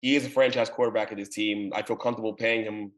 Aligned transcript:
he 0.00 0.16
is 0.16 0.24
a 0.24 0.30
franchise 0.30 0.70
quarterback 0.70 1.10
of 1.10 1.18
this 1.18 1.28
team. 1.28 1.72
I 1.74 1.82
feel 1.82 1.96
comfortable 1.96 2.32
paying 2.34 2.64
him 2.64 2.92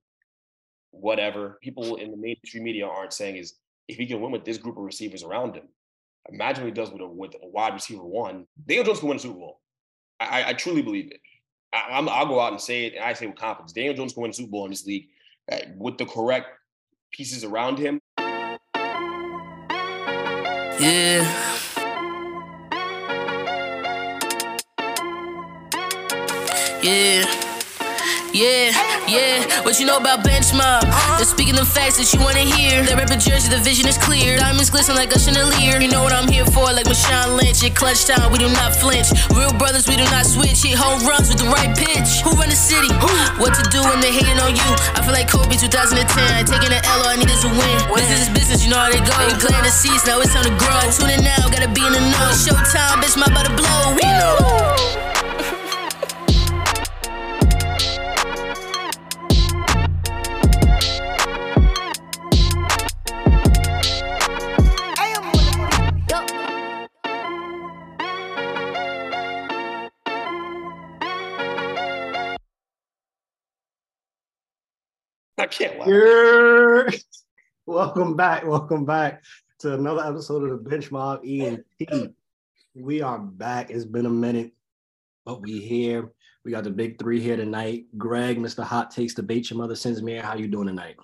whatever. 0.91 1.59
People 1.63 1.97
in 1.97 2.11
the 2.11 2.17
mainstream 2.17 2.65
media 2.65 2.87
aren't 2.87 3.13
saying 3.13 3.37
is 3.37 3.55
if 3.89 3.97
he 3.97 4.07
can 4.07 4.21
win 4.21 4.33
with 4.33 4.45
this 4.45 4.59
group 4.59 4.77
of 4.77 4.85
receivers 4.85 5.23
around 5.23 5.55
him, 5.55 5.69
imagine 6.29 6.65
what 6.65 6.69
he 6.69 6.75
does 6.75 6.91
with 6.91 7.01
a, 7.01 7.07
with 7.07 7.35
a 7.43 7.49
wide 7.49 7.75
receiver 7.75 8.05
one. 8.05 8.47
Daniel 8.67 8.85
Jones 8.85 9.01
can 9.01 9.09
win 9.09 9.17
a 9.17 9.21
Super 9.21 9.39
Bowl. 9.39 9.61
I, 10.19 10.51
I 10.51 10.53
truly 10.53 10.83
believe 10.83 11.11
it. 11.11 11.21
I, 11.73 12.01
will 12.01 12.27
go 12.27 12.41
out 12.41 12.53
and 12.53 12.61
say 12.61 12.87
it, 12.87 12.95
and 12.95 13.05
I 13.05 13.13
say 13.13 13.27
with 13.27 13.37
confidence. 13.37 13.73
Daniel 13.73 13.95
Jones 13.95 14.13
can 14.13 14.23
win 14.23 14.31
a 14.31 14.35
Super 14.35 14.51
Bowl 14.51 14.65
in 14.65 14.71
this 14.71 14.85
league 14.87 15.09
uh, 15.51 15.59
with 15.77 15.99
the 15.99 16.07
correct 16.07 16.49
pieces 17.13 17.45
around 17.45 17.79
him. 17.79 18.01
Yeah. 20.79 21.59
Yeah. 26.83 27.29
Yeah, 28.33 28.73
yeah. 29.05 29.45
What 29.69 29.77
you 29.77 29.85
know 29.85 29.99
about 30.01 30.25
benchmark? 30.25 30.87
They're 31.21 31.29
speaking 31.29 31.53
the 31.53 31.67
facts 31.67 32.01
that 32.01 32.09
you 32.15 32.25
wanna 32.25 32.47
hear. 32.47 32.81
Rep 32.97 33.13
a 33.13 33.21
jersey, 33.21 33.53
the 33.53 33.61
vision 33.61 33.85
is 33.85 33.99
clear. 34.01 34.39
Diamonds 34.41 34.71
glisten 34.71 34.97
like 34.97 35.13
a 35.13 35.19
chandelier. 35.19 35.77
You 35.77 35.93
know 35.93 36.01
what 36.01 36.17
I'm 36.17 36.25
here 36.25 36.47
for, 36.49 36.73
like 36.73 36.89
Marshawn 36.89 37.37
Lynch. 37.37 37.61
At 37.61 37.77
clutch 37.77 38.09
time, 38.09 38.33
we 38.33 38.39
do 38.39 38.49
not 38.49 38.73
flinch. 38.73 39.13
Real 39.37 39.53
brothers, 39.61 39.93
we 39.93 40.01
do 40.01 40.09
not 40.09 40.25
switch. 40.25 40.65
Hit 40.65 40.79
home 40.81 41.05
runs 41.05 41.29
with 41.29 41.43
the 41.43 41.51
right 41.53 41.69
pitch. 41.77 42.25
Who 42.25 42.33
run 42.41 42.49
the 42.49 42.57
city? 42.57 42.89
What 43.37 43.53
to 43.61 43.65
do 43.69 43.85
when 43.85 44.01
they 44.01 44.15
hating 44.15 44.41
on 44.41 44.57
you? 44.57 44.71
I 44.97 45.05
feel 45.05 45.13
like 45.13 45.29
Kobe 45.29 45.61
2010. 45.61 46.01
Taking 46.49 46.73
an 46.73 46.81
L, 46.87 47.05
all 47.05 47.13
I 47.13 47.21
need 47.21 47.29
is 47.29 47.45
a 47.45 47.53
win. 47.53 47.77
Business 47.93 48.25
is 48.25 48.33
business, 48.33 48.65
you 48.65 48.73
know 48.73 48.81
how 48.81 48.89
they 48.89 49.05
go. 49.05 49.13
They 49.29 49.37
playing 49.37 49.69
the 49.69 49.75
seats, 49.75 50.09
now 50.09 50.17
it's 50.25 50.33
time 50.33 50.49
to 50.49 50.55
grow. 50.57 50.81
Tune 50.97 51.13
in 51.13 51.21
now, 51.29 51.45
gotta 51.53 51.69
be 51.69 51.85
in 51.85 51.93
the 51.93 52.01
know. 52.01 52.31
Showtime, 52.33 53.05
bitch, 53.05 53.21
my 53.21 53.29
about 53.29 53.45
to 53.45 53.53
blow. 53.53 54.01
We 54.01 54.07
know. 54.17 55.10
I 75.41 75.47
can't 75.47 75.79
laugh. 75.79 76.95
welcome 77.65 78.15
back. 78.15 78.45
Welcome 78.45 78.85
back 78.85 79.23
to 79.61 79.73
another 79.73 80.05
episode 80.05 80.43
of 80.43 80.51
the 80.51 80.71
Bench 80.71 80.93
Mob 80.93 81.23
ENT. 81.25 82.13
We 82.75 83.01
are 83.01 83.19
back. 83.19 83.71
It's 83.71 83.87
been 83.87 84.05
a 84.05 84.11
minute, 84.11 84.53
but 85.25 85.41
we 85.41 85.59
here. 85.59 86.13
We 86.45 86.51
got 86.51 86.65
the 86.65 86.71
big 86.71 86.99
three 86.99 87.23
here 87.23 87.39
tonight. 87.39 87.87
Greg, 87.97 88.37
Mr. 88.37 88.63
Hot 88.63 88.91
Takes, 88.91 89.15
the 89.15 89.23
debate 89.23 89.49
your 89.49 89.59
mother 89.59 89.75
sends 89.75 90.03
me. 90.03 90.17
How 90.17 90.35
you 90.35 90.47
doing 90.47 90.67
tonight? 90.67 90.97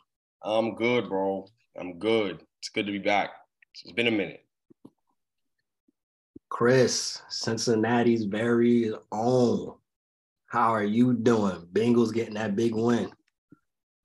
I'm 0.43 0.75
good, 0.75 1.09
bro. 1.09 1.47
I'm 1.81 1.99
good. 1.99 2.43
It's 2.59 2.69
good 2.69 2.85
to 2.85 2.93
be 2.93 2.99
back. 2.99 3.31
It's 3.73 3.93
been 3.93 4.07
a 4.07 4.11
minute. 4.11 4.45
Chris, 6.51 7.23
Cincinnati's 7.31 8.25
very 8.25 8.93
own. 9.11 9.77
How 10.45 10.75
are 10.75 10.85
you 10.85 11.15
doing? 11.15 11.67
Bengals 11.73 12.13
getting 12.13 12.35
that 12.35 12.55
big 12.55 12.75
win. 12.75 13.11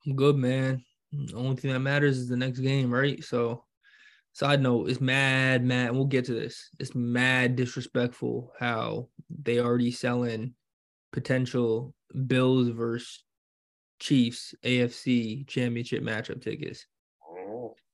I'm 0.06 0.16
good, 0.16 0.36
man. 0.36 0.84
The 1.12 1.36
only 1.36 1.56
thing 1.58 1.72
that 1.72 1.80
matters 1.80 2.18
is 2.18 2.30
the 2.30 2.38
next 2.38 2.60
game, 2.60 2.92
right? 2.92 3.24
So, 3.24 3.66
side 4.34 4.62
note, 4.62 4.90
it's 4.90 5.02
mad, 5.02 5.64
mad. 5.64 5.92
We'll 5.92 6.06
get 6.06 6.26
to 6.26 6.34
this. 6.34 6.70
It's 6.80 6.96
mad 6.96 7.56
disrespectful 7.56 8.54
how 8.60 9.10
they 9.30 9.60
already 9.60 9.92
selling 9.92 10.54
potential 11.12 11.94
Bills 12.28 12.70
versus 12.70 13.24
Chiefs 14.00 14.56
AFC 14.64 15.48
Championship 15.48 16.02
matchup 16.02 16.42
tickets. 16.42 16.88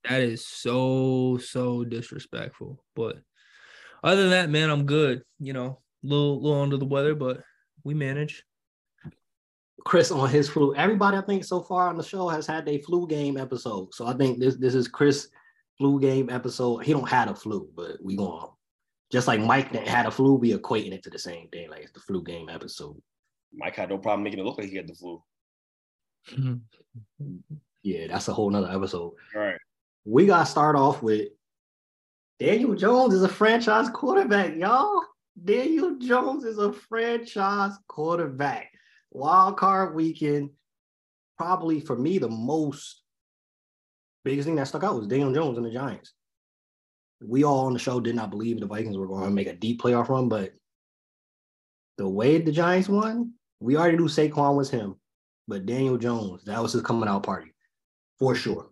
That 0.08 0.22
is 0.22 0.48
so 0.48 1.38
so 1.38 1.84
disrespectful. 1.84 2.84
But 2.96 3.18
other 4.04 4.22
than 4.22 4.32
that, 4.32 4.50
man, 4.50 4.70
I'm 4.70 4.86
good. 4.86 5.24
You 5.40 5.54
know, 5.54 5.82
little 6.04 6.42
little 6.42 6.62
under 6.62 6.78
the 6.78 6.86
weather, 6.86 7.14
but 7.14 7.44
we 7.84 7.94
manage. 7.94 8.44
Chris 9.86 10.12
on 10.12 10.30
his 10.30 10.50
flu. 10.50 10.76
Everybody 10.76 11.18
I 11.18 11.22
think 11.22 11.44
so 11.44 11.62
far 11.62 11.88
on 11.88 11.98
the 11.98 12.04
show 12.04 12.28
has 12.28 12.48
had 12.48 12.68
a 12.68 12.82
flu 12.82 13.08
game 13.08 13.38
episode. 13.38 13.94
So 13.94 14.08
I 14.08 14.14
think 14.14 14.40
this 14.40 14.56
this 14.56 14.76
is 14.76 14.88
Chris 14.88 15.30
flu 15.78 16.00
game 16.00 16.30
episode. 16.30 16.80
He 16.80 16.94
don't 16.94 17.08
have 17.08 17.30
a 17.30 17.36
flu, 17.36 17.70
but 17.76 17.98
we 18.04 18.16
gonna 18.16 18.48
just 19.12 19.28
like 19.28 19.40
Mike 19.40 19.72
that 19.72 19.88
had 19.88 20.06
a 20.06 20.12
flu, 20.12 20.34
we 20.34 20.54
equating 20.54 20.92
it 20.92 21.04
to 21.04 21.10
the 21.10 21.20
same 21.20 21.48
thing, 21.50 21.70
like 21.70 21.84
it's 21.84 21.92
the 21.92 22.00
flu 22.00 22.24
game 22.24 22.50
episode. 22.50 23.02
Mike 23.54 23.76
had 23.76 23.90
no 23.90 23.98
problem 23.98 24.24
making 24.24 24.40
it 24.40 24.46
look 24.46 24.58
like 24.58 24.70
he 24.70 24.76
had 24.76 24.88
the 24.88 24.96
flu. 24.96 25.24
Mm-hmm. 26.32 27.36
yeah, 27.84 28.08
that's 28.08 28.28
a 28.28 28.34
whole 28.34 28.50
nother 28.50 28.70
episode. 28.70 29.14
All 29.36 29.42
right. 29.42 29.58
We 30.04 30.26
gotta 30.26 30.46
start 30.46 30.76
off 30.76 31.02
with 31.02 31.30
Daniel 32.40 32.76
Jones 32.76 33.14
is 33.14 33.24
a 33.24 33.30
franchise 33.30 33.90
quarterback, 33.90 34.56
y'all. 34.56 35.02
Daniel 35.44 35.98
Jones 35.98 36.44
is 36.44 36.58
a 36.58 36.74
franchise 36.74 37.74
quarterback 37.88 38.72
wild 39.18 39.58
card 39.58 39.96
weekend, 39.96 40.52
probably 41.38 41.80
for 41.80 41.96
me, 41.96 42.20
the 42.20 42.30
most 42.30 43.02
biggest 44.24 44.46
thing 44.46 44.56
that 44.56 44.68
stuck 44.68 44.84
out 44.84 44.96
was 44.96 45.08
Daniel 45.08 45.34
Jones 45.34 45.58
and 45.58 45.66
the 45.66 45.72
Giants. 45.72 46.14
We 47.20 47.44
all 47.44 47.66
on 47.66 47.74
the 47.74 47.80
show 47.80 48.00
did 48.00 48.16
not 48.16 48.30
believe 48.30 48.60
the 48.60 48.68
Vikings 48.68 48.98
were 48.98 49.08
going 49.08 49.24
to 49.24 49.32
make 49.32 49.48
a 49.48 49.54
deep 49.54 49.82
playoff 49.82 50.10
run, 50.10 50.30
but 50.30 50.52
the 51.98 52.08
way 52.08 52.40
the 52.40 52.52
Giants 52.52 52.88
won, 52.88 53.34
we 53.60 53.76
already 53.76 53.98
knew 53.98 54.06
Saquon 54.06 54.56
was 54.56 54.70
him, 54.70 54.96
but 55.48 55.66
Daniel 55.66 55.98
Jones, 55.98 56.44
that 56.46 56.62
was 56.62 56.74
his 56.74 56.84
coming 56.84 57.10
out 57.10 57.24
party 57.24 57.52
for 58.20 58.36
sure. 58.36 58.70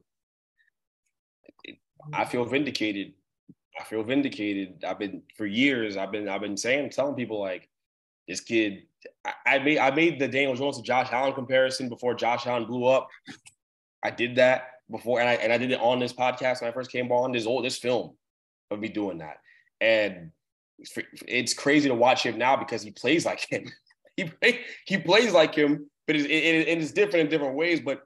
I 2.13 2.25
feel 2.25 2.45
vindicated. 2.45 3.13
I 3.79 3.83
feel 3.83 4.03
vindicated. 4.03 4.83
I've 4.87 4.99
been 4.99 5.23
for 5.35 5.47
years. 5.47 5.97
I've 5.97 6.11
been 6.11 6.29
I've 6.29 6.41
been 6.41 6.55
saying, 6.55 6.91
telling 6.91 7.15
people 7.15 7.39
like 7.39 7.67
this 8.27 8.41
kid 8.41 8.83
I 9.45 9.59
made 9.59 9.77
I 9.77 9.91
made 9.91 10.19
the 10.19 10.27
Daniel 10.27 10.55
Jones 10.55 10.77
to 10.77 10.83
Josh 10.83 11.09
Allen 11.11 11.33
comparison 11.33 11.89
before 11.89 12.13
Josh 12.13 12.45
Allen 12.45 12.65
blew 12.65 12.85
up. 12.85 13.07
I 14.03 14.11
did 14.11 14.35
that 14.35 14.67
before, 14.89 15.19
and 15.19 15.29
I 15.29 15.33
and 15.33 15.51
I 15.51 15.57
did 15.57 15.71
it 15.71 15.79
on 15.79 15.99
this 15.99 16.13
podcast 16.13 16.61
when 16.61 16.69
I 16.69 16.73
first 16.73 16.91
came 16.91 17.11
on. 17.11 17.31
This 17.31 17.45
old 17.45 17.65
this 17.65 17.77
film 17.77 18.15
of 18.71 18.79
me 18.79 18.87
doing 18.89 19.19
that, 19.19 19.37
and 19.81 20.31
it's, 21.27 21.53
crazy 21.53 21.89
to 21.89 21.95
watch 21.95 22.23
him 22.23 22.37
now 22.37 22.55
because 22.55 22.81
he 22.81 22.91
plays 22.91 23.25
like 23.25 23.45
him. 23.49 23.71
he 24.17 24.29
he 24.85 24.97
plays 24.97 25.33
like 25.33 25.55
him, 25.55 25.89
but 26.07 26.15
it's, 26.15 26.25
it, 26.25 26.29
it, 26.29 26.67
it's 26.67 26.91
different 26.91 27.25
in 27.25 27.29
different 27.29 27.55
ways. 27.55 27.81
But 27.81 28.01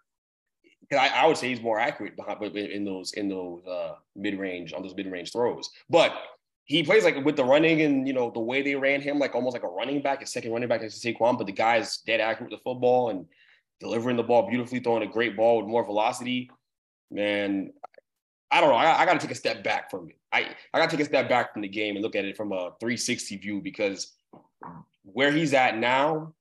I, 0.91 1.09
I 1.09 1.27
would 1.27 1.37
say 1.37 1.49
he's 1.49 1.61
more 1.61 1.79
accurate 1.79 2.15
behind, 2.15 2.41
in 2.55 2.85
those 2.85 3.13
in 3.13 3.27
those 3.27 3.65
uh, 3.65 3.95
mid 4.15 4.39
range 4.39 4.73
on 4.73 4.81
those 4.81 4.95
mid 4.95 5.11
range 5.11 5.31
throws. 5.31 5.69
But 5.89 6.13
he 6.69 6.83
plays 6.83 7.03
like 7.03 7.25
with 7.25 7.35
the 7.35 7.43
running 7.43 7.81
and 7.81 8.07
you 8.07 8.13
know 8.13 8.29
the 8.29 8.39
way 8.39 8.61
they 8.61 8.75
ran 8.75 9.01
him, 9.01 9.17
like 9.17 9.33
almost 9.33 9.53
like 9.53 9.63
a 9.63 9.67
running 9.67 10.03
back, 10.03 10.21
a 10.21 10.25
second 10.27 10.51
running 10.51 10.69
back 10.69 10.81
next 10.81 10.99
to 10.99 11.13
Saquon. 11.13 11.35
But 11.35 11.47
the 11.47 11.51
guy's 11.51 11.97
dead 11.97 12.21
accurate 12.21 12.51
with 12.51 12.59
the 12.59 12.63
football 12.63 13.09
and 13.09 13.25
delivering 13.79 14.17
the 14.17 14.23
ball 14.23 14.47
beautifully, 14.47 14.79
throwing 14.79 15.01
a 15.01 15.11
great 15.11 15.35
ball 15.35 15.57
with 15.57 15.65
more 15.65 15.83
velocity. 15.83 16.51
Man, 17.09 17.73
I 18.51 18.61
don't 18.61 18.69
know. 18.69 18.75
I, 18.75 19.01
I 19.01 19.05
got 19.07 19.13
to 19.13 19.19
take 19.19 19.31
a 19.31 19.35
step 19.35 19.63
back 19.63 19.89
from 19.89 20.09
it. 20.09 20.17
I 20.31 20.55
I 20.71 20.77
got 20.77 20.91
to 20.91 20.95
take 20.95 21.03
a 21.03 21.09
step 21.09 21.27
back 21.27 21.53
from 21.53 21.63
the 21.63 21.67
game 21.67 21.95
and 21.95 22.03
look 22.03 22.15
at 22.15 22.23
it 22.23 22.37
from 22.37 22.51
a 22.51 22.73
360 22.79 23.37
view 23.37 23.61
because 23.61 24.13
where 25.01 25.31
he's 25.31 25.55
at 25.55 25.75
now 25.75 26.35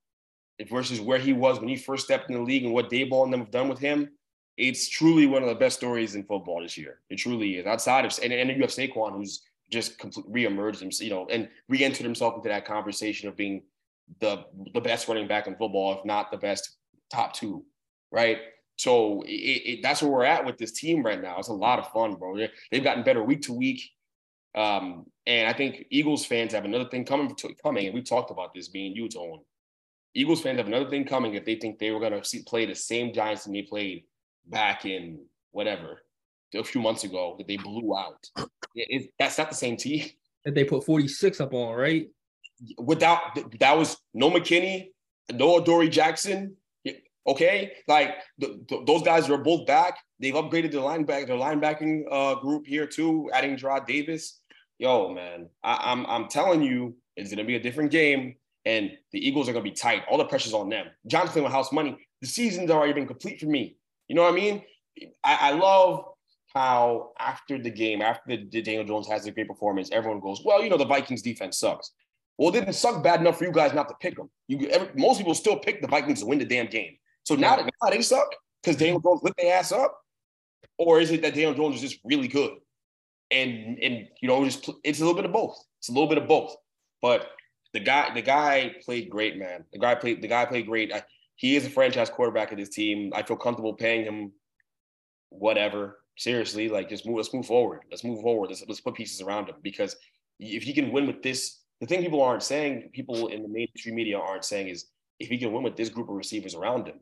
versus 0.69 1.00
where 1.00 1.19
he 1.19 1.33
was 1.33 1.59
when 1.59 1.71
he 1.71 1.77
first 1.77 2.05
stepped 2.05 2.28
in 2.28 2.37
the 2.37 2.43
league 2.43 2.65
and 2.65 2.75
what 2.75 2.91
Daboll 2.91 3.25
and 3.25 3.33
them 3.33 3.41
have 3.41 3.50
done 3.50 3.71
with 3.71 3.78
him, 3.78 4.10
it's 4.59 4.91
truly 4.91 5.25
one 5.25 5.43
of 5.43 5.49
the 5.49 5.55
best 5.55 5.78
stories 5.78 6.16
in 6.16 6.25
football 6.25 6.60
this 6.60 6.77
year. 6.77 6.99
It 7.09 7.16
truly 7.16 7.56
is. 7.56 7.65
Outside 7.65 8.05
of 8.05 8.12
and, 8.22 8.31
and 8.31 8.50
you 8.50 8.60
have 8.60 8.71
Saquon, 8.71 9.16
who's 9.16 9.41
just 9.71 9.99
completely 9.99 10.45
reemerged 10.45 10.81
himself, 10.81 11.05
you 11.05 11.11
know, 11.11 11.27
and 11.31 11.49
re-entered 11.69 12.05
himself 12.05 12.37
into 12.37 12.49
that 12.49 12.65
conversation 12.65 13.29
of 13.29 13.37
being 13.37 13.62
the 14.21 14.45
the 14.73 14.81
best 14.81 15.09
running 15.09 15.29
back 15.29 15.47
in 15.47 15.56
football, 15.56 15.99
if 15.99 16.05
not 16.05 16.31
the 16.31 16.37
best 16.37 16.77
top 17.10 17.34
two, 17.34 17.65
right? 18.10 18.39
So 18.77 19.22
it, 19.22 19.31
it, 19.33 19.81
that's 19.83 20.03
where 20.03 20.10
we're 20.10 20.25
at 20.25 20.47
with 20.47 20.57
this 20.57 20.72
team 20.72 21.03
right 21.03 21.21
now. 21.21 21.39
It's 21.39 21.48
a 21.48 21.53
lot 21.53 21.78
of 21.78 21.91
fun, 21.92 22.15
bro. 22.15 22.37
They've 22.71 22.84
gotten 22.84 23.03
better 23.03 23.22
week 23.22 23.42
to 23.42 23.53
week, 23.53 23.83
um, 24.54 25.07
and 25.27 25.48
I 25.48 25.53
think 25.53 25.84
Eagles 25.91 26.25
fans 26.25 26.53
have 26.53 26.65
another 26.65 26.89
thing 26.89 27.04
coming. 27.04 27.34
To, 27.34 27.54
coming, 27.63 27.87
and 27.87 27.95
we 27.95 28.03
talked 28.03 28.31
about 28.31 28.54
this 28.54 28.69
being 28.69 28.95
you, 28.95 29.09
Tone. 29.09 29.41
Eagles 30.15 30.41
fans 30.41 30.59
have 30.59 30.69
another 30.69 30.89
thing 30.89 31.04
coming 31.04 31.34
if 31.34 31.45
they 31.45 31.57
think 31.57 31.78
they 31.78 31.91
were 31.91 32.01
going 32.01 32.21
to 32.21 32.42
play 32.45 32.65
the 32.65 32.75
same 32.75 33.13
Giants 33.13 33.45
that 33.45 33.53
they 33.53 33.63
played 33.63 34.04
back 34.47 34.87
in 34.87 35.21
whatever 35.51 36.01
a 36.54 36.65
few 36.65 36.80
months 36.80 37.04
ago 37.04 37.34
that 37.39 37.47
they 37.47 37.56
blew 37.56 37.97
out. 37.97 38.27
It, 38.74 38.86
it, 39.03 39.10
that's 39.18 39.39
not 39.39 39.50
the 39.50 39.56
same 39.56 39.77
team. 39.77 40.06
That 40.45 40.54
they 40.54 40.65
put 40.65 40.84
46 40.84 41.41
up 41.41 41.53
on, 41.53 41.74
right? 41.74 42.09
Without 42.78 43.39
that 43.60 43.77
was 43.77 43.97
no 44.15 44.30
McKinney, 44.30 44.91
no 45.33 45.60
Dory 45.60 45.89
Jackson. 45.89 46.56
Okay, 47.27 47.72
like 47.86 48.15
the, 48.39 48.59
the, 48.68 48.84
those 48.86 49.03
guys 49.03 49.28
are 49.28 49.36
both 49.36 49.66
back. 49.66 49.98
They've 50.18 50.33
upgraded 50.34 50.72
their 50.72 50.80
linebacker, 50.80 51.27
their 51.27 51.36
linebacking 51.36 52.04
uh, 52.10 52.36
group 52.36 52.66
here 52.66 52.86
too, 52.86 53.30
adding 53.34 53.56
Jarrad 53.56 53.86
Davis. 53.86 54.41
Yo, 54.78 55.12
man, 55.12 55.48
I, 55.62 55.92
I'm 55.92 56.06
I'm 56.06 56.28
telling 56.28 56.62
you, 56.62 56.97
it's 57.16 57.30
gonna 57.30 57.44
be 57.44 57.56
a 57.56 57.60
different 57.60 57.91
game. 57.91 58.36
and 58.65 58.91
the 59.12 59.27
Eagles 59.27 59.48
are 59.48 59.53
going 59.53 59.65
to 59.65 59.71
be 59.71 59.74
tight. 59.74 60.03
All 60.10 60.18
the 60.18 60.24
pressure's 60.24 60.53
on 60.53 60.68
them. 60.68 60.86
John's 61.06 61.30
playing 61.30 61.44
with 61.44 61.53
house 61.53 61.72
money. 61.72 61.97
The 62.21 62.27
season's 62.27 62.71
already 62.71 62.92
been 62.92 63.06
complete 63.06 63.41
for 63.41 63.47
me. 63.47 63.77
You 64.09 64.15
know 64.15 64.22
what 64.22 64.33
I 64.33 64.36
mean? 64.36 64.62
I, 65.24 65.39
I 65.41 65.51
love 65.53 66.04
how 66.59 67.13
after 67.21 67.57
the 67.57 67.71
game, 67.71 68.03
after 68.03 68.37
the, 68.37 68.63
Daniel 68.63 68.84
Jones 68.84 69.07
has 69.07 69.27
a 69.27 69.31
great 69.31 69.47
performance, 69.47 69.91
everyone 69.93 70.21
goes, 70.21 70.43
"Well, 70.45 70.63
you 70.63 70.69
know, 70.69 70.77
the 70.77 70.84
Vikings 70.84 71.22
defense 71.22 71.59
sucks." 71.59 71.93
Well, 72.37 72.49
it 72.51 72.53
didn't 72.53 72.75
suck 72.75 73.03
bad 73.03 73.21
enough 73.21 73.39
for 73.39 73.45
you 73.45 73.53
guys 73.53 73.72
not 73.72 73.89
to 73.89 73.95
pick 74.01 74.16
them. 74.16 74.28
You, 74.49 74.69
every, 74.69 74.89
most 74.97 75.19
people 75.19 75.34
still 75.34 75.59
pick 75.59 75.81
the 75.81 75.89
Vikings 75.89 76.21
to 76.21 76.27
win 76.27 76.39
the 76.39 76.45
damn 76.45 76.66
game. 76.66 76.97
So 77.25 77.34
now, 77.34 77.57
that, 77.57 77.65
now 77.83 77.91
they 77.91 78.03
suck 78.03 78.28
because 78.63 78.77
Daniel 78.77 79.01
Jones 79.01 79.22
lit 79.22 79.34
their 79.37 79.55
ass 79.55 79.72
up, 79.72 80.01
or 80.78 81.01
is 81.01 81.10
it 81.10 81.22
that 81.22 81.34
Daniel 81.34 81.55
Jones 81.55 81.77
is 81.77 81.91
just 81.91 82.01
really 82.05 82.28
good? 82.28 82.53
And 83.31 83.78
and 83.81 84.09
you 84.21 84.28
know, 84.28 84.45
just 84.45 84.69
it's 84.83 85.01
a 85.01 85.04
little 85.04 85.16
bit 85.16 85.27
of 85.27 85.33
both. 85.33 85.57
It's 85.78 85.89
a 85.89 85.93
little 85.93 86.09
bit 86.09 86.19
of 86.19 86.27
both. 86.27 86.57
But 87.01 87.31
the 87.72 87.81
guy, 87.81 88.13
the 88.15 88.22
guy 88.22 88.75
played 88.84 89.11
great, 89.11 89.37
man. 89.39 89.65
The 89.72 89.78
guy 89.78 89.95
played, 89.95 90.22
the 90.22 90.28
guy 90.28 90.45
played 90.45 90.66
great. 90.66 90.93
I, 90.93 91.04
he 91.37 91.54
is 91.54 91.65
a 91.66 91.71
franchise 91.71 92.11
quarterback 92.11 92.51
of 92.51 92.59
this 92.59 92.71
team. 92.71 93.13
I 93.15 93.22
feel 93.22 93.37
comfortable 93.37 93.75
paying 93.75 94.04
him 94.04 94.33
whatever. 95.31 95.99
Seriously, 96.18 96.68
like 96.68 96.88
just 96.88 97.06
move. 97.06 97.16
Let's 97.16 97.32
move 97.32 97.47
forward. 97.47 97.82
Let's 97.91 98.03
move 98.03 98.20
forward. 98.20 98.48
Let's 98.50 98.65
let's 98.66 98.80
put 98.80 98.94
pieces 98.94 99.20
around 99.20 99.48
him 99.48 99.54
because 99.62 99.94
if 100.41 100.65
he 100.65 100.72
can 100.72 100.91
win 100.91 101.06
with 101.06 101.22
this, 101.22 101.60
the 101.80 101.86
thing 101.86 102.03
people 102.03 102.22
aren't 102.22 102.42
saying, 102.42 102.91
people 102.92 103.28
in 103.28 103.42
the 103.42 103.48
mainstream 103.48 103.94
media 103.94 104.18
aren't 104.18 104.44
saying 104.44 104.68
is 104.68 104.86
if 105.20 105.28
he 105.28 105.38
can 105.38 105.53
win 105.53 105.62
with 105.62 105.76
this 105.76 105.88
group 105.88 106.09
of 106.09 106.16
receivers 106.16 106.56
around 106.56 106.88
him, 106.88 106.97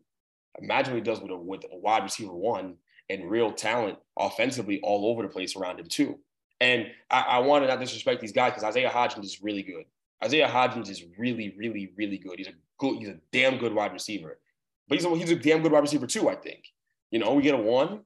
imagine 0.58 0.92
what 0.92 0.98
he 0.98 1.02
does 1.02 1.20
with 1.20 1.30
a 1.30 1.36
with 1.36 1.64
a 1.72 1.76
wide 1.78 2.02
receiver 2.02 2.34
one 2.34 2.76
and 3.08 3.30
real 3.30 3.52
talent 3.52 3.98
offensively 4.18 4.80
all 4.82 5.06
over 5.06 5.22
the 5.22 5.28
place 5.28 5.56
around 5.56 5.80
him 5.80 5.86
too. 5.88 6.18
And 6.60 6.86
I, 7.10 7.20
I 7.22 7.38
want 7.38 7.64
to 7.64 7.68
not 7.68 7.80
disrespect 7.80 8.20
these 8.20 8.32
guys 8.32 8.52
because 8.52 8.64
Isaiah 8.64 8.90
Hodgins 8.90 9.24
is 9.24 9.42
really 9.42 9.62
good. 9.62 9.84
Isaiah 10.22 10.48
Hodgins 10.48 10.90
is 10.90 11.04
really, 11.18 11.54
really, 11.56 11.92
really 11.96 12.18
good. 12.18 12.38
He's 12.38 12.48
a 12.48 12.54
good, 12.78 12.98
he's 12.98 13.08
a 13.08 13.18
damn 13.32 13.58
good 13.58 13.74
wide 13.74 13.92
receiver. 13.92 14.38
But 14.88 14.98
he's 14.98 15.04
a, 15.06 15.16
he's 15.16 15.30
a 15.30 15.36
damn 15.36 15.62
good 15.62 15.72
wide 15.72 15.80
receiver 15.80 16.06
too, 16.06 16.28
I 16.28 16.34
think. 16.34 16.64
You 17.10 17.18
know, 17.18 17.34
we 17.34 17.42
get 17.42 17.54
a 17.54 17.58
one. 17.58 18.00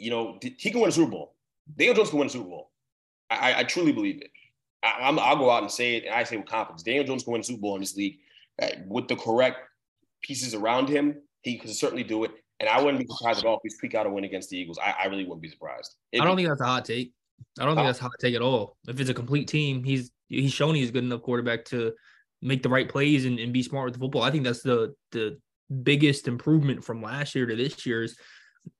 You 0.00 0.10
know, 0.10 0.38
he 0.42 0.70
can 0.70 0.80
win 0.80 0.88
a 0.88 0.92
Super 0.92 1.10
Bowl. 1.10 1.34
Daniel 1.76 1.94
Jones 1.94 2.10
can 2.10 2.18
win 2.18 2.26
a 2.26 2.30
Super 2.30 2.48
Bowl. 2.48 2.70
I, 3.30 3.60
I 3.60 3.64
truly 3.64 3.92
believe 3.92 4.20
it. 4.20 4.30
I, 4.82 5.10
will 5.10 5.36
go 5.36 5.50
out 5.50 5.62
and 5.62 5.70
say 5.70 5.96
it, 5.96 6.04
and 6.04 6.14
I 6.14 6.24
say 6.24 6.36
with 6.36 6.46
confidence. 6.46 6.82
Daniel 6.82 7.04
Jones 7.04 7.22
can 7.22 7.32
win 7.32 7.42
a 7.42 7.44
Super 7.44 7.60
Bowl 7.60 7.74
in 7.74 7.80
this 7.80 7.96
league 7.96 8.18
uh, 8.60 8.68
with 8.86 9.08
the 9.08 9.16
correct 9.16 9.58
pieces 10.22 10.54
around 10.54 10.88
him. 10.88 11.16
He 11.42 11.58
could 11.58 11.70
certainly 11.70 12.02
do 12.02 12.24
it, 12.24 12.32
and 12.58 12.68
I 12.68 12.82
wouldn't 12.82 12.98
be 12.98 13.06
surprised 13.14 13.40
at 13.40 13.46
all 13.46 13.56
if 13.56 13.60
he 13.62 13.70
squeak 13.70 13.94
out 13.94 14.06
a 14.06 14.10
win 14.10 14.24
against 14.24 14.50
the 14.50 14.58
Eagles. 14.58 14.78
I, 14.78 14.94
I 15.02 15.06
really 15.06 15.24
wouldn't 15.24 15.42
be 15.42 15.50
surprised. 15.50 15.94
It'd 16.12 16.22
I 16.22 16.26
don't 16.26 16.36
be, 16.36 16.42
think 16.42 16.52
that's 16.52 16.62
a 16.62 16.66
hot 16.66 16.84
take. 16.84 17.12
I 17.58 17.64
don't 17.64 17.76
think 17.76 17.86
that's 17.86 18.00
a 18.00 18.02
hot 18.02 18.12
take 18.20 18.34
at 18.34 18.42
all. 18.42 18.76
If 18.88 19.00
it's 19.00 19.10
a 19.10 19.14
complete 19.14 19.48
team, 19.48 19.84
he's 19.84 20.10
he's 20.28 20.52
shown 20.52 20.74
he's 20.74 20.88
a 20.88 20.92
good 20.92 21.04
enough 21.04 21.22
quarterback 21.22 21.64
to 21.66 21.92
make 22.42 22.62
the 22.62 22.68
right 22.68 22.88
plays 22.88 23.26
and, 23.26 23.38
and 23.38 23.52
be 23.52 23.62
smart 23.62 23.86
with 23.86 23.94
the 23.94 24.00
football. 24.00 24.22
I 24.22 24.30
think 24.30 24.44
that's 24.44 24.62
the 24.62 24.94
the 25.12 25.38
biggest 25.82 26.26
improvement 26.26 26.84
from 26.84 27.02
last 27.02 27.34
year 27.34 27.46
to 27.46 27.54
this 27.54 27.86
year 27.86 28.02
is 28.02 28.18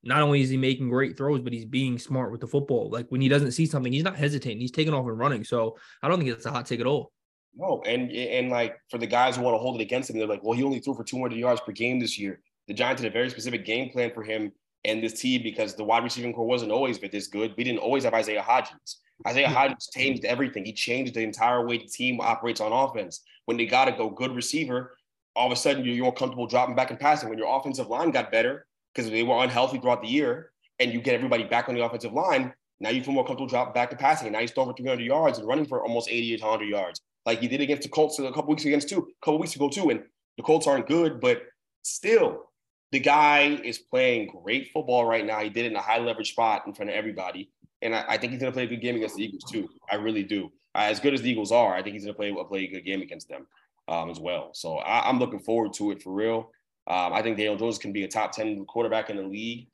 not 0.02 0.22
only 0.22 0.40
is 0.40 0.48
he 0.48 0.56
making 0.56 0.88
great 0.88 1.16
throws, 1.16 1.40
but 1.40 1.52
he's 1.52 1.64
being 1.64 1.98
smart 1.98 2.32
with 2.32 2.40
the 2.40 2.46
football. 2.46 2.90
Like 2.90 3.06
when 3.08 3.20
he 3.20 3.28
doesn't 3.28 3.52
see 3.52 3.66
something, 3.66 3.92
he's 3.92 4.04
not 4.04 4.16
hesitating. 4.16 4.60
He's 4.60 4.70
taking 4.70 4.94
off 4.94 5.06
and 5.06 5.18
running. 5.18 5.44
So 5.44 5.76
I 6.02 6.08
don't 6.08 6.18
think 6.18 6.30
it's 6.30 6.46
a 6.46 6.50
hot 6.50 6.66
take 6.66 6.80
at 6.80 6.86
all. 6.86 7.12
No, 7.56 7.82
and 7.84 8.10
and 8.12 8.48
like 8.48 8.78
for 8.90 8.98
the 8.98 9.06
guys 9.06 9.36
who 9.36 9.42
want 9.42 9.54
to 9.54 9.58
hold 9.58 9.80
it 9.80 9.82
against 9.82 10.08
him, 10.08 10.18
they're 10.18 10.26
like, 10.26 10.42
well, 10.42 10.56
he 10.56 10.62
only 10.62 10.78
threw 10.78 10.94
for 10.94 11.04
200 11.04 11.36
yards 11.36 11.60
per 11.60 11.72
game 11.72 11.98
this 11.98 12.18
year. 12.18 12.40
The 12.68 12.74
Giants 12.74 13.02
had 13.02 13.10
a 13.10 13.12
very 13.12 13.28
specific 13.28 13.64
game 13.64 13.90
plan 13.90 14.12
for 14.14 14.22
him 14.22 14.52
and 14.84 15.02
this 15.02 15.20
team 15.20 15.42
because 15.42 15.74
the 15.74 15.84
wide 15.84 16.04
receiving 16.04 16.32
core 16.32 16.46
wasn't 16.46 16.72
always 16.72 16.98
this 16.98 17.26
good. 17.26 17.54
We 17.56 17.64
didn't 17.64 17.80
always 17.80 18.04
have 18.04 18.14
Isaiah 18.14 18.42
Hodgins. 18.42 18.96
Isaiah 19.26 19.48
Hodgins 19.48 19.92
changed 19.92 20.24
everything. 20.24 20.64
He 20.64 20.72
changed 20.72 21.14
the 21.14 21.20
entire 21.20 21.66
way 21.66 21.78
the 21.78 21.86
team 21.86 22.20
operates 22.20 22.60
on 22.60 22.72
offense. 22.72 23.22
When 23.44 23.56
they 23.56 23.66
got 23.66 23.86
to 23.86 23.92
go 23.92 24.08
good 24.08 24.34
receiver, 24.34 24.96
all 25.36 25.46
of 25.46 25.52
a 25.52 25.56
sudden 25.56 25.84
you're 25.84 26.04
more 26.04 26.14
comfortable 26.14 26.46
dropping 26.46 26.76
back 26.76 26.90
and 26.90 26.98
passing. 26.98 27.28
When 27.28 27.38
your 27.38 27.54
offensive 27.58 27.88
line 27.88 28.10
got 28.10 28.32
better 28.32 28.66
because 28.94 29.10
they 29.10 29.22
were 29.22 29.42
unhealthy 29.42 29.78
throughout 29.78 30.02
the 30.02 30.08
year, 30.08 30.50
and 30.78 30.92
you 30.92 31.00
get 31.00 31.14
everybody 31.14 31.44
back 31.44 31.68
on 31.68 31.74
the 31.74 31.84
offensive 31.84 32.12
line, 32.12 32.52
now 32.80 32.90
you 32.90 33.02
feel 33.02 33.14
more 33.14 33.24
comfortable 33.24 33.48
dropping 33.48 33.74
back 33.74 33.90
to 33.90 33.96
passing. 33.96 34.32
Now 34.32 34.40
he's 34.40 34.50
throwing 34.52 34.70
for 34.70 34.76
300 34.76 35.02
yards 35.02 35.38
and 35.38 35.46
running 35.46 35.66
for 35.66 35.82
almost 35.82 36.08
80 36.08 36.38
to 36.38 36.44
100 36.44 36.64
yards, 36.66 37.00
like 37.26 37.40
he 37.40 37.48
did 37.48 37.60
against 37.60 37.82
the 37.82 37.88
Colts 37.88 38.18
a 38.18 38.32
couple 38.32 38.46
weeks 38.46 38.64
against 38.64 38.88
two, 38.88 38.98
a 38.98 39.24
couple 39.24 39.38
weeks 39.38 39.54
ago 39.54 39.68
too. 39.68 39.90
And 39.90 40.02
the 40.36 40.42
Colts 40.42 40.66
aren't 40.66 40.86
good, 40.86 41.20
but 41.20 41.42
still, 41.82 42.50
the 42.92 43.00
guy 43.00 43.60
is 43.62 43.78
playing 43.78 44.28
great 44.42 44.70
football 44.72 45.04
right 45.04 45.24
now. 45.24 45.40
He 45.40 45.50
did 45.50 45.66
it 45.66 45.72
in 45.72 45.76
a 45.76 45.82
high 45.82 45.98
leverage 45.98 46.32
spot 46.32 46.66
in 46.66 46.74
front 46.74 46.90
of 46.90 46.96
everybody 46.96 47.50
and 47.82 47.94
I, 47.94 48.04
I, 48.08 48.18
think 48.18 48.32
he's 48.32 48.40
going 48.40 48.52
to 48.52 48.56
play 48.56 48.64
a 48.64 48.66
good 48.66 48.80
game 48.80 48.96
against 48.96 49.16
the 49.16 49.24
Eagles 49.24 49.44
too. 49.44 49.68
I 49.90 49.96
really 49.96 50.22
do. 50.22 50.50
Uh, 50.74 50.82
as 50.82 51.00
good 51.00 51.14
as 51.14 51.22
the 51.22 51.30
Eagles 51.30 51.52
are, 51.52 51.74
I 51.74 51.82
think 51.82 51.94
he's 51.94 52.04
going 52.04 52.14
to 52.14 52.18
play 52.18 52.30
a 52.30 52.44
play 52.44 52.64
a 52.64 52.68
good 52.68 52.84
game 52.84 53.02
against 53.02 53.28
them 53.28 53.46
um, 53.88 54.10
as 54.10 54.20
well. 54.20 54.50
So 54.52 54.78
I, 54.78 55.08
am 55.08 55.18
looking 55.18 55.40
forward 55.40 55.72
to 55.74 55.90
it 55.90 56.02
for 56.02 56.12
real. 56.12 56.50
Um, 56.86 57.12
I 57.12 57.22
think 57.22 57.36
Daniel 57.36 57.56
Jones 57.56 57.78
can 57.78 57.92
be 57.92 58.04
a 58.04 58.08
top 58.08 58.32
ten 58.32 58.64
quarterback 58.64 59.10
in 59.10 59.16
the 59.16 59.22
league, 59.22 59.68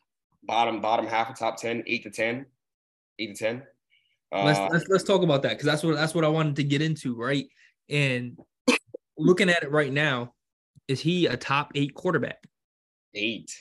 bottom 0.44 0.80
bottom 0.80 1.06
half 1.06 1.30
of 1.30 1.38
top 1.38 1.56
ten, 1.56 1.82
eight 1.86 2.02
to 2.02 2.10
ten, 2.10 2.46
eight 3.18 3.36
to 3.36 3.44
ten. 3.44 3.62
Uh, 4.32 4.44
let's, 4.44 4.58
let's 4.72 4.88
let's 4.88 5.04
talk 5.04 5.22
about 5.22 5.42
that 5.42 5.50
because 5.50 5.66
that's 5.66 5.82
what 5.82 5.94
that's 5.94 6.14
what 6.14 6.24
I 6.24 6.28
wanted 6.28 6.56
to 6.56 6.64
get 6.64 6.82
into, 6.82 7.14
right? 7.14 7.46
And 7.88 8.36
looking 9.16 9.48
at 9.48 9.62
it 9.62 9.70
right 9.70 9.92
now, 9.92 10.34
is 10.88 11.00
he 11.00 11.26
a 11.26 11.36
top 11.36 11.72
eight 11.74 11.94
quarterback? 11.94 12.42
Eight. 13.14 13.52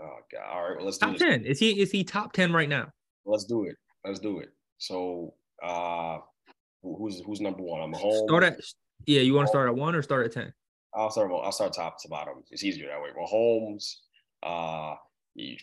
Oh 0.00 0.18
God! 0.32 0.42
All 0.50 0.62
right, 0.62 0.76
well, 0.76 0.86
let's 0.86 0.98
top 0.98 1.16
ten. 1.16 1.44
Is 1.44 1.58
he 1.60 1.80
is 1.80 1.90
he 1.90 2.02
top 2.02 2.32
ten 2.32 2.52
right 2.52 2.68
now? 2.68 2.88
Let's 3.26 3.44
do 3.44 3.64
it. 3.64 3.76
Let's 4.04 4.18
do 4.18 4.40
it. 4.40 4.50
So, 4.78 5.34
uh, 5.62 6.18
who's 6.82 7.20
who's 7.20 7.40
number 7.40 7.62
one? 7.62 7.92
Mahomes. 7.92 8.26
Start 8.26 8.44
at 8.44 8.60
yeah. 9.06 9.20
You 9.20 9.34
want 9.34 9.46
to 9.46 9.50
start 9.50 9.68
at 9.68 9.76
one 9.76 9.94
or 9.94 10.02
start 10.02 10.26
at 10.26 10.32
ten? 10.32 10.52
I'll 10.94 11.10
start. 11.10 11.30
I'll 11.32 11.52
start 11.52 11.72
top 11.72 12.00
to 12.02 12.08
bottom. 12.08 12.44
It's 12.50 12.62
easier 12.64 12.88
that 12.88 13.02
way. 13.02 13.10
Well, 13.16 13.28
Mahomes, 13.28 13.96
uh, 14.42 14.94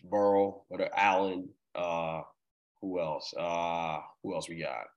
Burrow, 0.09 0.63
what 0.67 0.81
Allen, 0.95 1.49
uh, 1.75 2.21
who 2.81 2.99
else? 2.99 3.33
Uh, 3.37 3.99
who 4.23 4.33
else 4.35 4.49
we 4.49 4.61
got? 4.61 4.87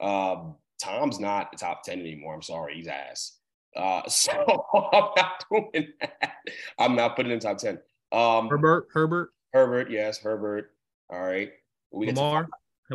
Um, 0.00 0.56
Tom's 0.82 1.20
not 1.20 1.52
the 1.52 1.58
top 1.58 1.82
ten 1.82 2.00
anymore. 2.00 2.34
I'm 2.34 2.42
sorry, 2.42 2.76
he's 2.76 2.88
ass. 2.88 3.38
Uh, 3.76 4.02
so 4.08 4.32
I'm 4.74 5.10
not 5.16 5.44
doing 5.50 5.88
that. 6.00 6.32
I'm 6.78 6.96
not 6.96 7.16
putting 7.16 7.32
in 7.32 7.40
top 7.40 7.58
ten. 7.58 7.78
Um, 8.12 8.48
Herbert, 8.48 8.88
Herbert, 8.92 9.30
Herbert, 9.52 9.90
yes, 9.90 10.18
Herbert. 10.18 10.72
All 11.10 11.20
right. 11.20 11.52
We 11.92 12.06
Lamar 12.06 12.48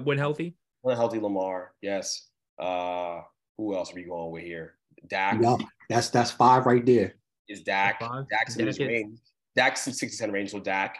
when 0.04 0.18
healthy. 0.18 0.56
When 0.82 0.96
healthy, 0.96 1.20
Lamar. 1.20 1.74
Yes. 1.82 2.30
Uh, 2.58 3.22
who 3.58 3.76
else 3.76 3.92
are 3.92 3.96
we 3.96 4.04
going 4.04 4.32
with 4.32 4.44
here? 4.44 4.76
Dak. 5.08 5.40
Yeah, 5.42 5.58
that's 5.90 6.10
that's 6.10 6.32
five 6.32 6.66
right 6.66 6.86
there. 6.86 7.16
Is 7.48 7.62
Dak? 7.62 8.00
Five. 8.00 8.28
Dak's 8.30 8.56
in 8.58 8.68
his 8.68 8.80
range. 8.80 9.20
Dak's 9.56 9.88
in 9.88 9.94
60 9.94 10.30
range, 10.32 10.52
so 10.52 10.60
Dak. 10.60 10.98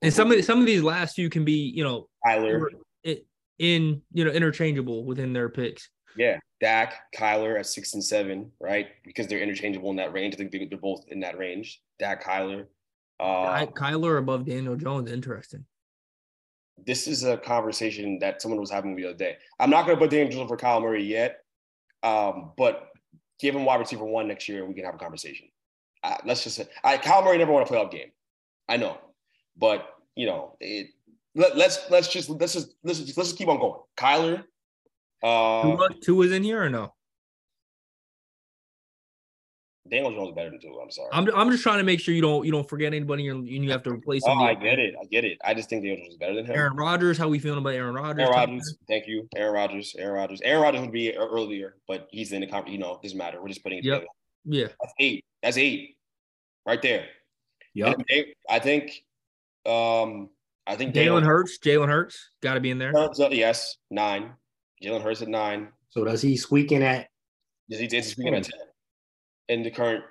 And 0.00 0.12
some 0.12 0.30
of 0.32 0.44
some 0.44 0.60
of 0.60 0.66
these 0.66 0.82
last 0.82 1.14
few 1.14 1.28
can 1.28 1.44
be, 1.44 1.72
you 1.74 1.84
know, 1.84 2.08
Kyler 2.26 2.66
in 3.58 4.02
you 4.12 4.24
know 4.24 4.30
interchangeable 4.30 5.04
within 5.04 5.32
their 5.32 5.48
picks. 5.48 5.88
Yeah, 6.16 6.38
Dak, 6.60 6.94
Kyler 7.16 7.58
at 7.58 7.66
six 7.66 7.94
and 7.94 8.04
seven, 8.04 8.50
right? 8.60 8.88
Because 9.04 9.26
they're 9.26 9.40
interchangeable 9.40 9.90
in 9.90 9.96
that 9.96 10.12
range. 10.12 10.34
I 10.34 10.38
think 10.38 10.52
they're 10.52 10.78
both 10.78 11.04
in 11.08 11.20
that 11.20 11.38
range. 11.38 11.80
Dak, 11.98 12.24
Kyler. 12.24 12.66
Uh, 13.20 13.66
Kyler 13.66 14.18
above 14.18 14.44
Daniel 14.46 14.76
Jones, 14.76 15.10
interesting 15.10 15.64
this 16.84 17.06
is 17.06 17.24
a 17.24 17.36
conversation 17.36 18.18
that 18.20 18.42
someone 18.42 18.60
was 18.60 18.70
having 18.70 18.96
the 18.96 19.04
other 19.04 19.14
day. 19.14 19.36
I'm 19.60 19.70
not 19.70 19.86
going 19.86 19.96
to 19.96 20.00
put 20.00 20.10
Daniel 20.10 20.30
Jones 20.30 20.48
for 20.48 20.56
Kyler 20.56 20.82
Murray 20.82 21.04
yet, 21.04 21.40
um, 22.02 22.52
but 22.56 22.88
give 23.42 23.54
him 23.56 23.64
wide 23.64 23.80
receiver 23.80 24.04
one 24.04 24.28
next 24.28 24.48
year, 24.48 24.60
and 24.60 24.68
we 24.68 24.74
can 24.74 24.84
have 24.84 24.94
a 24.94 24.98
conversation. 24.98 25.48
Uh, 26.02 26.16
let's 26.24 26.44
just 26.44 26.56
say, 26.56 26.66
I, 26.82 26.96
Kyler 26.96 27.24
Murray 27.24 27.38
never 27.38 27.52
won 27.52 27.62
a 27.62 27.66
playoff 27.66 27.90
game. 27.90 28.10
I 28.68 28.76
know, 28.76 28.96
but 29.56 29.86
you 30.14 30.26
know, 30.26 30.56
it, 30.60 30.88
let, 31.34 31.52
us 31.52 31.58
let's, 31.58 31.90
let's 31.90 32.08
just 32.08 32.30
let's 32.30 32.52
just 32.54 32.74
let's 32.84 33.00
just 33.00 33.16
let's 33.16 33.30
just 33.30 33.38
keep 33.38 33.48
on 33.48 33.58
going. 33.58 33.80
Kyler, 33.96 34.44
uh, 35.22 35.88
Tua 36.02 36.16
was 36.16 36.32
in 36.32 36.44
here 36.44 36.62
or 36.62 36.70
no? 36.70 36.94
Daniel 39.92 40.10
Jones 40.10 40.30
is 40.30 40.34
better 40.34 40.48
than 40.48 40.58
Tua. 40.58 40.82
I'm 40.82 40.90
sorry. 40.90 41.10
I'm, 41.12 41.28
I'm 41.36 41.50
just 41.50 41.62
trying 41.62 41.76
to 41.76 41.84
make 41.84 42.00
sure 42.00 42.14
you 42.14 42.22
don't 42.22 42.46
you 42.46 42.50
don't 42.50 42.66
forget 42.66 42.94
anybody 42.94 43.28
and 43.28 43.46
you 43.46 43.70
have 43.70 43.82
to 43.82 43.90
replace. 43.90 44.22
Oh, 44.26 44.32
I 44.32 44.54
get 44.54 44.78
it. 44.78 44.94
I 44.98 45.04
get 45.04 45.26
it. 45.26 45.38
I 45.44 45.52
just 45.52 45.68
think 45.68 45.82
Daniel 45.82 45.98
Jones 45.98 46.14
is 46.14 46.16
better 46.16 46.34
than 46.34 46.46
him. 46.46 46.56
Aaron 46.56 46.76
Rodgers, 46.76 47.18
how 47.18 47.28
we 47.28 47.38
feeling 47.38 47.58
about 47.58 47.74
Aaron 47.74 47.94
Rodgers? 47.94 48.22
Aaron 48.22 48.32
Rodgers, 48.32 48.78
thank 48.88 49.06
you. 49.06 49.28
Aaron 49.36 49.52
Rodgers, 49.52 49.94
Aaron 49.98 50.14
Rodgers. 50.14 50.40
Aaron 50.42 50.62
Rodgers 50.62 50.80
would 50.80 50.92
be 50.92 51.14
earlier, 51.14 51.76
but 51.86 52.08
he's 52.10 52.32
in 52.32 52.40
the 52.40 52.46
conference. 52.46 52.72
You 52.72 52.78
know, 52.78 52.98
doesn't 53.02 53.18
matter. 53.18 53.42
We're 53.42 53.48
just 53.48 53.62
putting 53.62 53.80
it 53.80 53.84
yep. 53.84 54.00
together. 54.00 54.12
Yeah, 54.46 54.68
that's 54.80 54.94
eight. 54.98 55.24
That's 55.42 55.58
eight, 55.58 55.96
right 56.66 56.80
there. 56.80 57.04
Yeah, 57.74 57.92
I 58.48 58.58
think. 58.58 59.04
Um, 59.66 60.30
I 60.66 60.74
think 60.74 60.94
Jalen 60.94 61.22
Hurts. 61.22 61.58
Jalen 61.58 61.88
Hurts 61.88 62.30
got 62.40 62.54
to 62.54 62.60
be 62.60 62.70
in 62.70 62.78
there. 62.78 62.96
Uh, 62.96 63.08
yes, 63.30 63.76
nine. 63.90 64.32
Jalen 64.82 65.02
Hurts 65.02 65.20
at 65.20 65.28
nine. 65.28 65.68
So 65.90 66.02
does 66.02 66.22
he 66.22 66.38
squeaking 66.38 66.82
at? 66.82 67.08
Does 67.68 67.78
he? 67.78 67.86
Is 67.86 67.92
he 67.92 68.00
squeaking 68.02 68.34
at 68.34 68.44
ten? 68.44 68.58
In 69.48 69.62
the 69.62 69.70
current 69.70 70.04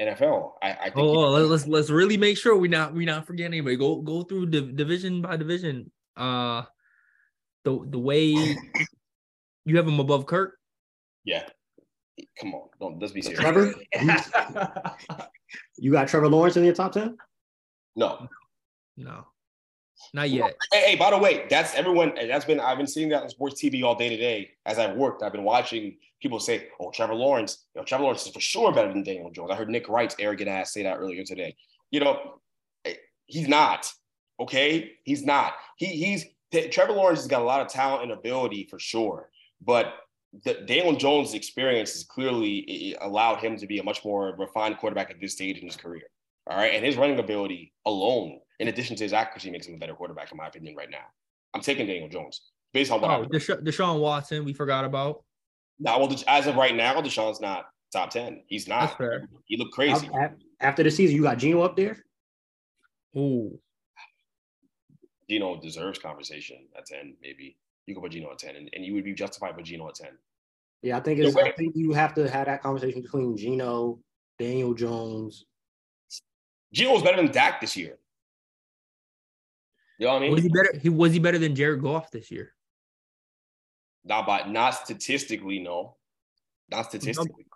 NFL. 0.00 0.52
I, 0.62 0.70
I 0.72 0.84
think. 0.84 0.96
Oh, 0.96 1.30
let's 1.30 1.66
let's 1.66 1.90
really 1.90 2.16
make 2.16 2.36
sure 2.36 2.56
we 2.56 2.68
not 2.68 2.94
we 2.94 3.04
not 3.04 3.26
forget 3.26 3.46
anybody. 3.46 3.76
Go 3.76 4.00
go 4.00 4.22
through 4.22 4.46
div- 4.46 4.76
division 4.76 5.22
by 5.22 5.36
division. 5.36 5.90
Uh, 6.16 6.62
the 7.64 7.86
the 7.90 7.98
way 7.98 8.26
you 9.64 9.76
have 9.76 9.86
him 9.86 10.00
above 10.00 10.26
Kirk. 10.26 10.56
Yeah. 11.24 11.44
Come 12.40 12.54
on, 12.54 12.68
don't 12.80 13.00
let's 13.00 13.12
be 13.12 13.22
serious. 13.22 13.40
Trevor, 13.40 13.74
you 15.78 15.92
got 15.92 16.08
Trevor 16.08 16.28
Lawrence 16.28 16.56
in 16.56 16.64
your 16.64 16.74
top 16.74 16.92
ten? 16.92 17.16
No. 17.96 18.28
No, 18.96 19.26
not 20.14 20.30
yet. 20.30 20.56
Hey, 20.72 20.90
hey, 20.90 20.96
by 20.96 21.10
the 21.10 21.18
way, 21.18 21.46
that's 21.48 21.74
everyone. 21.74 22.12
That's 22.14 22.44
been 22.44 22.60
I've 22.60 22.78
been 22.78 22.86
seeing 22.86 23.08
that 23.10 23.22
on 23.22 23.28
sports 23.28 23.62
TV 23.62 23.82
all 23.82 23.94
day 23.94 24.08
today 24.08 24.50
as 24.66 24.78
I've 24.78 24.96
worked. 24.96 25.22
I've 25.22 25.32
been 25.32 25.44
watching 25.44 25.96
people 26.20 26.38
say, 26.40 26.68
"Oh, 26.80 26.90
Trevor 26.90 27.14
Lawrence, 27.14 27.64
you 27.74 27.80
know, 27.80 27.84
Trevor 27.84 28.04
Lawrence 28.04 28.26
is 28.26 28.32
for 28.32 28.40
sure 28.40 28.72
better 28.72 28.92
than 28.92 29.02
Daniel 29.02 29.30
Jones." 29.30 29.50
I 29.50 29.54
heard 29.54 29.68
Nick 29.68 29.88
Wright's 29.88 30.16
arrogant 30.18 30.48
ass 30.48 30.72
say 30.72 30.82
that 30.82 30.98
earlier 30.98 31.24
today. 31.24 31.56
You 31.90 32.00
know, 32.00 32.40
eh, 32.84 32.94
he's 33.26 33.48
not. 33.48 33.90
Okay, 34.40 34.92
he's 35.04 35.24
not. 35.24 35.54
He 35.76 35.86
he's 35.86 36.26
Trevor 36.70 36.92
Lawrence 36.92 37.20
has 37.20 37.28
got 37.28 37.40
a 37.40 37.44
lot 37.44 37.60
of 37.60 37.68
talent 37.68 38.02
and 38.02 38.12
ability 38.12 38.66
for 38.70 38.78
sure, 38.78 39.30
but 39.64 39.94
the, 40.44 40.54
Daniel 40.66 40.96
Jones' 40.96 41.34
experience 41.34 41.92
has 41.92 42.04
clearly 42.04 42.96
allowed 43.00 43.36
him 43.36 43.56
to 43.56 43.66
be 43.66 43.78
a 43.78 43.84
much 43.84 44.04
more 44.04 44.34
refined 44.38 44.78
quarterback 44.78 45.10
at 45.10 45.20
this 45.20 45.32
stage 45.32 45.58
in 45.58 45.66
his 45.66 45.76
career. 45.76 46.04
All 46.50 46.56
right, 46.56 46.74
and 46.74 46.84
his 46.84 46.96
running 46.96 47.18
ability 47.18 47.72
alone 47.86 48.40
in 48.62 48.68
addition 48.68 48.94
to 48.94 49.02
his 49.02 49.12
accuracy, 49.12 49.50
makes 49.50 49.66
him 49.66 49.74
a 49.74 49.78
better 49.78 49.94
quarterback, 49.94 50.30
in 50.30 50.38
my 50.38 50.46
opinion, 50.46 50.76
right 50.76 50.88
now. 50.88 51.04
I'm 51.52 51.60
taking 51.60 51.84
Daniel 51.84 52.08
Jones 52.08 52.52
based 52.72 52.92
on 52.92 53.00
what 53.00 53.10
oh, 53.10 53.24
Desha- 53.24 53.60
Deshaun 53.60 54.00
Watson, 54.00 54.44
we 54.44 54.52
forgot 54.52 54.84
about. 54.84 55.24
Now, 55.80 55.98
well, 55.98 56.16
as 56.28 56.46
of 56.46 56.54
right 56.54 56.74
now, 56.74 57.00
Deshaun's 57.02 57.40
not 57.40 57.66
top 57.92 58.10
10. 58.10 58.44
He's 58.46 58.68
not. 58.68 58.96
He 59.46 59.56
looked 59.56 59.72
crazy. 59.72 60.08
After 60.60 60.84
the 60.84 60.92
season, 60.92 61.16
you 61.16 61.22
got 61.22 61.38
Geno 61.38 61.62
up 61.62 61.76
there? 61.76 61.98
Ooh. 63.16 63.58
Geno 65.28 65.60
deserves 65.60 65.98
conversation 65.98 66.58
at 66.78 66.86
10, 66.86 67.16
maybe. 67.20 67.56
You 67.86 67.94
could 67.96 68.02
put 68.02 68.12
Geno 68.12 68.30
at 68.30 68.38
10, 68.38 68.54
and, 68.54 68.70
and 68.74 68.84
you 68.84 68.94
would 68.94 69.04
be 69.04 69.12
justified 69.12 69.56
with 69.56 69.66
Geno 69.66 69.88
at 69.88 69.96
10. 69.96 70.10
Yeah, 70.82 70.98
I 70.98 71.00
think 71.00 71.18
it's, 71.18 71.36
I 71.36 71.50
think 71.50 71.74
you 71.74 71.92
have 71.94 72.14
to 72.14 72.30
have 72.30 72.46
that 72.46 72.62
conversation 72.62 73.02
between 73.02 73.36
Geno, 73.36 73.98
Daniel 74.38 74.72
Jones. 74.72 75.46
Geno 76.72 76.92
was 76.92 77.02
better 77.02 77.16
than 77.16 77.32
Dak 77.32 77.60
this 77.60 77.76
year. 77.76 77.98
You 79.98 80.06
know 80.06 80.14
what 80.14 80.22
I 80.22 80.26
mean? 80.26 80.32
Was 80.32 80.42
he 80.42 80.48
better? 80.48 80.78
He 80.80 80.88
was 80.88 81.12
he 81.12 81.18
better 81.18 81.38
than 81.38 81.54
Jared 81.54 81.82
Goff 81.82 82.10
this 82.10 82.30
year? 82.30 82.54
Not 84.04 84.26
by 84.26 84.44
not 84.48 84.74
statistically, 84.74 85.60
no. 85.60 85.96
Not 86.70 86.86
statistically. 86.86 87.46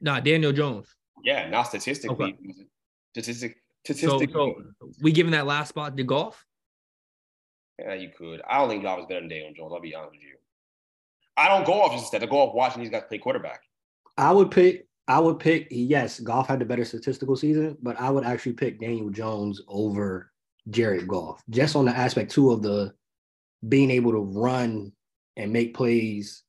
Nah, 0.00 0.20
Daniel 0.20 0.52
Jones. 0.52 0.88
Yeah, 1.24 1.48
not 1.48 1.64
statistically. 1.64 2.34
Okay. 2.34 2.54
Statistic, 3.12 3.56
statistically. 3.84 4.26
So, 4.32 4.62
so 4.80 4.90
we 5.00 5.12
giving 5.12 5.32
that 5.32 5.46
last 5.46 5.70
spot 5.70 5.96
to 5.96 6.04
Goff? 6.04 6.44
Yeah, 7.78 7.94
you 7.94 8.10
could. 8.16 8.42
I 8.48 8.58
don't 8.58 8.68
think 8.68 8.82
Goff 8.82 9.00
is 9.00 9.06
better 9.06 9.20
than 9.20 9.28
Daniel 9.28 9.52
Jones. 9.56 9.72
I'll 9.72 9.80
be 9.80 9.94
honest 9.94 10.12
with 10.12 10.20
you. 10.20 10.36
I 11.36 11.48
don't 11.48 11.66
go 11.66 11.82
off 11.82 11.92
instead. 11.92 12.22
I 12.22 12.26
go 12.26 12.40
off 12.40 12.54
watching 12.54 12.82
these 12.82 12.90
guys 12.90 13.04
play 13.08 13.18
quarterback. 13.18 13.62
I 14.18 14.32
would 14.32 14.50
pick. 14.50 14.86
I 15.08 15.18
would 15.18 15.38
pick. 15.38 15.68
Yes, 15.70 16.20
Goff 16.20 16.48
had 16.48 16.58
the 16.58 16.64
better 16.64 16.84
statistical 16.84 17.36
season, 17.36 17.76
but 17.80 17.98
I 18.00 18.10
would 18.10 18.24
actually 18.24 18.54
pick 18.54 18.80
Daniel 18.80 19.10
Jones 19.10 19.62
over 19.68 20.32
Jared 20.68 21.06
Goff, 21.06 21.42
just 21.50 21.76
on 21.76 21.84
the 21.84 21.96
aspect 21.96 22.32
too 22.32 22.50
of 22.50 22.62
the 22.62 22.92
being 23.66 23.90
able 23.90 24.12
to 24.12 24.18
run 24.18 24.92
and 25.36 25.52
make 25.52 25.74
plays 25.74 26.42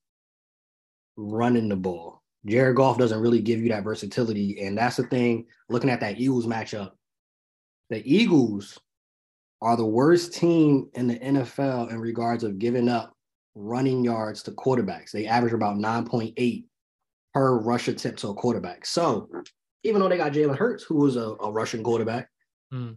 running 1.16 1.70
the 1.70 1.76
ball. 1.76 2.24
Jared 2.46 2.78
Goff 2.78 2.98
doesn't 2.98 3.20
really 3.20 3.42
give 3.42 3.60
you 3.60 3.70
that 3.70 3.84
versatility. 3.84 4.62
And 4.62 4.78
that's 4.78 4.98
the 4.98 5.04
thing, 5.04 5.46
looking 5.70 5.90
at 5.90 6.00
that 6.00 6.20
Eagles 6.20 6.46
matchup. 6.46 6.92
The 7.90 8.02
Eagles 8.06 8.80
are 9.62 9.76
the 9.76 9.86
worst 9.86 10.34
team 10.34 10.90
in 10.94 11.08
the 11.08 11.20
NFL 11.20 11.92
in 11.92 12.00
regards 12.00 12.44
of 12.44 12.60
giving 12.60 12.90
up 12.90 13.14
running 13.56 14.04
yards 14.04 14.44
to 14.44 14.52
quarterbacks. 14.52 15.12
They 15.12 15.26
average 15.26 15.54
about 15.54 15.78
9.8 15.78 16.66
per 17.34 17.58
rush 17.60 17.88
attempt 17.88 18.20
to 18.20 18.30
a 18.30 18.34
quarterback. 18.34 18.86
So 18.86 19.30
even 19.84 20.00
though 20.00 20.10
they 20.10 20.18
got 20.18 20.34
Jalen 20.34 20.58
Hurts, 20.58 20.84
who 20.84 20.96
was 20.96 21.16
a, 21.16 21.36
a 21.42 21.52
Russian 21.52 21.84
quarterback, 21.84 22.30
mm. 22.74 22.96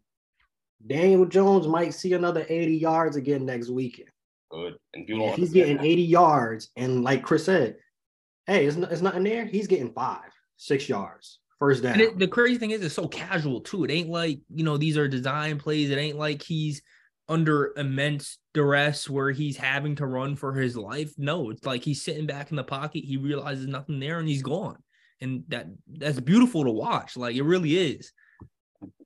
Daniel 0.87 1.27
Jones 1.27 1.67
might 1.67 1.95
see 1.95 2.15
another 2.15 2.47
80 2.49 2.77
yards 2.77 3.17
again 3.17 3.45
next 3.45 3.69
weekend. 3.69 4.09
Good. 4.51 4.77
And 4.95 5.05
if 5.09 5.37
he's 5.37 5.53
getting 5.53 5.77
that. 5.77 5.87
80 5.87 6.03
yards, 6.03 6.71
and 6.77 7.05
like 7.05 7.23
Chris 7.23 7.45
said, 7.45 7.77
hey, 8.47 8.67
it's, 8.67 8.77
it's 8.77 9.03
nothing 9.03 9.23
there. 9.23 9.45
He's 9.45 9.67
getting 9.67 9.93
five, 9.93 10.31
six 10.57 10.89
yards, 10.89 11.39
first 11.59 11.83
down. 11.83 12.01
It, 12.01 12.19
the 12.19 12.27
crazy 12.27 12.59
thing 12.59 12.73
is, 12.73 12.83
it's 12.83 12.95
so 12.95 13.07
casual 13.09 13.61
too. 13.61 13.85
It 13.85 13.91
ain't 13.91 14.11
like 14.11 14.41
you 14.53 14.65
know 14.65 14.77
these 14.77 14.99
are 14.99 15.07
design 15.07 15.59
plays. 15.59 15.91
It 15.91 15.99
ain't 15.99 16.19
like 16.19 16.43
he's 16.43 16.83
under 17.29 17.73
immense 17.77 18.39
duress 18.55 19.09
where 19.09 19.31
he's 19.31 19.57
having 19.57 19.95
to 19.97 20.07
run 20.07 20.35
for 20.35 20.53
his 20.53 20.77
life. 20.77 21.13
No, 21.17 21.51
it's 21.51 21.65
like 21.65 21.85
he's 21.85 22.03
sitting 22.03 22.27
back 22.27 22.51
in 22.51 22.57
the 22.57 22.65
pocket. 22.65 23.05
He 23.05 23.17
realizes 23.17 23.69
nothing 23.69 24.01
there, 24.01 24.19
and 24.19 24.29
he's 24.29 24.43
gone. 24.43 24.83
And 25.21 25.45
that 25.49 25.67
that's 25.87 26.19
beautiful 26.19 26.65
to 26.65 26.71
watch. 26.71 27.17
Like 27.17 27.37
it 27.37 27.43
really 27.43 27.77
is 27.77 28.13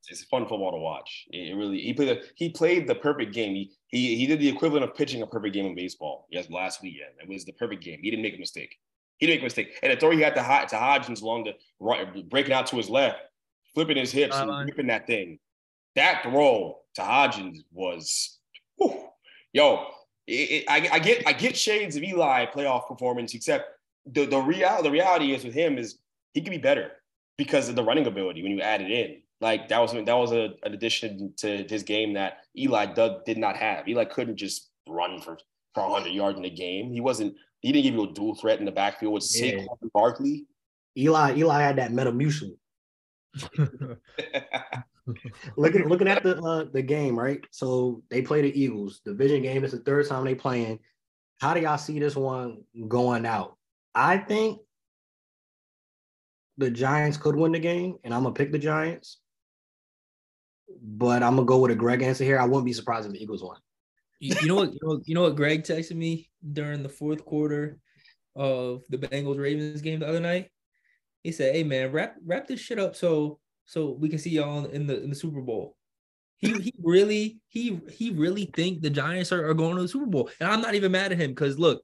it's 0.09 0.25
fun 0.25 0.47
football 0.47 0.73
to 0.73 0.79
watch. 0.79 1.27
It 1.31 1.57
really 1.57 1.81
he 1.81 1.93
played 1.93 2.17
a, 2.17 2.21
he 2.35 2.51
played 2.51 2.87
the 2.87 2.95
perfect 2.95 3.33
game. 3.33 3.55
He, 3.55 3.73
he 3.89 4.17
he 4.17 4.27
did 4.27 4.41
the 4.41 4.49
equivalent 4.49 4.85
of 4.85 4.95
pitching 4.95 5.23
a 5.23 5.27
perfect 5.27 5.55
game 5.55 5.67
in 5.67 5.75
baseball. 5.75 6.27
Yes, 6.31 6.51
last 6.51 6.83
weekend 6.83 7.13
it 7.21 7.29
was 7.29 7.45
the 7.45 7.53
perfect 7.53 7.83
game. 7.83 8.01
He 8.03 8.11
didn't 8.11 8.23
make 8.23 8.37
a 8.37 8.39
mistake. 8.39 8.79
He 9.19 9.27
didn't 9.27 9.37
make 9.37 9.43
a 9.43 9.45
mistake. 9.45 9.79
And 9.83 9.93
the 9.93 9.97
throw 9.97 10.11
he 10.11 10.21
had 10.21 10.35
to, 10.35 10.41
to 10.41 10.77
Hodgins 10.77 11.23
along 11.23 11.45
the 11.45 11.55
right, 11.81 12.29
breaking 12.29 12.53
out 12.53 12.67
to 12.69 12.77
his 12.77 12.91
left, 12.91 13.19
flipping 13.75 13.97
his 13.97 14.13
hips 14.13 14.37
uh, 14.37 14.47
and 14.49 14.69
ripping 14.69 14.89
that 14.89 15.07
thing. 15.07 15.39
That 15.95 16.23
throw 16.23 16.81
to 16.97 17.03
Hodgins 17.03 17.59
was, 17.73 18.39
whew, 18.77 19.09
yo. 19.53 19.87
It, 20.27 20.33
it, 20.33 20.65
I, 20.69 20.89
I 20.95 20.99
get 21.01 21.23
I 21.27 21.33
get 21.33 21.57
shades 21.57 21.97
of 21.97 22.03
Eli 22.03 22.47
playoff 22.47 22.89
performance, 22.89 23.35
except 23.35 23.69
the 24.07 24.25
the 24.25 24.39
real 24.39 24.83
the 24.83 24.91
reality 24.91 25.35
is 25.35 25.45
with 25.45 25.53
him 25.53 25.77
is 25.77 25.99
he 26.33 26.41
could 26.41 26.51
be 26.51 26.59
better 26.59 26.93
because 27.37 27.69
of 27.69 27.77
the 27.77 27.85
running 27.85 28.07
ability 28.07 28.43
when 28.43 28.53
you 28.53 28.61
add 28.61 28.81
it 28.81 28.91
in. 28.91 29.21
Like 29.41 29.69
that 29.69 29.81
was 29.81 29.93
that 29.93 30.07
was 30.07 30.33
a, 30.33 30.55
an 30.63 30.75
addition 30.75 31.35
to 31.39 31.65
his 31.69 31.83
game 31.83 32.15
that 32.15 32.39
Eli 32.57 32.87
Doug 32.87 33.25
did 33.25 33.39
not 33.39 33.57
have. 33.57 33.89
Eli 33.89 34.05
couldn't 34.05 34.37
just 34.37 34.71
run 34.89 35.21
for 35.21 35.39
for 35.75 35.83
100 35.89 36.11
yards 36.11 36.39
in 36.39 36.45
a 36.45 36.51
game. 36.51 36.93
He 36.93 37.01
wasn't. 37.01 37.35
He 37.61 37.73
didn't 37.73 37.85
give 37.85 37.95
you 37.95 38.11
a 38.11 38.13
dual 38.13 38.35
threat 38.35 38.59
in 38.59 38.65
the 38.65 38.73
backfield 38.73 39.15
with 39.15 39.29
yeah. 39.35 39.53
Saquon 39.53 39.93
Barkley. 39.93 40.47
Eli 40.97 41.37
Eli 41.37 41.61
had 41.61 41.77
that 41.77 41.91
Metamucil. 41.91 42.57
looking 45.57 45.89
looking 45.89 46.09
at 46.09 46.23
the 46.23 46.37
uh, 46.41 46.65
the 46.73 46.83
game, 46.83 47.19
right? 47.19 47.41
So 47.51 48.03
they 48.11 48.23
play 48.23 48.43
the 48.43 48.59
Eagles 48.59 49.01
division 49.05 49.43
game. 49.43 49.65
It's 49.65 49.75
the 49.75 49.81
third 49.81 50.09
time 50.09 50.25
they 50.25 50.35
playing. 50.35 50.81
How 51.41 51.55
do 51.55 51.61
y'all 51.61 51.79
see 51.79 51.99
this 51.99 52.17
one 52.17 52.63
going 52.89 53.27
out? 53.27 53.57
I 53.95 54.19
think 54.19 54.61
the 56.57 56.71
Giants 56.71 57.17
could 57.17 57.37
win 57.37 57.53
the 57.53 57.59
game, 57.59 57.97
and 58.05 58.15
I'm 58.15 58.23
gonna 58.23 58.35
pick 58.35 58.53
the 58.53 58.59
Giants 58.59 59.19
but 60.83 61.23
I'm 61.23 61.37
gonna 61.37 61.47
go 61.47 61.59
with 61.59 61.71
a 61.71 61.77
Greg 61.77 62.03
answer 62.03 62.25
here. 62.25 62.39
I 62.39 62.45
wouldn't 62.45 62.65
be 62.65 62.73
surprised 62.73 63.07
if 63.07 63.13
the 63.13 63.23
Eagles 63.23 63.43
won. 63.43 63.57
You, 64.21 64.35
you 64.41 64.49
know 64.49 64.55
what? 64.57 64.73
You 64.73 64.79
know, 64.83 65.01
you 65.05 65.15
know 65.15 65.23
what? 65.23 65.37
Greg 65.37 65.63
texted 65.63 65.97
me 65.97 66.31
during 66.53 66.83
the 66.83 66.89
fourth 66.89 67.25
quarter 67.25 67.79
of 68.37 68.83
the 68.89 68.99
Bengals 68.99 69.39
Ravens 69.39 69.81
game 69.81 70.01
the 70.01 70.09
other 70.09 70.21
night. 70.21 70.51
He 71.23 71.33
said, 71.33 71.55
"Hey 71.55 71.65
man, 71.65 71.93
wrap 71.93 72.17
wrap 72.25 72.47
this 72.47 72.61
shit 72.61 72.79
up 72.79 72.97
so 72.97 73.39
so 73.65 73.93
we 73.93 74.09
can 74.09 74.19
see 74.19 74.31
y'all 74.31 74.65
in 74.67 74.87
the 74.87 75.03
in 75.03 75.11
the 75.11 75.17
Super 75.17 75.41
Bowl." 75.41 75.77
He 76.39 76.53
he 76.53 76.75
really 76.83 77.39
he 77.49 77.81
he 77.91 78.11
really 78.11 78.47
think 78.55 78.81
the 78.83 78.91
Giants 78.91 79.33
are, 79.33 79.49
are 79.49 79.55
going 79.55 79.77
to 79.77 79.83
the 79.83 79.89
Super 79.89 80.07
Bowl, 80.07 80.31
and 80.41 80.51
I'm 80.51 80.61
not 80.61 80.75
even 80.75 80.93
mad 80.93 81.13
at 81.13 81.19
him 81.19 81.31
because 81.31 81.59
look, 81.59 81.83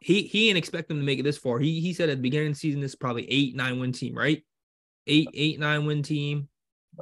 he 0.00 0.22
he 0.22 0.46
didn't 0.46 0.58
expect 0.58 0.88
them 0.88 0.98
to 0.98 1.04
make 1.04 1.18
it 1.18 1.24
this 1.24 1.38
far. 1.38 1.58
He 1.58 1.80
he 1.80 1.92
said 1.92 2.08
at 2.08 2.18
the 2.18 2.22
beginning 2.22 2.48
of 2.48 2.54
the 2.54 2.60
season 2.60 2.80
this 2.80 2.92
is 2.92 2.96
probably 2.96 3.30
eight 3.30 3.56
nine 3.56 3.80
win 3.80 3.92
team, 3.92 4.16
right? 4.16 4.44
Eight 5.06 5.28
eight 5.34 5.58
nine 5.58 5.86
win 5.86 6.02
team. 6.02 6.48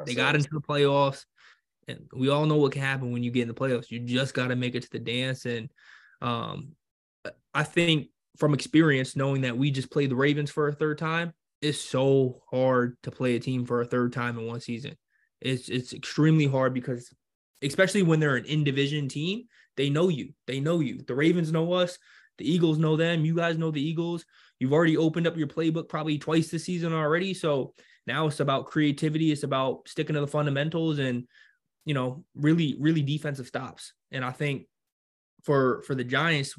They 0.04 0.14
got 0.14 0.34
into 0.34 0.48
the 0.52 0.60
playoffs, 0.60 1.24
and 1.88 2.06
we 2.12 2.28
all 2.28 2.46
know 2.46 2.56
what 2.56 2.72
can 2.72 2.82
happen 2.82 3.12
when 3.12 3.22
you 3.22 3.30
get 3.30 3.42
in 3.42 3.48
the 3.48 3.54
playoffs. 3.54 3.90
You 3.90 4.00
just 4.00 4.34
got 4.34 4.48
to 4.48 4.56
make 4.56 4.74
it 4.74 4.82
to 4.82 4.90
the 4.90 4.98
dance. 4.98 5.46
And 5.46 5.70
um, 6.20 6.72
I 7.54 7.62
think 7.62 8.08
from 8.36 8.54
experience, 8.54 9.16
knowing 9.16 9.42
that 9.42 9.56
we 9.56 9.70
just 9.70 9.90
played 9.90 10.10
the 10.10 10.16
Ravens 10.16 10.50
for 10.50 10.68
a 10.68 10.72
third 10.72 10.98
time, 10.98 11.32
it's 11.62 11.80
so 11.80 12.42
hard 12.50 12.96
to 13.02 13.10
play 13.10 13.36
a 13.36 13.40
team 13.40 13.64
for 13.64 13.80
a 13.80 13.86
third 13.86 14.12
time 14.12 14.38
in 14.38 14.46
one 14.46 14.60
season. 14.60 14.96
It's 15.40 15.68
it's 15.68 15.92
extremely 15.92 16.46
hard 16.46 16.74
because, 16.74 17.12
especially 17.62 18.02
when 18.02 18.20
they're 18.20 18.36
an 18.36 18.44
in 18.44 18.64
division 18.64 19.08
team, 19.08 19.44
they 19.76 19.90
know 19.90 20.08
you. 20.08 20.32
They 20.46 20.60
know 20.60 20.80
you. 20.80 21.00
The 21.06 21.14
Ravens 21.14 21.52
know 21.52 21.72
us. 21.72 21.98
The 22.38 22.50
Eagles 22.50 22.78
know 22.78 22.96
them. 22.96 23.24
You 23.24 23.34
guys 23.34 23.56
know 23.56 23.70
the 23.70 23.82
Eagles. 23.82 24.24
You've 24.58 24.72
already 24.72 24.96
opened 24.96 25.26
up 25.26 25.36
your 25.36 25.48
playbook 25.48 25.88
probably 25.88 26.18
twice 26.18 26.50
this 26.50 26.64
season 26.64 26.92
already. 26.92 27.34
So 27.34 27.74
now 28.06 28.26
it's 28.26 28.40
about 28.40 28.66
creativity. 28.66 29.32
It's 29.32 29.42
about 29.42 29.88
sticking 29.88 30.14
to 30.14 30.20
the 30.20 30.26
fundamentals 30.26 30.98
and, 30.98 31.26
you 31.84 31.94
know, 31.94 32.24
really, 32.34 32.76
really 32.78 33.02
defensive 33.02 33.46
stops. 33.46 33.92
And 34.10 34.24
I 34.24 34.30
think 34.30 34.66
for 35.44 35.82
for 35.82 35.94
the 35.94 36.04
Giants, 36.04 36.58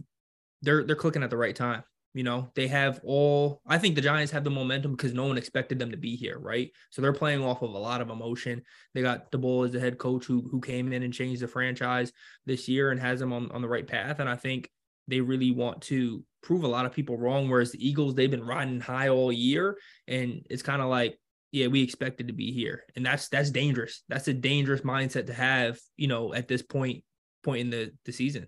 they're 0.62 0.84
they're 0.84 0.96
clicking 0.96 1.24
at 1.24 1.30
the 1.30 1.38
right 1.38 1.56
time. 1.56 1.84
You 2.14 2.24
know, 2.24 2.50
they 2.56 2.68
have 2.68 3.00
all 3.04 3.62
I 3.68 3.78
think 3.78 3.96
the 3.96 4.02
Giants 4.02 4.32
have 4.32 4.44
the 4.44 4.50
momentum 4.50 4.94
because 4.94 5.14
no 5.14 5.26
one 5.26 5.38
expected 5.38 5.78
them 5.78 5.92
to 5.92 5.98
be 5.98 6.16
here, 6.16 6.40
right? 6.40 6.72
So 6.90 7.02
they're 7.02 7.14
playing 7.14 7.44
off 7.44 7.62
of 7.62 7.72
a 7.72 7.78
lot 7.78 8.02
of 8.02 8.10
emotion. 8.10 8.64
They 8.94 9.02
got 9.02 9.32
Daboll 9.32 9.66
as 9.66 9.72
the 9.72 9.80
head 9.80 9.98
coach 9.98 10.26
who 10.26 10.48
who 10.50 10.60
came 10.60 10.92
in 10.94 11.04
and 11.04 11.14
changed 11.14 11.42
the 11.42 11.48
franchise 11.48 12.12
this 12.46 12.68
year 12.68 12.92
and 12.92 13.00
has 13.00 13.20
them 13.20 13.34
on, 13.34 13.52
on 13.52 13.62
the 13.62 13.68
right 13.68 13.86
path. 13.86 14.20
And 14.20 14.30
I 14.30 14.36
think 14.36 14.70
they 15.08 15.22
really 15.22 15.52
want 15.52 15.82
to 15.84 16.24
prove 16.42 16.64
a 16.64 16.68
lot 16.68 16.86
of 16.86 16.92
people 16.92 17.18
wrong. 17.18 17.50
Whereas 17.50 17.72
the 17.72 17.88
Eagles, 17.88 18.16
they've 18.16 18.32
been 18.32 18.46
riding 18.46 18.80
high 18.80 19.10
all 19.10 19.32
year, 19.32 19.78
and 20.08 20.46
it's 20.50 20.64
kind 20.64 20.82
of 20.82 20.90
like, 20.90 21.20
yeah, 21.52 21.68
we 21.68 21.82
expected 21.82 22.28
to 22.28 22.34
be 22.34 22.52
here, 22.52 22.84
and 22.96 23.06
that's 23.06 23.30
that's 23.30 23.52
dangerous. 23.52 24.04
That's 24.10 24.28
a 24.28 24.34
dangerous 24.34 24.82
mindset 24.82 25.28
to 25.28 25.34
have, 25.34 25.80
you 25.96 26.08
know, 26.08 26.34
at 26.34 26.48
this 26.48 26.62
point 26.62 27.04
point 27.44 27.62
in 27.62 27.70
the 27.70 27.92
the 28.06 28.12
season. 28.12 28.48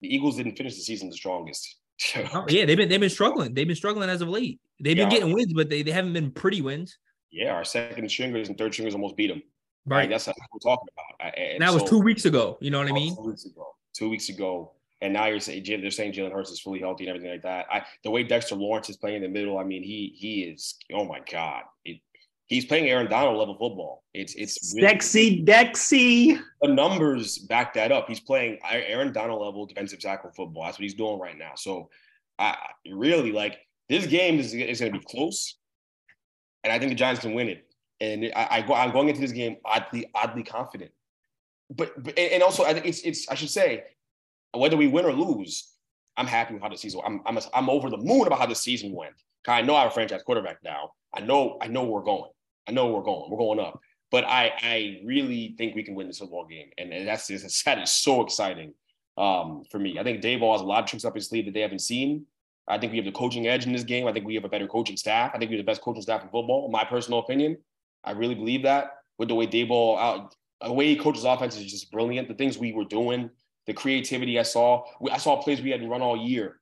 The 0.00 0.14
Eagles 0.14 0.36
didn't 0.36 0.56
finish 0.56 0.74
the 0.74 0.82
season 0.82 1.08
the 1.08 1.16
strongest. 1.16 1.76
oh, 2.16 2.44
yeah, 2.48 2.64
they've 2.64 2.76
been 2.76 2.88
they've 2.88 3.00
been 3.00 3.10
struggling. 3.10 3.54
They've 3.54 3.66
been 3.66 3.76
struggling 3.76 4.10
as 4.10 4.20
of 4.20 4.28
late. 4.28 4.60
They've 4.80 4.96
been 4.96 5.08
getting 5.08 5.32
wins, 5.32 5.52
but 5.54 5.70
they, 5.70 5.82
they 5.82 5.92
haven't 5.92 6.12
been 6.12 6.30
pretty 6.30 6.60
wins. 6.60 6.98
Yeah, 7.30 7.52
our 7.52 7.64
second 7.64 8.10
stringers 8.10 8.48
and 8.48 8.58
third 8.58 8.72
stringers 8.72 8.94
almost 8.94 9.16
beat 9.16 9.28
them. 9.28 9.42
Right. 9.86 9.98
right? 9.98 10.10
That's 10.10 10.26
what 10.26 10.36
we're 10.52 10.70
talking 10.70 10.88
about. 10.94 11.38
And 11.38 11.62
that 11.62 11.68
so, 11.68 11.74
was 11.74 11.90
two 11.90 12.00
weeks 12.00 12.24
ago. 12.24 12.58
You 12.60 12.70
know 12.70 12.78
what 12.78 12.88
I 12.88 12.90
oh, 12.90 12.94
mean? 12.94 13.16
Two 13.16 13.22
weeks 13.22 13.44
ago. 13.44 13.66
Two 13.92 14.10
weeks 14.10 14.28
ago. 14.28 14.72
And 15.04 15.12
now 15.12 15.26
you're 15.26 15.38
saying 15.38 15.64
they're 15.66 15.90
saying 15.90 16.14
Jalen 16.14 16.32
Hurts 16.32 16.50
is 16.50 16.60
fully 16.60 16.80
healthy 16.80 17.04
and 17.04 17.10
everything 17.10 17.30
like 17.30 17.42
that. 17.42 17.66
I 17.70 17.84
the 18.04 18.10
way 18.10 18.22
Dexter 18.22 18.54
Lawrence 18.54 18.88
is 18.88 18.96
playing 18.96 19.16
in 19.16 19.22
the 19.22 19.28
middle, 19.28 19.58
I 19.58 19.62
mean, 19.62 19.82
he 19.82 20.14
he 20.16 20.44
is 20.44 20.76
oh 20.94 21.04
my 21.04 21.20
god, 21.30 21.64
it, 21.84 22.00
he's 22.46 22.64
playing 22.64 22.88
Aaron 22.88 23.10
Donald 23.10 23.36
level 23.36 23.52
football. 23.52 24.02
It's 24.14 24.34
it's 24.34 24.72
really, 24.74 24.88
sexy 24.88 25.44
Dexy. 25.44 26.40
The 26.62 26.68
numbers 26.68 27.36
back 27.36 27.74
that 27.74 27.92
up. 27.92 28.08
He's 28.08 28.20
playing 28.20 28.60
Aaron 28.64 29.12
Donald 29.12 29.42
level 29.42 29.66
defensive 29.66 30.00
tackle 30.00 30.30
football. 30.30 30.64
That's 30.64 30.78
what 30.78 30.84
he's 30.84 30.94
doing 30.94 31.20
right 31.20 31.36
now. 31.36 31.52
So 31.54 31.90
I 32.38 32.56
really 32.90 33.30
like 33.30 33.58
this 33.90 34.06
game 34.06 34.38
is, 34.38 34.54
is 34.54 34.80
going 34.80 34.90
to 34.90 34.98
be 34.98 35.04
close, 35.04 35.56
and 36.62 36.72
I 36.72 36.78
think 36.78 36.92
the 36.92 36.96
Giants 36.96 37.20
can 37.20 37.34
win 37.34 37.50
it. 37.50 37.66
And 38.00 38.32
I, 38.34 38.48
I 38.50 38.62
go, 38.62 38.72
I'm 38.72 38.90
going 38.90 39.10
into 39.10 39.20
this 39.20 39.32
game 39.32 39.58
oddly 39.66 40.06
oddly 40.14 40.44
confident. 40.44 40.92
But, 41.68 42.02
but 42.02 42.18
and 42.18 42.42
also 42.42 42.64
I 42.64 42.72
think 42.72 42.86
it's 42.86 43.02
it's 43.02 43.28
I 43.28 43.34
should 43.34 43.50
say 43.50 43.84
whether 44.58 44.76
we 44.76 44.88
win 44.88 45.04
or 45.04 45.12
lose, 45.12 45.72
I'm 46.16 46.26
happy 46.26 46.54
with 46.54 46.62
how 46.62 46.68
the 46.68 46.76
season. 46.76 47.00
I'm 47.04 47.20
I'm 47.26 47.38
I'm 47.52 47.68
over 47.68 47.90
the 47.90 47.96
moon 47.96 48.26
about 48.26 48.38
how 48.38 48.46
the 48.46 48.54
season 48.54 48.92
went. 48.92 49.14
I 49.46 49.62
know 49.62 49.74
I 49.74 49.82
have 49.82 49.90
a 49.90 49.94
franchise 49.94 50.22
quarterback 50.22 50.58
now. 50.62 50.92
I 51.12 51.20
know 51.20 51.58
I 51.60 51.68
know 51.68 51.84
we're 51.84 52.02
going. 52.02 52.30
I 52.68 52.72
know 52.72 52.88
we're 52.88 53.02
going. 53.02 53.30
We're 53.30 53.38
going 53.38 53.60
up. 53.60 53.80
But 54.10 54.24
I 54.24 54.52
I 54.60 55.00
really 55.04 55.54
think 55.58 55.74
we 55.74 55.82
can 55.82 55.94
win 55.94 56.06
this 56.06 56.18
football 56.18 56.46
game, 56.46 56.70
and, 56.78 56.92
and 56.92 57.06
that's 57.06 57.26
that 57.64 57.78
is 57.78 57.92
so 57.92 58.22
exciting 58.22 58.74
um, 59.16 59.64
for 59.70 59.78
me. 59.78 59.98
I 59.98 60.02
think 60.02 60.22
Daboll 60.22 60.52
has 60.52 60.60
a 60.60 60.64
lot 60.64 60.84
of 60.84 60.88
tricks 60.88 61.04
up 61.04 61.14
his 61.14 61.28
sleeve 61.28 61.46
that 61.46 61.54
they 61.54 61.60
haven't 61.60 61.80
seen. 61.80 62.26
I 62.66 62.78
think 62.78 62.92
we 62.92 62.98
have 62.98 63.04
the 63.04 63.12
coaching 63.12 63.46
edge 63.46 63.66
in 63.66 63.72
this 63.72 63.84
game. 63.84 64.06
I 64.06 64.12
think 64.12 64.26
we 64.26 64.34
have 64.36 64.44
a 64.44 64.48
better 64.48 64.66
coaching 64.66 64.96
staff. 64.96 65.32
I 65.34 65.38
think 65.38 65.50
we 65.50 65.56
have 65.56 65.66
the 65.66 65.70
best 65.70 65.82
coaching 65.82 66.02
staff 66.02 66.22
in 66.22 66.28
football, 66.28 66.64
in 66.66 66.72
my 66.72 66.84
personal 66.84 67.18
opinion. 67.18 67.58
I 68.04 68.12
really 68.12 68.34
believe 68.34 68.62
that 68.62 68.92
with 69.18 69.28
the 69.28 69.34
way 69.34 69.46
Daboll 69.46 69.98
out, 69.98 70.34
the 70.62 70.72
way 70.72 70.86
he 70.86 70.96
coaches 70.96 71.24
offense 71.24 71.56
is 71.56 71.70
just 71.70 71.90
brilliant. 71.90 72.28
The 72.28 72.34
things 72.34 72.56
we 72.56 72.72
were 72.72 72.84
doing, 72.84 73.30
the 73.66 73.74
creativity 73.74 74.38
I 74.38 74.42
saw, 74.42 74.84
I 75.10 75.18
saw 75.18 75.40
plays 75.42 75.62
we 75.62 75.70
hadn't 75.70 75.88
run 75.88 76.02
all 76.02 76.16
year 76.16 76.60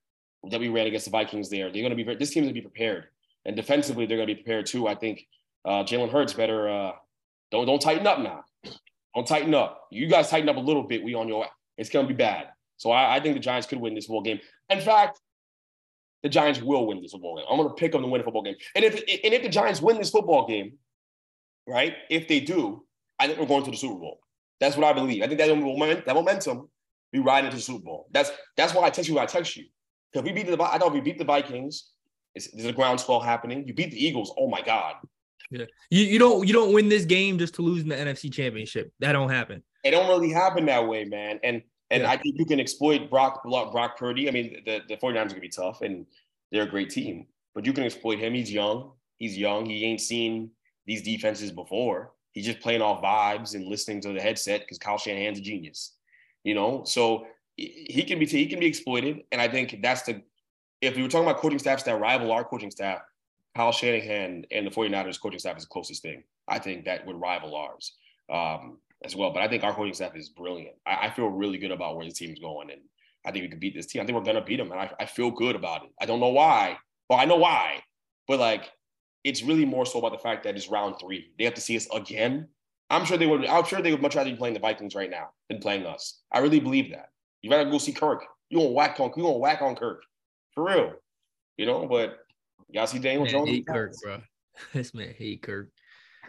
that 0.51 0.61
we 0.61 0.69
ran 0.69 0.87
against 0.87 1.07
the 1.07 1.11
Vikings. 1.11 1.49
There, 1.51 1.71
they're 1.73 1.83
going 1.83 1.97
to 1.97 2.05
be 2.05 2.05
this 2.15 2.31
team's 2.31 2.45
going 2.45 2.55
to 2.55 2.61
be 2.61 2.61
prepared, 2.61 3.07
and 3.45 3.57
defensively 3.57 4.07
they're 4.07 4.17
going 4.17 4.29
to 4.29 4.35
be 4.35 4.43
prepared 4.43 4.67
too. 4.67 4.89
I 4.89 4.95
think 4.95 5.27
uh, 5.65 5.85
Jalen 5.85 6.11
Hurts 6.11 6.33
better 6.33 6.69
uh, 6.69 6.93
don't 7.51 7.67
don't 7.67 7.81
tighten 7.81 8.07
up 8.07 8.19
now. 8.19 8.45
Don't 9.15 9.27
tighten 9.27 9.55
up. 9.55 9.89
You 9.91 10.07
guys 10.07 10.31
tighten 10.31 10.49
up 10.49 10.57
a 10.57 10.61
little 10.61 10.83
bit. 10.83 11.03
We 11.03 11.15
on 11.15 11.29
your. 11.29 11.47
It's 11.77 11.91
going 11.91 12.07
to 12.07 12.13
be 12.13 12.17
bad. 12.17 12.49
So 12.77 12.91
I, 12.91 13.17
I 13.17 13.21
think 13.21 13.35
the 13.35 13.41
Giants 13.41 13.67
could 13.67 13.81
win 13.81 13.95
this 13.95 14.07
football 14.07 14.23
game. 14.23 14.41
In 14.69 14.81
fact, 14.81 15.21
the 16.23 16.29
Giants 16.29 16.61
will 16.61 16.87
win 16.87 17.03
this 17.03 17.13
football 17.13 17.37
game. 17.37 17.47
I'm 17.51 17.57
going 17.57 17.69
to 17.69 17.75
pick 17.75 17.93
them 17.93 18.03
to 18.03 18.09
win 18.09 18.21
a 18.21 18.25
football 18.25 18.43
game. 18.43 18.57
And 18.75 18.85
if 18.85 18.95
and 18.95 19.35
if 19.35 19.43
the 19.43 19.49
Giants 19.49 19.83
win 19.83 19.99
this 19.99 20.11
football 20.11 20.47
game, 20.47 20.79
right? 21.67 21.95
If 22.11 22.29
they 22.29 22.41
do, 22.41 22.85
I 23.19 23.27
think 23.27 23.39
we're 23.39 23.47
going 23.47 23.65
to 23.65 23.71
the 23.71 23.77
Super 23.77 23.99
Bowl. 23.99 24.21
That's 24.61 24.77
what 24.77 24.85
I 24.85 24.93
believe. 24.93 25.23
I 25.23 25.27
think 25.27 25.39
that 25.39 25.49
that 26.07 26.15
momentum, 26.15 26.69
we 27.13 27.19
ride 27.19 27.45
into 27.45 27.57
the 27.57 27.63
Super 27.63 27.85
Bowl. 27.85 28.09
That's 28.13 28.31
that's 28.57 28.75
why 28.75 28.85
I 28.85 28.91
text 28.91 29.09
you. 29.09 29.19
I 29.19 29.27
text 29.27 29.57
you 29.57 29.65
because 30.13 30.25
we 30.25 30.33
beat 30.33 30.47
the. 30.47 30.63
I 30.63 30.79
thought 30.79 30.93
we 30.93 31.01
beat 31.01 31.19
the 31.19 31.25
Vikings. 31.25 31.91
It's, 32.35 32.51
there's 32.53 32.67
a 32.67 32.73
groundswell 32.73 33.21
happening. 33.21 33.67
You 33.67 33.75
beat 33.75 33.91
the 33.91 34.05
Eagles. 34.05 34.33
Oh 34.39 34.49
my 34.49 34.63
God. 34.63 34.95
Yeah. 35.51 35.67
You, 35.91 36.05
you 36.05 36.19
don't 36.19 36.47
you 36.47 36.55
don't 36.55 36.73
win 36.73 36.89
this 36.89 37.05
game 37.05 37.39
just 37.39 37.55
to 37.55 37.63
lose 37.63 37.83
in 37.83 37.89
the 37.89 37.97
NFC 37.97 38.33
Championship. 38.33 38.93
That 39.01 39.13
don't 39.13 39.29
happen. 39.29 39.63
It 39.85 39.91
don't 39.91 40.09
really 40.09 40.31
happen 40.31 40.67
that 40.67 40.87
way, 40.87 41.05
man. 41.05 41.39
And 41.43 41.63
and 41.91 42.05
yeah. 42.05 42.11
I 42.11 42.17
think 42.17 42.37
you 42.39 42.47
can 42.47 42.59
exploit 42.59 43.11
Brock 43.11 43.43
Brock 43.45 43.99
Purdy. 43.99 44.29
I 44.29 44.33
mean, 44.33 44.63
the, 44.65 44.81
the 44.89 44.97
49ers 44.97 45.17
are 45.17 45.29
gonna 45.29 45.41
be 45.41 45.49
tough 45.49 45.83
and 45.83 46.07
they're 46.51 46.63
a 46.63 46.71
great 46.71 46.91
team. 46.91 47.27
But 47.55 47.67
you 47.67 47.75
can 47.75 47.85
exploit 47.85 48.19
him. 48.19 48.33
He's 48.33 48.51
young. 48.51 48.93
He's 49.19 49.37
young. 49.37 49.67
He 49.67 49.85
ain't 49.85 50.01
seen 50.01 50.51
these 50.87 51.03
defenses 51.03 51.53
before. 51.53 52.13
He's 52.33 52.47
just 52.47 52.61
playing 52.61 52.81
off 52.81 53.03
vibes 53.03 53.55
and 53.55 53.67
listening 53.67 54.01
to 54.03 54.13
the 54.15 54.21
headset 54.21 54.61
because 54.61 54.79
Kyle 54.79 54.97
Shanahan's 54.97 55.39
a 55.39 55.43
genius. 55.43 55.97
You 56.45 56.55
know, 56.55 56.85
so 56.85 57.27
he 57.57 58.05
can 58.05 58.19
be 58.19 58.27
he 58.27 58.47
can 58.47 58.61
be 58.61 58.67
exploited. 58.67 59.23
And 59.31 59.41
I 59.41 59.49
think 59.49 59.81
that's 59.83 60.03
the 60.03 60.23
if 60.81 60.97
we 60.97 61.03
were 61.03 61.09
talking 61.09 61.29
about 61.29 61.41
coaching 61.41 61.59
staffs 61.59 61.85
that 61.85 62.01
rival 62.01 62.33
our 62.33 62.45
coaching 62.45 62.71
staff, 62.71 63.01
Kyle 63.55 63.73
Shanahan 63.73 64.45
and 64.51 64.67
the 64.67 64.71
49ers 64.71 65.21
coaching 65.21 65.39
staff 65.39 65.57
is 65.57 65.65
the 65.65 65.69
closest 65.69 66.03
thing. 66.03 66.25
I 66.49 66.59
think 66.59 66.85
that 66.85 67.07
would 67.07 67.21
rival 67.21 67.55
ours 67.55 67.93
um, 68.31 68.79
as 69.05 69.15
well. 69.15 69.31
But 69.31 69.43
I 69.43 69.49
think 69.49 69.63
our 69.63 69.75
coaching 69.75 69.95
staff 69.95 70.17
is 70.17 70.29
brilliant. 70.29 70.77
I, 70.87 71.07
I, 71.07 71.11
feel 71.11 71.29
really 71.29 71.59
good 71.59 71.71
about 71.71 71.97
where 71.97 72.07
the 72.07 72.13
team's 72.13 72.41
going. 72.41 72.71
And 72.71 72.81
I 73.25 73.31
think 73.31 73.45
we 73.45 73.49
could 73.49 73.61
beat 73.61 73.75
this 73.75 73.87
team. 73.87 74.03
I 74.03 74.07
think 74.07 74.19
we're 74.19 74.33
to 74.33 74.41
beat 74.41 74.57
them. 74.57 74.73
And 74.73 74.81
I, 74.81 74.91
I 74.99 75.07
feel 75.07 75.31
good 75.31 75.55
about 75.55 75.85
it. 75.85 75.91
I 76.01 76.07
don't 76.07 76.21
know 76.21 76.29
why. 76.29 76.79
Well, 77.09 77.19
I 77.19 77.25
know 77.25 77.37
why. 77.37 77.81
But 78.27 78.41
like, 78.41 78.71
it's 79.23 79.43
really 79.43 79.65
more 79.65 79.87
so 79.87 80.01
about 80.01 80.13
the 80.13 80.19
fact 80.19 80.45
that 80.45 80.57
it's 80.57 80.69
round 80.69 80.97
three. 81.01 81.31
They 81.39 81.45
have 81.45 81.55
to 81.55 81.61
see 81.61 81.77
us 81.77 81.87
again. 81.95 82.49
I'm 82.91 83.05
sure 83.05 83.17
they 83.17 83.27
would. 83.27 83.47
I'm 83.47 83.65
sure 83.65 83.81
they 83.81 83.93
would 83.93 84.03
much 84.03 84.15
rather 84.15 84.31
be 84.31 84.37
playing 84.37 84.55
the 84.55 84.61
Vikings 84.61 84.95
right 84.95 85.11
now 85.11 85.31
than 85.49 85.61
playing 85.61 85.87
us. 85.87 86.21
I 86.33 86.41
really 86.41 86.61
believe 86.61 86.91
that. 86.91 87.09
You 87.41 87.51
better 87.51 87.71
go 87.71 87.79
see 87.79 87.93
Kirk. 87.93 88.25
You 88.51 88.59
gonna 88.59 88.71
whack 88.71 89.01
on. 89.01 89.13
You 89.17 89.23
gonna 89.23 89.39
whack 89.39 89.63
on 89.63 89.77
Kirk 89.77 90.03
for 90.55 90.65
real. 90.65 90.93
You 91.57 91.67
know, 91.67 91.87
but 91.87 92.19
Y'all 92.73 92.87
see 92.87 92.99
Daniel 92.99 93.25
man, 93.25 93.33
Jones? 93.33 93.49
Hate 93.49 93.67
Kirk, 93.67 93.95
bro. 94.03 94.21
This 94.73 94.93
man 94.95 95.15
hate 95.17 95.43
Kirk. 95.43 95.71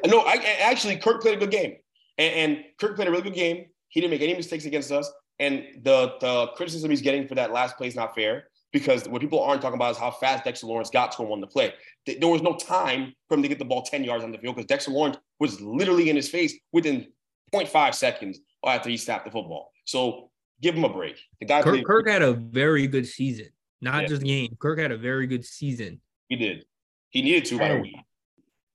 No, 0.05 0.19
I 0.19 0.35
actually 0.61 0.97
Kirk 0.97 1.21
played 1.21 1.37
a 1.37 1.39
good 1.39 1.51
game, 1.51 1.75
and, 2.17 2.33
and, 2.35 2.65
Kirk 2.79 2.95
played 2.95 3.07
a 3.07 3.11
really 3.11 3.23
good 3.23 3.33
game. 3.33 3.65
He 3.89 4.01
didn't 4.01 4.11
make 4.11 4.21
any 4.21 4.33
mistakes 4.33 4.65
against 4.65 4.91
us, 4.91 5.11
and 5.39 5.65
the 5.83 6.15
the 6.19 6.47
criticism 6.55 6.89
he's 6.89 7.01
getting 7.01 7.27
for 7.27 7.35
that 7.35 7.51
last 7.51 7.77
play 7.77 7.87
is 7.87 7.95
not 7.95 8.15
fair 8.15 8.45
because 8.71 9.07
what 9.07 9.21
people 9.21 9.41
aren't 9.41 9.61
talking 9.61 9.75
about 9.75 9.91
is 9.91 9.97
how 9.97 10.09
fast 10.09 10.45
Dexter 10.45 10.67
Lawrence 10.67 10.89
got 10.89 11.11
to 11.13 11.23
him 11.23 11.31
on 11.31 11.41
the 11.41 11.47
play. 11.47 11.73
There 12.05 12.27
was 12.27 12.41
no 12.41 12.55
time 12.55 13.13
for 13.27 13.35
him 13.35 13.43
to 13.43 13.47
get 13.47 13.59
the 13.59 13.65
ball 13.65 13.83
10 13.83 14.03
yards 14.03 14.23
on 14.23 14.31
the 14.31 14.37
field 14.39 14.55
because 14.55 14.67
Dexter 14.67 14.91
Lawrence 14.91 15.17
was 15.43 15.59
literally 15.59 16.09
in 16.09 16.15
his 16.15 16.29
face 16.29 16.57
within 16.71 17.05
0.5 17.53 17.93
seconds 17.93 18.39
after 18.65 18.89
he 18.89 18.95
snapped 18.95 19.25
the 19.25 19.31
football. 19.31 19.73
So 19.83 20.29
give 20.61 20.73
him 20.73 20.85
a 20.85 20.89
break. 20.89 21.19
The 21.41 21.45
guy 21.45 21.61
Kirk, 21.61 21.83
Kirk 21.85 22.07
had 22.07 22.21
a 22.21 22.31
very 22.31 22.87
good 22.87 23.05
season, 23.05 23.49
not 23.81 24.03
yeah. 24.03 24.07
just 24.07 24.23
game. 24.23 24.55
Kirk 24.61 24.79
had 24.79 24.93
a 24.93 24.97
very 24.97 25.27
good 25.27 25.43
season. 25.43 25.99
He 26.29 26.37
did. 26.37 26.63
He 27.09 27.21
needed 27.21 27.43
to, 27.45 27.59
by 27.59 27.67
the 27.73 27.81
way. 27.81 27.93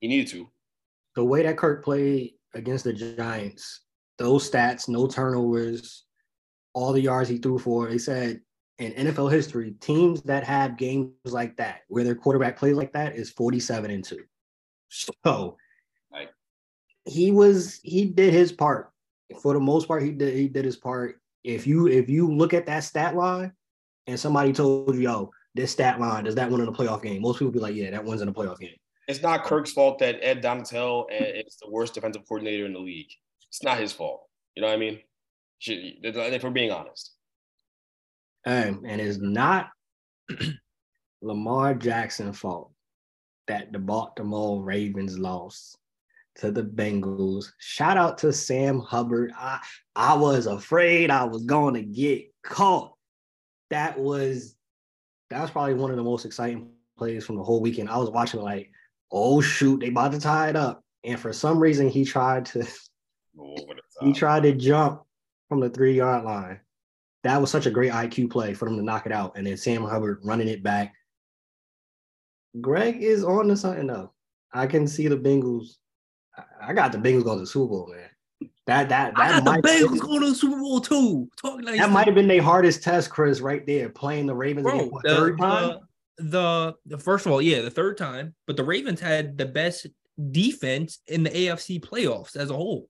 He 0.00 0.08
needed 0.08 0.28
to. 0.32 0.46
The 1.16 1.24
way 1.24 1.42
that 1.42 1.56
Kirk 1.56 1.82
played 1.82 2.34
against 2.52 2.84
the 2.84 2.92
Giants, 2.92 3.80
those 4.18 4.48
stats, 4.48 4.90
no 4.90 5.06
turnovers, 5.06 6.04
all 6.74 6.92
the 6.92 7.00
yards 7.00 7.30
he 7.30 7.38
threw 7.38 7.58
for, 7.58 7.88
they 7.88 7.96
said 7.96 8.42
in 8.76 8.92
NFL 8.92 9.32
history, 9.32 9.72
teams 9.80 10.20
that 10.24 10.44
have 10.44 10.76
games 10.76 11.12
like 11.24 11.56
that, 11.56 11.80
where 11.88 12.04
their 12.04 12.14
quarterback 12.14 12.58
plays 12.58 12.76
like 12.76 12.92
that, 12.92 13.16
is 13.16 13.30
47 13.30 13.90
and 13.90 14.04
2. 14.04 14.18
So 14.90 15.12
right. 15.24 15.52
He 17.08 17.30
was 17.30 17.80
he 17.82 18.04
did 18.06 18.32
his 18.32 18.52
part. 18.52 18.90
For 19.40 19.54
the 19.54 19.60
most 19.60 19.88
part, 19.88 20.02
he 20.02 20.12
did 20.12 20.34
he 20.34 20.48
did 20.48 20.64
his 20.64 20.76
part. 20.76 21.20
If 21.44 21.66
you 21.66 21.88
if 21.88 22.08
you 22.08 22.30
look 22.30 22.54
at 22.54 22.66
that 22.66 22.84
stat 22.84 23.16
line 23.16 23.52
and 24.06 24.18
somebody 24.18 24.52
told 24.52 24.94
you, 24.94 25.02
yo, 25.02 25.30
this 25.54 25.72
stat 25.72 26.00
line, 26.00 26.24
does 26.24 26.34
that 26.34 26.50
win 26.50 26.60
in 26.60 26.68
a 26.68 26.72
playoff 26.72 27.02
game? 27.02 27.22
Most 27.22 27.38
people 27.38 27.52
be 27.52 27.58
like, 27.58 27.74
yeah, 27.74 27.90
that 27.90 28.04
wins 28.04 28.22
in 28.22 28.28
a 28.28 28.32
playoff 28.32 28.58
game. 28.58 28.76
It's 29.06 29.22
not 29.22 29.44
Kirk's 29.44 29.72
fault 29.72 29.98
that 30.00 30.18
Ed 30.22 30.42
Donatell 30.42 31.06
is 31.10 31.56
the 31.62 31.70
worst 31.70 31.94
defensive 31.94 32.28
coordinator 32.28 32.66
in 32.66 32.74
the 32.74 32.78
league. 32.78 33.10
It's 33.48 33.62
not 33.62 33.78
his 33.78 33.92
fault. 33.92 34.24
You 34.54 34.60
know 34.60 34.68
what 34.68 34.74
I 34.74 34.78
mean? 34.78 35.00
If 35.62 36.42
we're 36.42 36.50
being 36.50 36.70
honest. 36.70 37.14
Um, 38.46 38.84
and 38.86 39.00
it's 39.00 39.18
not 39.18 39.70
Lamar 41.22 41.74
Jackson 41.74 42.32
fault 42.32 42.70
that 43.46 43.72
the 43.72 43.78
Baltimore 43.78 44.62
Ravens 44.62 45.18
lost 45.18 45.77
to 46.38 46.50
the 46.50 46.62
Bengals. 46.62 47.46
Shout 47.58 47.96
out 47.96 48.18
to 48.18 48.32
Sam 48.32 48.78
Hubbard. 48.80 49.32
I 49.36 49.60
I 49.94 50.14
was 50.14 50.46
afraid 50.46 51.10
I 51.10 51.24
was 51.24 51.44
going 51.44 51.74
to 51.74 51.82
get 51.82 52.32
caught. 52.42 52.94
That 53.70 53.98
was 53.98 54.54
that 55.30 55.42
was 55.42 55.50
probably 55.50 55.74
one 55.74 55.90
of 55.90 55.96
the 55.96 56.02
most 56.02 56.24
exciting 56.24 56.70
plays 56.96 57.26
from 57.26 57.36
the 57.36 57.42
whole 57.42 57.60
weekend. 57.60 57.88
I 57.88 57.98
was 57.98 58.10
watching 58.10 58.40
like, 58.40 58.70
oh 59.12 59.40
shoot, 59.40 59.80
they 59.80 59.88
about 59.88 60.12
to 60.12 60.20
tie 60.20 60.48
it 60.48 60.56
up. 60.56 60.82
And 61.04 61.18
for 61.18 61.32
some 61.32 61.58
reason 61.58 61.88
he 61.88 62.04
tried 62.04 62.46
to 62.46 62.66
he 64.00 64.12
tried 64.12 64.44
to 64.44 64.52
jump 64.52 65.02
from 65.48 65.60
the 65.60 65.70
three 65.70 65.94
yard 65.94 66.24
line. 66.24 66.60
That 67.24 67.40
was 67.40 67.50
such 67.50 67.66
a 67.66 67.70
great 67.70 67.92
IQ 67.92 68.30
play 68.30 68.54
for 68.54 68.66
them 68.66 68.76
to 68.76 68.84
knock 68.84 69.06
it 69.06 69.12
out. 69.12 69.36
And 69.36 69.46
then 69.46 69.56
Sam 69.56 69.82
Hubbard 69.82 70.20
running 70.22 70.48
it 70.48 70.62
back. 70.62 70.94
Greg 72.60 73.02
is 73.02 73.24
on 73.24 73.48
to 73.48 73.56
something 73.56 73.88
though. 73.88 74.12
I 74.52 74.66
can 74.66 74.86
see 74.86 75.08
the 75.08 75.16
Bengals. 75.16 75.76
I 76.60 76.72
got 76.72 76.92
the 76.92 76.98
Bengals 76.98 77.24
going 77.24 77.38
to 77.38 77.42
the 77.42 77.46
Super 77.46 77.68
Bowl, 77.68 77.88
man. 77.90 78.50
That 78.66 78.88
that 78.90 79.14
I 79.16 79.28
that 79.28 79.30
got 79.30 79.44
the 79.44 79.50
might 79.50 79.64
Bengals 79.64 79.90
been, 79.90 79.98
going 79.98 80.20
to 80.20 80.28
the 80.28 80.34
Super 80.34 80.58
Bowl 80.58 80.80
too. 80.80 81.28
Talking 81.40 81.64
like 81.64 81.78
that 81.78 81.90
might 81.90 82.06
have 82.06 82.14
been 82.14 82.28
their 82.28 82.42
hardest 82.42 82.82
test, 82.82 83.10
Chris, 83.10 83.40
right 83.40 83.66
there, 83.66 83.88
playing 83.88 84.26
the 84.26 84.34
Ravens 84.34 84.64
bro. 84.64 84.90
The, 85.02 85.08
third 85.08 85.38
time. 85.38 85.78
the, 86.18 86.24
the 86.24 86.74
the 86.86 86.98
first 86.98 87.26
of 87.26 87.32
all, 87.32 87.40
yeah, 87.40 87.62
the 87.62 87.70
third 87.70 87.96
time, 87.96 88.34
but 88.46 88.56
the 88.56 88.64
Ravens 88.64 89.00
had 89.00 89.38
the 89.38 89.46
best 89.46 89.86
defense 90.30 90.98
in 91.06 91.22
the 91.22 91.30
AFC 91.30 91.80
playoffs 91.80 92.36
as 92.36 92.50
a 92.50 92.54
whole. 92.54 92.88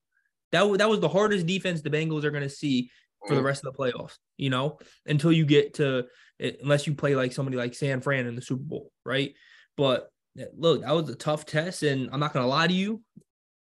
That 0.53 0.79
that 0.79 0.89
was 0.89 1.01
the 1.01 1.09
hardest 1.09 1.47
defense 1.47 1.83
the 1.83 1.91
Bengals 1.91 2.25
are 2.25 2.31
going 2.31 2.43
to 2.43 2.49
see 2.49 2.91
for 3.27 3.35
the 3.35 3.43
rest 3.43 3.65
of 3.65 3.73
the 3.73 3.79
playoffs. 3.79 4.17
You 4.37 4.51
know, 4.51 4.79
until 5.07 5.33
you 5.33 5.47
get 5.47 5.75
to 5.75 6.07
eh, 6.41 6.53
unless 6.63 6.87
you 6.87 6.95
play 6.95 7.15
like 7.15 7.33
somebody 7.33 7.57
like 7.57 7.75
San 7.75 8.01
Fran 8.01 8.27
in 8.27 8.35
the 8.35 8.43
Super 8.43 8.65
Bowl, 8.65 8.91
right? 9.05 9.35
But 9.77 10.11
eh, 10.39 10.47
look, 10.57 10.83
that 10.83 10.95
was 10.95 11.09
a 11.09 11.15
tough 11.15 11.47
test, 11.47 11.83
and 11.83 12.09
I'm 12.13 12.21
not 12.21 12.33
going 12.33 12.45
to 12.45 12.51
lie 12.51 12.67
to 12.67 12.75
you. 12.75 13.03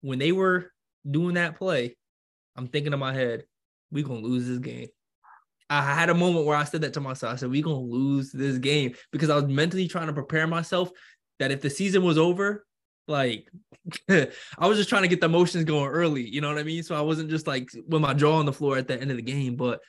When 0.01 0.19
they 0.19 0.31
were 0.31 0.71
doing 1.09 1.35
that 1.35 1.57
play, 1.57 1.95
I'm 2.55 2.67
thinking 2.67 2.93
in 2.93 2.99
my 2.99 3.13
head, 3.13 3.43
we 3.91 4.03
gonna 4.03 4.19
lose 4.19 4.47
this 4.47 4.59
game. 4.59 4.87
I 5.69 5.93
had 5.93 6.09
a 6.09 6.13
moment 6.13 6.45
where 6.45 6.57
I 6.57 6.65
said 6.65 6.81
that 6.81 6.93
to 6.93 6.99
myself. 6.99 7.33
I 7.33 7.35
said, 7.37 7.49
we 7.49 7.61
gonna 7.61 7.77
lose 7.79 8.31
this 8.31 8.57
game 8.57 8.93
because 9.11 9.29
I 9.29 9.35
was 9.35 9.45
mentally 9.45 9.87
trying 9.87 10.07
to 10.07 10.13
prepare 10.13 10.45
myself 10.47 10.89
that 11.39 11.51
if 11.51 11.61
the 11.61 11.69
season 11.69 12.03
was 12.03 12.17
over, 12.17 12.65
like 13.07 13.47
I 14.09 14.67
was 14.67 14.77
just 14.77 14.89
trying 14.89 15.03
to 15.03 15.07
get 15.07 15.21
the 15.21 15.27
emotions 15.27 15.63
going 15.63 15.89
early. 15.89 16.27
You 16.27 16.41
know 16.41 16.49
what 16.49 16.57
I 16.57 16.63
mean? 16.63 16.83
So 16.83 16.95
I 16.95 17.01
wasn't 17.01 17.29
just 17.29 17.47
like 17.47 17.69
with 17.87 18.01
my 18.01 18.13
jaw 18.13 18.37
on 18.37 18.45
the 18.45 18.53
floor 18.53 18.77
at 18.77 18.87
the 18.87 18.99
end 18.99 19.11
of 19.11 19.17
the 19.17 19.23
game. 19.23 19.55
But 19.55 19.79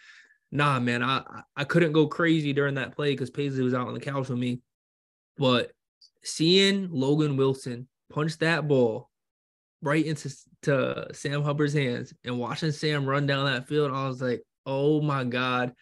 nah, 0.50 0.78
man, 0.78 1.02
I 1.02 1.18
I- 1.18 1.42
I 1.56 1.64
couldn't 1.64 1.92
go 1.92 2.06
crazy 2.06 2.52
during 2.52 2.76
that 2.76 2.94
play 2.94 3.12
because 3.12 3.30
Paisley 3.30 3.62
was 3.62 3.74
out 3.74 3.88
on 3.88 3.94
the 3.94 4.00
couch 4.00 4.28
with 4.28 4.38
me. 4.38 4.60
But 5.36 5.72
seeing 6.22 6.88
Logan 6.90 7.36
Wilson 7.36 7.88
punch 8.10 8.38
that 8.38 8.68
ball 8.68 9.10
right 9.82 10.04
into 10.04 10.32
to 10.62 11.08
Sam 11.12 11.42
Hubbard's 11.42 11.74
hands 11.74 12.14
and 12.24 12.38
watching 12.38 12.72
Sam 12.72 13.04
run 13.04 13.26
down 13.26 13.46
that 13.46 13.68
field, 13.68 13.90
I 13.92 14.06
was 14.06 14.22
like, 14.22 14.42
oh 14.64 15.00
my 15.00 15.24
God. 15.24 15.74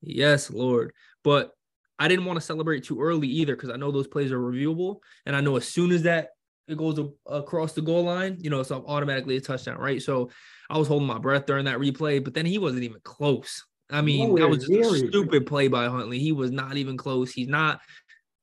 Yes, 0.00 0.50
Lord. 0.50 0.92
But 1.24 1.50
I 1.98 2.06
didn't 2.06 2.24
want 2.24 2.38
to 2.38 2.46
celebrate 2.46 2.84
too 2.84 3.00
early 3.00 3.26
either 3.26 3.56
because 3.56 3.70
I 3.70 3.76
know 3.76 3.90
those 3.90 4.06
plays 4.06 4.30
are 4.30 4.38
reviewable. 4.38 4.98
And 5.26 5.34
I 5.34 5.40
know 5.40 5.56
as 5.56 5.66
soon 5.66 5.90
as 5.90 6.04
that 6.04 6.28
it 6.68 6.78
goes 6.78 7.00
across 7.26 7.72
the 7.72 7.82
goal 7.82 8.04
line, 8.04 8.36
you 8.40 8.50
know, 8.50 8.62
so 8.62 8.84
automatically 8.86 9.36
a 9.36 9.40
touchdown, 9.40 9.78
right? 9.78 10.00
So 10.00 10.30
I 10.70 10.78
was 10.78 10.86
holding 10.86 11.08
my 11.08 11.18
breath 11.18 11.46
during 11.46 11.64
that 11.64 11.78
replay, 11.78 12.22
but 12.22 12.34
then 12.34 12.46
he 12.46 12.58
wasn't 12.58 12.84
even 12.84 13.00
close. 13.02 13.64
I 13.90 14.02
mean, 14.02 14.34
that 14.34 14.48
was 14.48 14.68
just 14.68 15.02
a 15.02 15.08
stupid 15.08 15.46
play 15.46 15.66
by 15.68 15.88
Huntley. 15.88 16.18
He 16.18 16.30
was 16.30 16.50
not 16.50 16.76
even 16.76 16.96
close. 16.98 17.32
He's 17.32 17.48
not, 17.48 17.80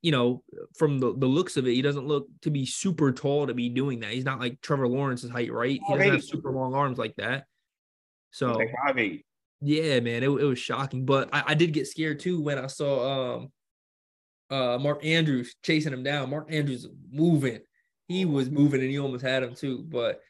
you 0.06 0.12
know, 0.12 0.44
from 0.78 1.00
the, 1.00 1.16
the 1.18 1.26
looks 1.26 1.58
of 1.58 1.66
it, 1.66 1.72
he 1.74 1.82
doesn't 1.82 2.06
look 2.06 2.28
to 2.44 2.52
be 2.52 2.64
super 2.64 3.12
tall 3.12 3.48
to 3.48 3.56
be 3.56 3.70
doing 3.70 4.02
that. 4.02 4.12
He's 4.12 4.24
not 4.24 4.40
like 4.40 4.62
Trevor 4.62 4.88
Lawrence's 4.88 5.32
height, 5.32 5.52
right? 5.52 5.80
He 5.84 5.94
doesn't 5.96 6.12
have 6.12 6.24
super 6.24 6.52
long 6.52 6.76
arms 6.76 7.00
like 7.00 7.16
that. 7.16 7.46
So 8.30 8.52
Like 8.52 8.70
five 8.86 9.00
eight. 9.00 9.26
yeah, 9.62 10.00
man, 10.02 10.22
it, 10.22 10.30
it 10.30 10.44
was 10.46 10.60
shocking. 10.60 11.06
But 11.06 11.30
I, 11.34 11.44
I 11.48 11.54
did 11.56 11.74
get 11.74 11.88
scared 11.88 12.20
too 12.20 12.40
when 12.40 12.60
I 12.60 12.68
saw 12.68 13.38
um 13.38 13.52
uh 14.52 14.78
Mark 14.78 15.04
Andrews 15.04 15.56
chasing 15.64 15.92
him 15.92 16.04
down. 16.04 16.30
Mark 16.30 16.54
Andrews 16.54 16.88
moving. 17.10 17.62
He 18.08 18.26
was 18.26 18.52
moving 18.52 18.82
and 18.82 18.92
he 18.92 19.00
almost 19.00 19.26
had 19.26 19.42
him 19.42 19.56
too. 19.56 19.88
But 19.90 20.22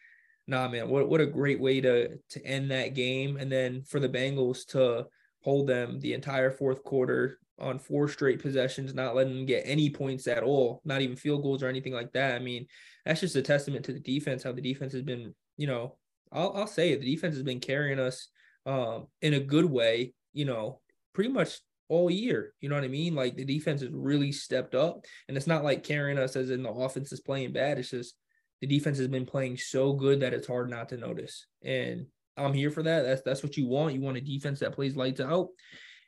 nah, 0.48 0.70
man, 0.70 0.88
what 0.88 1.10
what 1.10 1.20
a 1.20 1.26
great 1.26 1.60
way 1.60 1.82
to 1.82 2.18
to 2.30 2.46
end 2.46 2.72
that 2.72 2.94
game. 2.94 3.36
And 3.36 3.52
then 3.52 3.84
for 3.84 4.00
the 4.00 4.08
Bengals 4.08 4.66
to 4.68 5.08
hold 5.42 5.68
them 5.68 6.00
the 6.00 6.14
entire 6.14 6.50
fourth 6.50 6.82
quarter 6.82 7.40
on 7.60 7.80
four 7.80 8.08
straight 8.08 8.42
possessions, 8.42 8.94
not 8.94 9.16
letting 9.16 9.36
them 9.36 9.46
get 9.46 9.64
any 9.66 9.90
points 9.90 10.28
at 10.28 10.44
all, 10.44 10.82
not 10.86 11.02
even 11.02 11.16
field 11.16 11.42
goals 11.42 11.64
or 11.64 11.68
anything 11.68 11.94
like 11.94 12.12
that. 12.14 12.36
I 12.36 12.40
mean, 12.40 12.68
that's 13.06 13.22
just 13.22 13.36
a 13.36 13.42
testament 13.42 13.86
to 13.86 13.94
the 13.94 14.00
defense, 14.00 14.44
how 14.44 14.52
the 14.52 14.62
defense 14.62 14.94
has 14.94 15.02
been, 15.02 15.34
you 15.58 15.68
know, 15.68 15.96
I'll 16.32 16.54
I'll 16.56 16.68
say 16.68 16.92
it. 16.92 17.02
The 17.02 17.14
defense 17.14 17.36
has 17.36 17.44
been 17.44 17.60
carrying 17.60 18.00
us 18.00 18.28
um 18.66 19.08
in 19.22 19.36
a 19.36 19.40
good 19.40 19.66
way, 19.66 20.14
you 20.34 20.46
know, 20.46 20.82
pretty 21.14 21.30
much 21.30 21.60
all 21.88 22.10
year. 22.10 22.54
You 22.62 22.70
know 22.70 22.76
what 22.76 22.84
I 22.84 22.90
mean? 22.90 23.16
Like 23.16 23.36
the 23.36 23.46
defense 23.46 23.82
has 23.82 23.92
really 23.92 24.32
stepped 24.32 24.76
up. 24.76 25.06
And 25.28 25.38
it's 25.38 25.48
not 25.48 25.64
like 25.64 25.84
carrying 25.84 26.18
us 26.18 26.36
as 26.36 26.50
in 26.50 26.64
the 26.64 26.72
offense 26.72 27.12
is 27.12 27.22
playing 27.22 27.54
bad. 27.54 27.78
It's 27.78 27.92
just 27.92 28.16
the 28.62 28.68
defense 28.68 28.98
has 28.98 29.08
been 29.08 29.26
playing 29.26 29.58
so 29.58 29.94
good 29.94 30.22
that 30.22 30.34
it's 30.34 30.48
hard 30.48 30.70
not 30.70 30.90
to 30.90 30.98
notice. 30.98 31.46
And 31.64 32.08
I'm 32.38 32.54
here 32.54 32.72
for 32.72 32.84
that. 32.84 33.04
That's 33.04 33.22
that's 33.22 33.44
what 33.44 33.58
you 33.58 33.68
want. 33.68 33.94
You 33.94 34.02
want 34.02 34.18
a 34.18 34.22
defense 34.22 34.60
that 34.60 34.74
plays 34.74 34.96
lights 34.96 35.22
out. 35.22 35.50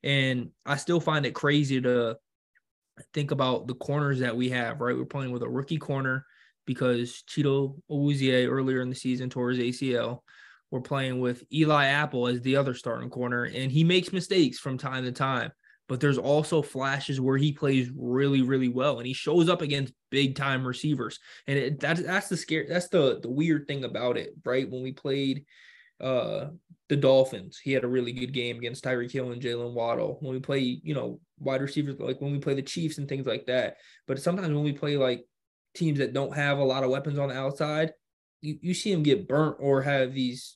And 0.04 0.52
I 0.66 0.78
still 0.78 1.00
find 1.00 1.26
it 1.26 1.34
crazy 1.34 1.82
to 1.82 2.18
think 3.14 3.32
about 3.32 3.68
the 3.68 3.76
corners 3.76 4.20
that 4.20 4.36
we 4.36 4.50
have, 4.50 4.82
right? 4.82 4.96
We're 4.96 5.06
playing 5.06 5.32
with 5.32 5.44
a 5.44 5.50
rookie 5.50 5.78
corner 5.78 6.26
because 6.66 7.24
Chido 7.28 7.80
Awuzie 7.90 8.48
earlier 8.48 8.82
in 8.82 8.90
the 8.90 8.96
season 8.96 9.30
tore 9.30 9.50
his 9.52 9.60
ACL. 9.60 10.20
We're 10.70 10.82
playing 10.82 11.20
with 11.20 11.44
Eli 11.52 11.86
Apple 11.86 12.28
as 12.28 12.42
the 12.42 12.58
other 12.58 12.74
starting 12.74 13.10
corner, 13.10 13.46
and 13.46 13.72
he 13.72 13.84
makes 13.84 14.12
mistakes 14.12 14.60
from 14.60 14.78
time 14.78 15.06
to 15.06 15.12
time. 15.12 15.52
But 15.88 16.02
there's 16.02 16.18
also 16.18 16.62
flashes 16.62 17.22
where 17.22 17.38
he 17.38 17.54
plays 17.54 17.90
really, 17.96 18.42
really 18.42 18.68
well, 18.68 18.98
and 18.98 19.08
he 19.08 19.14
shows 19.14 19.48
up 19.48 19.62
against 19.62 19.94
big 20.12 20.36
time 20.36 20.68
receivers. 20.68 21.20
And 21.48 21.58
it, 21.58 21.80
that's 21.80 22.02
that's 22.02 22.28
the 22.28 22.36
scare. 22.36 22.66
That's 22.68 22.90
the 22.90 23.22
the 23.22 23.30
weird 23.30 23.68
thing 23.68 23.86
about 23.86 24.18
it, 24.18 24.34
right? 24.44 24.70
When 24.70 24.84
we 24.84 24.92
played 24.92 25.46
uh 26.02 26.48
the 26.90 26.96
Dolphins, 26.96 27.60
he 27.62 27.74
had 27.74 27.84
a 27.84 27.88
really 27.88 28.14
good 28.14 28.34
game 28.34 28.58
against 28.58 28.84
Tyreek 28.84 29.12
Hill 29.12 29.32
and 29.32 29.42
Jaylen 29.42 29.74
Waddle. 29.74 30.18
When 30.22 30.34
we 30.34 30.40
play, 30.40 30.60
you 30.60 30.94
know, 30.94 31.20
wide 31.40 31.62
receivers 31.62 32.00
like 32.00 32.22
when 32.22 32.32
we 32.32 32.40
play 32.40 32.54
the 32.54 32.62
Chiefs 32.62 32.98
and 32.98 33.08
things 33.10 33.28
like 33.28 33.46
that. 33.48 33.78
But 34.08 34.22
sometimes 34.22 34.54
when 34.54 34.64
we 34.64 34.72
play 34.72 34.96
like 34.96 35.26
teams 35.76 36.00
that 36.00 36.14
don't 36.14 36.34
have 36.34 36.60
a 36.60 36.64
lot 36.64 36.84
of 36.84 36.90
weapons 36.90 37.20
on 37.20 37.30
the 37.30 37.36
outside, 37.36 37.92
you, 38.42 38.58
you 38.62 38.74
see 38.74 38.92
them 38.92 39.04
get 39.04 39.28
burnt 39.28 39.58
or 39.60 39.82
have 39.82 40.14
these, 40.14 40.56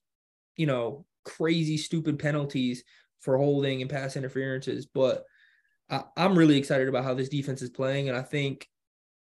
you 0.55 0.67
know, 0.67 1.05
crazy 1.25 1.77
stupid 1.77 2.17
penalties 2.17 2.83
for 3.19 3.37
holding 3.37 3.81
and 3.81 3.89
pass 3.89 4.15
interferences. 4.15 4.85
But 4.85 5.25
I, 5.89 6.03
I'm 6.15 6.37
really 6.37 6.57
excited 6.57 6.87
about 6.87 7.03
how 7.03 7.13
this 7.13 7.29
defense 7.29 7.61
is 7.61 7.69
playing. 7.69 8.07
And 8.07 8.17
I 8.17 8.21
think 8.21 8.67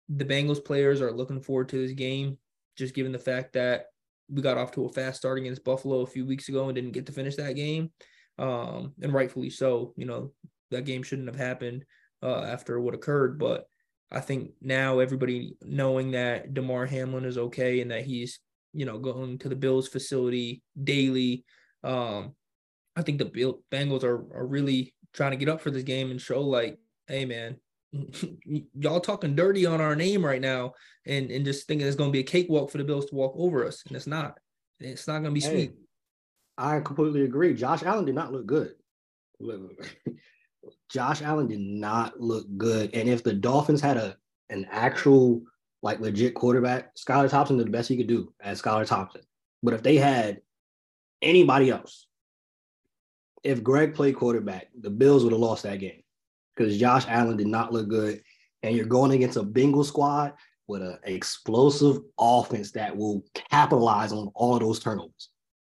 the 0.10 0.26
Bengals 0.26 0.64
players 0.64 1.02
are 1.02 1.12
looking 1.12 1.42
forward 1.42 1.70
to 1.70 1.78
this 1.78 1.94
game, 1.94 2.38
just 2.78 2.94
given 2.94 3.12
the 3.12 3.20
fact 3.20 3.54
that 3.54 3.88
we 4.30 4.42
got 4.42 4.58
off 4.58 4.72
to 4.72 4.86
a 4.86 4.90
fast 4.90 5.18
start 5.18 5.38
against 5.38 5.64
Buffalo 5.64 6.02
a 6.02 6.08
few 6.08 6.26
weeks 6.26 6.50
ago 6.50 6.66
and 6.66 6.76
didn't 6.76 6.92
get 6.92 7.06
to 7.08 7.12
finish 7.12 7.36
that 7.36 7.56
game. 7.56 7.92
Um, 8.38 8.94
and 9.02 9.14
rightfully 9.14 9.50
so. 9.50 9.94
You 9.98 10.06
know, 10.06 10.32
that 10.72 10.86
game 10.86 11.04
shouldn't 11.04 11.28
have 11.28 11.36
happened 11.36 11.86
uh, 12.24 12.44
after 12.44 12.80
what 12.80 12.94
occurred. 12.94 13.40
But 13.40 13.66
I 14.12 14.20
think 14.20 14.52
now 14.62 15.00
everybody 15.00 15.56
knowing 15.62 16.12
that 16.12 16.54
Damar 16.54 16.86
Hamlin 16.86 17.26
is 17.26 17.38
okay 17.38 17.82
and 17.82 17.92
that 17.92 18.06
he's, 18.06 18.40
you 18.74 18.86
know, 18.86 18.98
going 18.98 19.40
to 19.40 19.50
the 19.50 19.56
Bills 19.56 19.88
facility 19.88 20.62
daily. 20.82 21.44
Um, 21.84 22.36
I 22.96 23.02
think 23.02 23.18
the 23.18 23.26
Bill 23.26 23.62
Bengals 23.72 24.04
are 24.04 24.18
are 24.36 24.46
really 24.46 24.94
trying 25.14 25.32
to 25.32 25.38
get 25.38 25.50
up 25.50 25.62
for 25.62 25.72
this 25.72 25.84
game 25.84 26.12
and 26.12 26.22
show 26.22 26.42
like, 26.42 26.78
hey 27.08 27.26
man, 27.26 27.58
y'all 28.78 29.00
talking 29.00 29.36
dirty 29.36 29.66
on 29.66 29.82
our 29.82 29.96
name 29.96 30.24
right 30.24 30.42
now, 30.42 30.74
and 31.06 31.32
and 31.32 31.46
just 31.46 31.68
thinking 31.68 31.88
it's 31.88 31.96
going 31.96 32.10
to 32.10 32.14
be 32.14 32.20
a 32.20 32.24
cakewalk 32.24 32.70
for 32.70 32.78
the 32.78 32.84
Bills 32.84 33.06
to 33.08 33.16
walk 33.16 33.34
over 33.36 33.66
us, 33.66 33.84
and 33.88 33.96
it's 33.96 34.08
not. 34.08 34.38
It's 34.80 35.08
not 35.08 35.20
going 35.20 35.26
to 35.26 35.32
be 35.32 35.42
Hey, 35.42 35.50
sweet. 35.50 35.74
I 36.58 36.80
completely 36.82 37.24
agree. 37.24 37.54
Josh 37.54 37.84
Allen 37.84 38.06
did 38.06 38.16
not 38.16 38.32
look 38.32 38.46
good. 38.46 38.74
Josh 40.90 41.22
Allen 41.22 41.48
did 41.48 41.60
not 41.60 42.20
look 42.20 42.46
good. 42.58 42.94
And 42.94 43.10
if 43.10 43.24
the 43.24 43.34
Dolphins 43.34 43.82
had 43.82 43.98
a 43.98 44.18
an 44.50 44.68
actual 44.70 45.42
like 45.82 46.00
legit 46.00 46.34
quarterback, 46.34 46.96
Skylar 46.96 47.30
Thompson 47.30 47.58
did 47.58 47.68
the 47.68 47.72
best 47.72 47.88
he 47.90 47.98
could 47.98 48.08
do 48.08 48.34
as 48.42 48.62
Skylar 48.62 48.86
Thompson. 48.86 49.22
But 49.64 49.74
if 49.74 49.84
they 49.84 49.96
had 49.96 50.42
anybody 51.22 51.70
else, 51.70 52.08
if 53.44 53.64
Greg 53.64 53.96
played 53.96 54.16
quarterback, 54.16 54.68
the 54.80 54.90
Bills 54.90 55.24
would 55.24 55.32
have 55.34 55.40
lost 55.40 55.64
that 55.64 55.80
game 55.80 55.99
because 56.60 56.78
Josh 56.78 57.06
Allen 57.08 57.38
did 57.38 57.48
not 57.48 57.72
look 57.72 57.88
good. 57.88 58.22
And 58.62 58.76
you're 58.76 58.86
going 58.86 59.12
against 59.12 59.38
a 59.38 59.44
Bengal 59.44 59.86
squad 59.86 60.34
with 60.68 60.82
an 60.82 61.00
explosive 61.06 62.00
offense 62.20 62.72
that 62.74 62.96
will 62.96 63.24
capitalize 63.34 64.12
on 64.12 64.30
all 64.36 64.56
of 64.56 64.60
those 64.60 64.80
turnovers. 64.80 65.30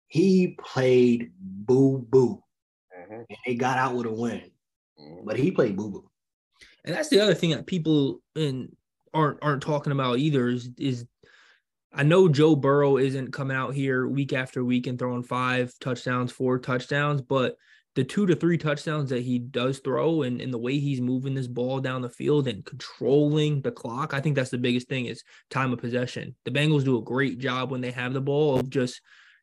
He 0.08 0.56
played 0.58 1.32
boo 1.38 1.98
boo, 2.08 2.42
Mhm, 2.98 3.26
and 3.28 3.38
they 3.46 3.54
got 3.54 3.76
out 3.76 3.94
with 3.94 4.06
a 4.06 4.12
win, 4.12 4.50
mhm. 4.98 5.26
but 5.26 5.38
he 5.38 5.50
played 5.50 5.76
boo 5.76 5.90
boo. 5.90 6.10
And 6.84 6.96
that's 6.96 7.10
the 7.10 7.20
other 7.20 7.34
thing 7.34 7.50
that 7.50 7.66
people 7.66 8.22
in 8.34 8.74
aren't 9.12 9.38
aren't 9.42 9.62
talking 9.62 9.92
about 9.92 10.18
either 10.18 10.48
is 10.48 10.70
is 10.78 11.06
I 11.92 12.02
know 12.02 12.28
Joe 12.28 12.56
Burrow 12.56 12.96
isn't 12.96 13.32
coming 13.32 13.56
out 13.56 13.74
here 13.74 14.08
week 14.08 14.32
after 14.32 14.64
week 14.64 14.86
and 14.86 14.98
throwing 14.98 15.22
five 15.22 15.78
touchdowns, 15.80 16.32
four 16.32 16.58
touchdowns, 16.58 17.20
but 17.20 17.56
the 17.98 18.04
two 18.04 18.26
to 18.26 18.36
three 18.36 18.56
touchdowns 18.56 19.10
that 19.10 19.24
he 19.24 19.40
does 19.40 19.80
throw 19.80 20.22
and, 20.22 20.40
and 20.40 20.54
the 20.54 20.58
way 20.58 20.78
he's 20.78 21.00
moving 21.00 21.34
this 21.34 21.48
ball 21.48 21.80
down 21.80 22.00
the 22.00 22.08
field 22.08 22.46
and 22.46 22.64
controlling 22.64 23.60
the 23.60 23.72
clock, 23.72 24.14
I 24.14 24.20
think 24.20 24.36
that's 24.36 24.52
the 24.52 24.56
biggest 24.56 24.88
thing 24.88 25.06
is 25.06 25.24
time 25.50 25.72
of 25.72 25.80
possession. 25.80 26.36
The 26.44 26.52
Bengals 26.52 26.84
do 26.84 26.96
a 26.98 27.02
great 27.02 27.40
job 27.40 27.72
when 27.72 27.80
they 27.80 27.90
have 27.90 28.12
the 28.12 28.20
ball 28.20 28.56
of 28.56 28.70
just 28.70 29.00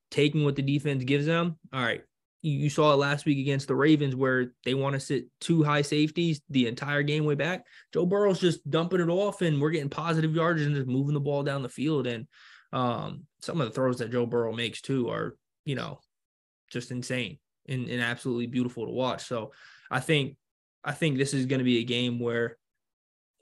taking 0.10 0.46
what 0.46 0.56
the 0.56 0.62
defense 0.62 1.04
gives 1.04 1.26
them. 1.26 1.58
All 1.74 1.84
right, 1.84 2.02
you 2.44 2.54
you 2.54 2.70
saw 2.70 2.94
it 2.94 2.96
last 2.96 3.26
week 3.26 3.40
against 3.40 3.68
the 3.68 3.76
Ravens 3.76 4.16
where 4.16 4.54
they 4.64 4.74
want 4.74 4.94
to 4.94 5.02
sit 5.02 5.26
two 5.42 5.62
high 5.62 5.82
safeties 5.82 6.40
the 6.50 6.68
entire 6.68 7.04
game 7.04 7.26
way 7.26 7.36
back. 7.36 7.66
Joe 7.94 8.06
Burrow's 8.06 8.40
just 8.40 8.70
dumping 8.70 9.02
it 9.02 9.10
off 9.10 9.42
and 9.42 9.60
we're 9.60 9.72
getting 9.72 9.90
positive 9.90 10.34
yardage 10.34 10.66
and 10.66 10.78
just 10.78 10.88
moving 10.88 11.14
the 11.14 11.20
ball 11.20 11.44
down 11.44 11.62
the 11.62 11.68
field. 11.68 12.08
And 12.08 12.26
um, 12.72 13.24
some 13.42 13.60
of 13.60 13.68
the 13.68 13.74
throws 13.74 13.98
that 13.98 14.14
Joe 14.14 14.26
Burrow 14.26 14.54
makes 14.54 14.80
too 14.80 15.10
are, 15.10 15.36
you 15.66 15.76
know, 15.76 16.00
just 16.72 16.92
insane 16.92 17.38
and, 17.68 17.90
and 17.90 18.02
absolutely 18.02 18.48
beautiful 18.48 18.86
to 18.86 18.92
watch. 18.92 19.26
So 19.26 19.52
I 19.90 20.00
think 20.00 20.38
I 20.84 20.92
think 20.92 21.18
this 21.18 21.34
is 21.34 21.46
going 21.46 21.60
to 21.60 21.66
be 21.66 21.80
a 21.80 21.84
game 21.84 22.20
where 22.20 22.58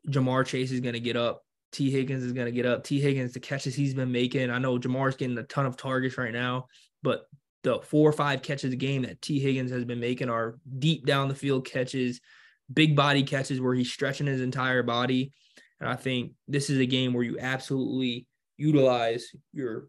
Ja'Marr 0.08 0.46
Chase 0.46 0.72
is 0.72 0.80
going 0.80 0.94
to 0.94 1.00
get 1.00 1.18
up. 1.18 1.44
Tee 1.72 1.92
Higgins 1.92 2.24
is 2.24 2.34
going 2.34 2.46
to 2.46 2.52
get 2.52 2.66
up. 2.66 2.84
Tee 2.84 3.02
Higgins, 3.02 3.34
the 3.34 3.40
catches 3.40 3.76
he's 3.76 3.94
been 3.94 4.12
making. 4.12 4.50
I 4.50 4.60
know 4.60 4.78
Ja'Marr's 4.78 5.16
getting 5.16 5.38
a 5.38 5.44
ton 5.44 5.66
of 5.66 5.76
targets 5.76 6.18
right 6.18 6.32
now, 6.32 6.68
but 7.02 7.26
the 7.64 7.80
four 7.80 8.08
or 8.08 8.14
five 8.14 8.42
catches 8.42 8.74
a 8.74 8.78
game 8.78 9.04
that 9.04 9.22
Tee 9.22 9.40
Higgins 9.40 9.72
has 9.72 9.84
been 9.86 10.00
making 10.00 10.30
are 10.30 10.60
deep 10.80 11.06
down 11.06 11.30
the 11.30 11.36
field 11.36 11.66
catches, 11.66 12.22
big 12.72 12.96
body 12.96 13.24
catches 13.24 13.60
where 13.60 13.74
he's 13.74 13.92
stretching 13.92 14.28
his 14.28 14.42
entire 14.42 14.84
body. 14.84 15.34
And 15.80 15.90
I 15.90 15.96
think 15.96 16.34
this 16.48 16.70
is 16.70 16.80
a 16.80 16.86
game 16.86 17.14
where 17.14 17.24
you 17.24 17.40
absolutely 17.40 18.28
utilize 18.58 19.30
your 19.52 19.88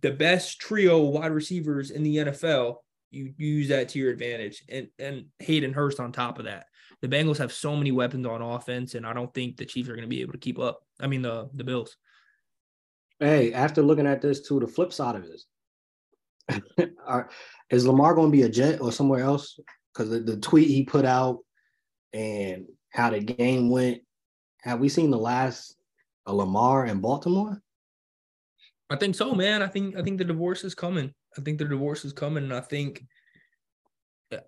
the 0.00 0.10
best 0.10 0.60
trio 0.60 1.00
wide 1.02 1.32
receivers 1.32 1.90
in 1.90 2.02
the 2.02 2.16
NFL. 2.16 2.76
You 3.10 3.32
use 3.36 3.68
that 3.68 3.88
to 3.90 3.98
your 3.98 4.10
advantage, 4.10 4.62
and 4.68 4.88
and 4.98 5.26
Hayden 5.38 5.72
Hurst 5.72 6.00
on 6.00 6.12
top 6.12 6.38
of 6.38 6.44
that. 6.46 6.66
The 7.02 7.08
Bengals 7.08 7.38
have 7.38 7.52
so 7.52 7.76
many 7.76 7.92
weapons 7.92 8.26
on 8.26 8.42
offense, 8.42 8.94
and 8.94 9.06
I 9.06 9.12
don't 9.12 9.32
think 9.32 9.56
the 9.56 9.64
Chiefs 9.64 9.88
are 9.88 9.94
going 9.94 10.02
to 10.02 10.08
be 10.08 10.22
able 10.22 10.32
to 10.32 10.38
keep 10.38 10.58
up. 10.58 10.80
I 11.00 11.06
mean 11.06 11.22
the 11.22 11.48
the 11.54 11.64
Bills. 11.64 11.96
Hey, 13.18 13.52
after 13.52 13.82
looking 13.82 14.06
at 14.06 14.20
this 14.20 14.46
too, 14.46 14.60
the 14.60 14.66
flip 14.66 14.92
side 14.92 15.16
of 15.16 15.22
this, 15.22 15.46
Are, 17.06 17.30
is 17.70 17.86
Lamar 17.86 18.14
going 18.14 18.30
to 18.30 18.36
be 18.36 18.42
a 18.42 18.48
Jet 18.48 18.80
or 18.80 18.92
somewhere 18.92 19.24
else? 19.24 19.58
Because 19.92 20.10
the, 20.10 20.20
the 20.20 20.36
tweet 20.36 20.68
he 20.68 20.84
put 20.84 21.04
out 21.04 21.38
and 22.12 22.66
how 22.90 23.10
the 23.10 23.20
game 23.20 23.70
went, 23.70 24.02
have 24.62 24.80
we 24.80 24.88
seen 24.88 25.10
the 25.10 25.18
last 25.18 25.76
of 26.26 26.36
Lamar 26.36 26.86
in 26.86 27.00
Baltimore? 27.00 27.60
I 28.90 28.96
think 28.96 29.14
so, 29.14 29.34
man. 29.34 29.62
I 29.62 29.66
think 29.66 29.96
I 29.96 30.02
think 30.02 30.18
the 30.18 30.24
divorce 30.24 30.62
is 30.62 30.74
coming. 30.74 31.12
I 31.38 31.42
think 31.42 31.58
the 31.58 31.64
divorce 31.64 32.04
is 32.04 32.12
coming, 32.12 32.44
and 32.44 32.52
I 32.52 32.60
think 32.60 33.04
uh, 34.32 34.38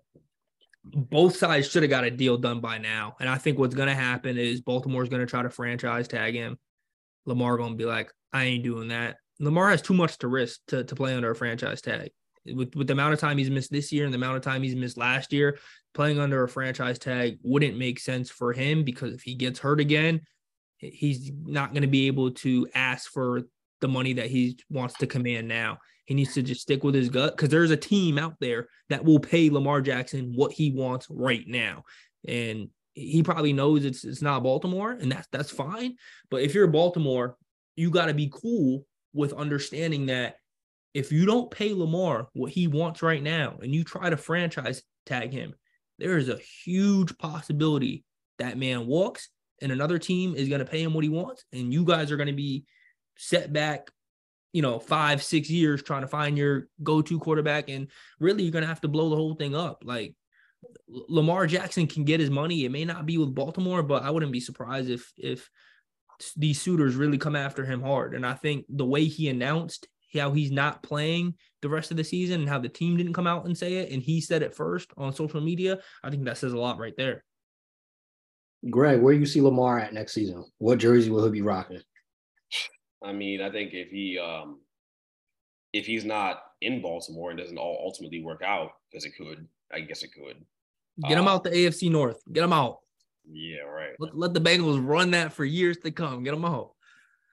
both 0.83 1.35
sides 1.35 1.69
should 1.69 1.83
have 1.83 1.89
got 1.89 2.03
a 2.03 2.11
deal 2.11 2.37
done 2.37 2.59
by 2.59 2.77
now. 2.77 3.15
And 3.19 3.29
I 3.29 3.37
think 3.37 3.59
what's 3.59 3.75
going 3.75 3.89
to 3.89 3.95
happen 3.95 4.37
is 4.37 4.61
Baltimore's 4.61 5.09
going 5.09 5.21
to 5.21 5.29
try 5.29 5.43
to 5.43 5.49
franchise 5.49 6.07
tag 6.07 6.33
him. 6.33 6.57
Lamar 7.25 7.57
going 7.57 7.71
to 7.71 7.77
be 7.77 7.85
like, 7.85 8.11
I 8.33 8.45
ain't 8.45 8.63
doing 8.63 8.89
that. 8.89 9.17
Lamar 9.39 9.69
has 9.69 9.81
too 9.81 9.93
much 9.93 10.17
to 10.19 10.27
risk 10.27 10.59
to, 10.67 10.83
to 10.83 10.95
play 10.95 11.15
under 11.15 11.31
a 11.31 11.35
franchise 11.35 11.81
tag. 11.81 12.11
With, 12.45 12.75
with 12.75 12.87
the 12.87 12.93
amount 12.93 13.13
of 13.13 13.19
time 13.19 13.37
he's 13.37 13.49
missed 13.49 13.71
this 13.71 13.91
year 13.91 14.05
and 14.05 14.13
the 14.13 14.17
amount 14.17 14.37
of 14.37 14.43
time 14.43 14.63
he's 14.63 14.75
missed 14.75 14.97
last 14.97 15.31
year, 15.31 15.59
playing 15.93 16.19
under 16.19 16.43
a 16.43 16.49
franchise 16.49 16.97
tag 16.97 17.37
wouldn't 17.43 17.77
make 17.77 17.99
sense 17.99 18.29
for 18.29 18.53
him 18.53 18.83
because 18.83 19.13
if 19.13 19.21
he 19.21 19.35
gets 19.35 19.59
hurt 19.59 19.79
again, 19.79 20.21
he's 20.77 21.31
not 21.43 21.73
going 21.73 21.83
to 21.83 21.87
be 21.87 22.07
able 22.07 22.31
to 22.31 22.67
ask 22.73 23.11
for 23.11 23.43
the 23.81 23.87
money 23.87 24.13
that 24.13 24.27
he 24.27 24.57
wants 24.69 24.95
to 24.95 25.07
command 25.07 25.47
now. 25.47 25.77
He 26.05 26.15
needs 26.15 26.33
to 26.33 26.41
just 26.41 26.61
stick 26.61 26.83
with 26.83 26.95
his 26.95 27.09
gut 27.09 27.35
because 27.35 27.49
there's 27.49 27.71
a 27.71 27.77
team 27.77 28.17
out 28.17 28.35
there 28.39 28.67
that 28.89 29.05
will 29.05 29.19
pay 29.19 29.49
Lamar 29.49 29.81
Jackson 29.81 30.33
what 30.35 30.51
he 30.51 30.71
wants 30.71 31.07
right 31.09 31.47
now. 31.47 31.83
And 32.27 32.69
he 32.93 33.23
probably 33.23 33.53
knows 33.53 33.85
it's 33.85 34.03
it's 34.03 34.21
not 34.21 34.43
Baltimore, 34.43 34.91
and 34.91 35.11
that's 35.11 35.27
that's 35.31 35.51
fine. 35.51 35.95
But 36.29 36.41
if 36.41 36.53
you're 36.53 36.67
Baltimore, 36.67 37.37
you 37.75 37.91
got 37.91 38.07
to 38.07 38.13
be 38.13 38.31
cool 38.33 38.85
with 39.13 39.33
understanding 39.33 40.07
that 40.07 40.35
if 40.93 41.11
you 41.11 41.25
don't 41.25 41.51
pay 41.51 41.73
Lamar 41.73 42.27
what 42.33 42.51
he 42.51 42.67
wants 42.67 43.01
right 43.01 43.21
now 43.21 43.57
and 43.61 43.73
you 43.73 43.83
try 43.83 44.09
to 44.09 44.17
franchise 44.17 44.81
tag 45.05 45.31
him, 45.31 45.53
there 45.99 46.17
is 46.17 46.29
a 46.29 46.39
huge 46.65 47.17
possibility 47.17 48.03
that 48.39 48.57
man 48.57 48.87
walks 48.87 49.29
and 49.61 49.71
another 49.71 49.99
team 49.99 50.35
is 50.35 50.49
going 50.49 50.59
to 50.59 50.65
pay 50.65 50.81
him 50.81 50.93
what 50.93 51.03
he 51.03 51.09
wants 51.09 51.43
and 51.53 51.73
you 51.73 51.83
guys 51.83 52.11
are 52.11 52.17
going 52.17 52.27
to 52.27 52.33
be 52.33 52.63
set 53.19 53.53
back 53.53 53.91
you 54.53 54.61
know 54.61 54.79
five 54.79 55.21
six 55.21 55.49
years 55.49 55.83
trying 55.83 56.01
to 56.01 56.07
find 56.07 56.37
your 56.37 56.67
go-to 56.81 57.19
quarterback 57.19 57.69
and 57.69 57.87
really 58.19 58.43
you're 58.43 58.51
going 58.51 58.63
to 58.63 58.67
have 58.67 58.81
to 58.81 58.87
blow 58.87 59.09
the 59.09 59.15
whole 59.15 59.35
thing 59.35 59.55
up 59.55 59.83
like 59.85 60.15
lamar 60.87 61.45
jackson 61.45 61.85
can 61.85 62.03
get 62.03 62.19
his 62.19 62.31
money 62.31 62.65
it 62.65 62.71
may 62.71 62.83
not 62.83 63.05
be 63.05 63.17
with 63.17 63.35
baltimore 63.35 63.83
but 63.83 64.01
i 64.03 64.09
wouldn't 64.09 64.31
be 64.31 64.39
surprised 64.39 64.89
if 64.89 65.13
if 65.17 65.49
these 66.35 66.61
suitors 66.61 66.95
really 66.95 67.17
come 67.17 67.35
after 67.35 67.65
him 67.65 67.81
hard. 67.81 68.13
And 68.13 68.25
I 68.25 68.33
think 68.33 68.65
the 68.69 68.85
way 68.85 69.05
he 69.05 69.29
announced 69.29 69.87
how 70.13 70.31
he's 70.31 70.51
not 70.51 70.81
playing 70.81 71.35
the 71.61 71.69
rest 71.69 71.91
of 71.91 71.97
the 71.97 72.03
season 72.03 72.41
and 72.41 72.49
how 72.49 72.59
the 72.59 72.69
team 72.69 72.97
didn't 72.97 73.13
come 73.13 73.27
out 73.27 73.45
and 73.45 73.57
say 73.57 73.75
it 73.75 73.91
and 73.91 74.01
he 74.01 74.21
said 74.21 74.41
it 74.41 74.55
first 74.55 74.91
on 74.97 75.13
social 75.13 75.41
media, 75.41 75.79
I 76.03 76.09
think 76.09 76.25
that 76.25 76.37
says 76.37 76.53
a 76.53 76.57
lot 76.59 76.79
right 76.79 76.95
there. 76.97 77.23
Greg, 78.69 79.01
where 79.01 79.13
you 79.13 79.25
see 79.25 79.39
Lamar 79.39 79.79
at 79.79 79.93
next 79.93 80.13
season? 80.13 80.43
What 80.57 80.79
jersey 80.79 81.09
will 81.09 81.25
he 81.25 81.31
be 81.31 81.41
rocking? 81.41 81.81
I 83.03 83.13
mean, 83.13 83.41
I 83.41 83.49
think 83.49 83.73
if 83.73 83.89
he 83.89 84.19
um 84.19 84.59
if 85.73 85.85
he's 85.85 86.05
not 86.05 86.41
in 86.61 86.81
Baltimore 86.81 87.31
and 87.31 87.39
doesn't 87.39 87.57
all 87.57 87.81
ultimately 87.85 88.23
work 88.23 88.41
out, 88.43 88.71
because 88.91 89.05
it 89.05 89.13
could, 89.17 89.47
I 89.71 89.81
guess 89.81 90.03
it 90.03 90.11
could. 90.13 90.43
Get 91.07 91.17
him 91.17 91.27
uh, 91.27 91.31
out 91.31 91.43
the 91.43 91.51
AFC 91.51 91.89
North. 91.89 92.21
Get 92.31 92.43
him 92.43 92.53
out. 92.53 92.79
Yeah, 93.31 93.61
right. 93.61 93.91
Let, 93.99 94.17
let 94.17 94.33
the 94.33 94.41
Bengals 94.41 94.85
run 94.85 95.11
that 95.11 95.31
for 95.31 95.45
years 95.45 95.77
to 95.79 95.91
come. 95.91 96.23
Get 96.23 96.31
them 96.31 96.45
out. 96.45 96.71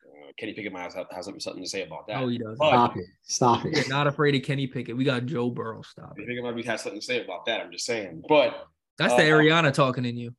Uh, 0.07 0.31
Kenny 0.39 0.53
Pickett 0.53 0.73
might 0.73 0.93
have, 0.93 1.07
has 1.11 1.25
something 1.25 1.63
to 1.63 1.69
say 1.69 1.83
about 1.83 2.07
that. 2.07 2.23
Oh, 2.23 2.29
he 2.29 2.39
does. 2.39 2.57
But, 2.59 2.71
Stop 2.71 2.97
it. 2.97 3.07
Stop 3.23 3.65
it. 3.65 3.89
not 3.89 4.07
afraid 4.07 4.35
of 4.35 4.43
Kenny 4.43 4.67
Pickett. 4.67 4.97
We 4.97 5.05
got 5.05 5.27
Joe 5.27 5.51
Burrow. 5.51 5.83
Stop 5.83 6.13
it. 6.17 6.29
Pickett 6.29 6.45
might 6.45 6.65
have 6.67 6.81
something 6.81 7.01
to 7.01 7.05
say 7.05 7.25
about 7.25 7.47
that. 7.47 7.61
I'm 7.61 7.73
just 7.73 7.87
saying. 7.87 8.23
But 8.29 8.67
that's 8.99 9.15
uh, 9.15 9.17
the 9.17 9.23
Ariana 9.23 9.73
talking 9.73 10.05
in 10.05 10.17
you. 10.17 10.35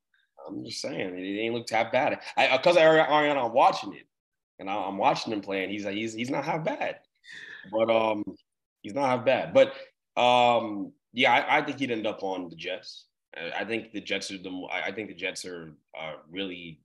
I'm 0.47 0.63
just 0.63 0.79
saying. 0.79 1.17
It 1.17 1.39
ain't 1.39 1.53
look 1.53 1.67
that 1.67 1.91
bad. 1.91 2.19
Because 2.37 2.77
Ariana, 2.77 3.45
I'm 3.45 3.53
watching 3.53 3.93
it, 3.93 4.06
and 4.59 4.69
I'm 4.69 4.97
watching 4.97 5.33
him 5.33 5.41
playing. 5.41 5.69
He's 5.69 5.85
he's 5.85 6.13
he's 6.13 6.29
not 6.29 6.45
half 6.45 6.63
bad, 6.63 6.99
but 7.71 7.89
um, 7.89 8.23
he's 8.81 8.93
not 8.93 9.09
half 9.09 9.25
bad. 9.25 9.53
But 9.53 9.73
um, 10.19 10.93
yeah, 11.13 11.33
I, 11.33 11.57
I 11.57 11.61
think 11.61 11.79
he'd 11.79 11.91
end 11.91 12.07
up 12.07 12.23
on 12.23 12.49
the 12.49 12.55
Jets. 12.55 13.05
I 13.55 13.65
think 13.65 13.91
the 13.91 14.01
Jets 14.01 14.31
are 14.31 14.37
the. 14.37 14.67
I 14.71 14.91
think 14.91 15.09
the 15.09 15.15
Jets 15.15 15.45
are 15.45 15.73
really, 16.29 16.79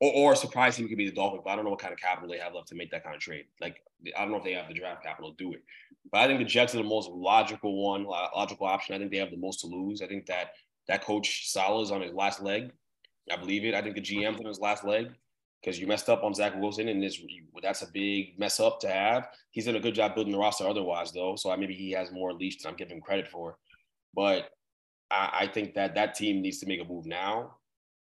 or, 0.00 0.34
or 0.34 0.34
team 0.34 0.88
could 0.88 0.98
be 0.98 1.08
the 1.08 1.14
Dolphins. 1.14 1.42
But 1.44 1.52
I 1.52 1.56
don't 1.56 1.64
know 1.64 1.70
what 1.70 1.80
kind 1.80 1.92
of 1.92 1.98
capital 1.98 2.28
they 2.28 2.38
have 2.38 2.54
left 2.54 2.68
to 2.68 2.74
make 2.74 2.90
that 2.90 3.04
kind 3.04 3.14
of 3.14 3.20
trade. 3.20 3.44
Like 3.60 3.80
I 4.16 4.22
don't 4.22 4.32
know 4.32 4.38
if 4.38 4.44
they 4.44 4.54
have 4.54 4.68
the 4.68 4.74
draft 4.74 5.04
capital 5.04 5.30
to 5.30 5.36
do 5.36 5.52
it. 5.52 5.62
But 6.10 6.22
I 6.22 6.26
think 6.26 6.40
the 6.40 6.44
Jets 6.44 6.74
are 6.74 6.78
the 6.78 6.84
most 6.84 7.10
logical 7.10 7.84
one, 7.84 8.04
logical 8.04 8.66
option. 8.66 8.94
I 8.94 8.98
think 8.98 9.10
they 9.10 9.18
have 9.18 9.30
the 9.30 9.36
most 9.36 9.60
to 9.60 9.66
lose. 9.68 10.02
I 10.02 10.06
think 10.06 10.26
that 10.26 10.52
that 10.88 11.04
coach 11.04 11.50
Saleh 11.50 11.84
is 11.84 11.90
on 11.90 12.02
his 12.02 12.12
last 12.12 12.42
leg. 12.42 12.72
I 13.32 13.36
believe 13.36 13.64
it. 13.64 13.74
I 13.74 13.82
think 13.82 13.94
the 13.94 14.02
GM's 14.02 14.40
on 14.40 14.46
his 14.46 14.58
last 14.58 14.84
leg 14.84 15.10
because 15.64 15.80
you 15.80 15.86
messed 15.86 16.10
up 16.10 16.22
on 16.22 16.34
Zach 16.34 16.54
Wilson, 16.56 16.88
and 16.88 17.02
this 17.02 17.20
that's 17.62 17.82
a 17.82 17.90
big 17.90 18.38
mess 18.38 18.60
up 18.60 18.80
to 18.80 18.88
have. 18.88 19.28
He's 19.50 19.64
done 19.64 19.76
a 19.76 19.80
good 19.80 19.94
job 19.94 20.14
building 20.14 20.32
the 20.32 20.38
roster 20.38 20.68
otherwise, 20.68 21.10
though. 21.12 21.36
So 21.36 21.56
maybe 21.56 21.74
he 21.74 21.92
has 21.92 22.12
more 22.12 22.34
leash 22.34 22.58
than 22.58 22.70
I'm 22.70 22.76
giving 22.76 23.00
credit 23.00 23.28
for. 23.28 23.56
But 24.14 24.50
I, 25.10 25.30
I 25.40 25.46
think 25.46 25.74
that 25.74 25.94
that 25.94 26.14
team 26.14 26.42
needs 26.42 26.58
to 26.58 26.66
make 26.66 26.80
a 26.80 26.84
move 26.84 27.06
now 27.06 27.56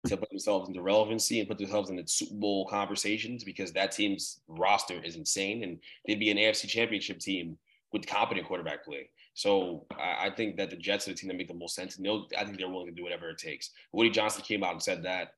to 0.07 0.17
put 0.17 0.31
themselves 0.31 0.69
into 0.69 0.81
relevancy 0.81 1.41
and 1.41 1.49
put 1.49 1.59
themselves 1.59 1.91
in 1.91 1.97
the 1.97 2.07
Super 2.07 2.35
Bowl 2.35 2.67
conversations 2.67 3.45
because 3.45 3.73
that 3.73 3.93
team's 3.93 4.41
roster 4.49 5.03
is 5.05 5.17
insane 5.17 5.63
and 5.63 5.79
they'd 6.07 6.19
be 6.19 6.31
an 6.31 6.39
AFC 6.39 6.67
championship 6.67 7.19
team 7.19 7.59
with 7.93 8.07
competent 8.07 8.47
quarterback 8.47 8.83
play. 8.83 9.11
So 9.35 9.85
I, 9.99 10.29
I 10.29 10.31
think 10.35 10.57
that 10.57 10.71
the 10.71 10.77
Jets 10.77 11.07
are 11.07 11.11
the 11.11 11.17
team 11.17 11.29
that 11.29 11.37
make 11.37 11.49
the 11.49 11.55
most 11.55 11.75
sense. 11.75 11.99
And 11.99 12.09
I 12.39 12.45
think 12.45 12.57
they're 12.57 12.71
willing 12.71 12.87
to 12.87 12.95
do 12.95 13.03
whatever 13.03 13.29
it 13.29 13.37
takes. 13.37 13.71
Woody 13.93 14.09
Johnson 14.09 14.43
came 14.43 14.65
out 14.65 14.73
and 14.73 14.83
said 14.83 15.03
that. 15.03 15.35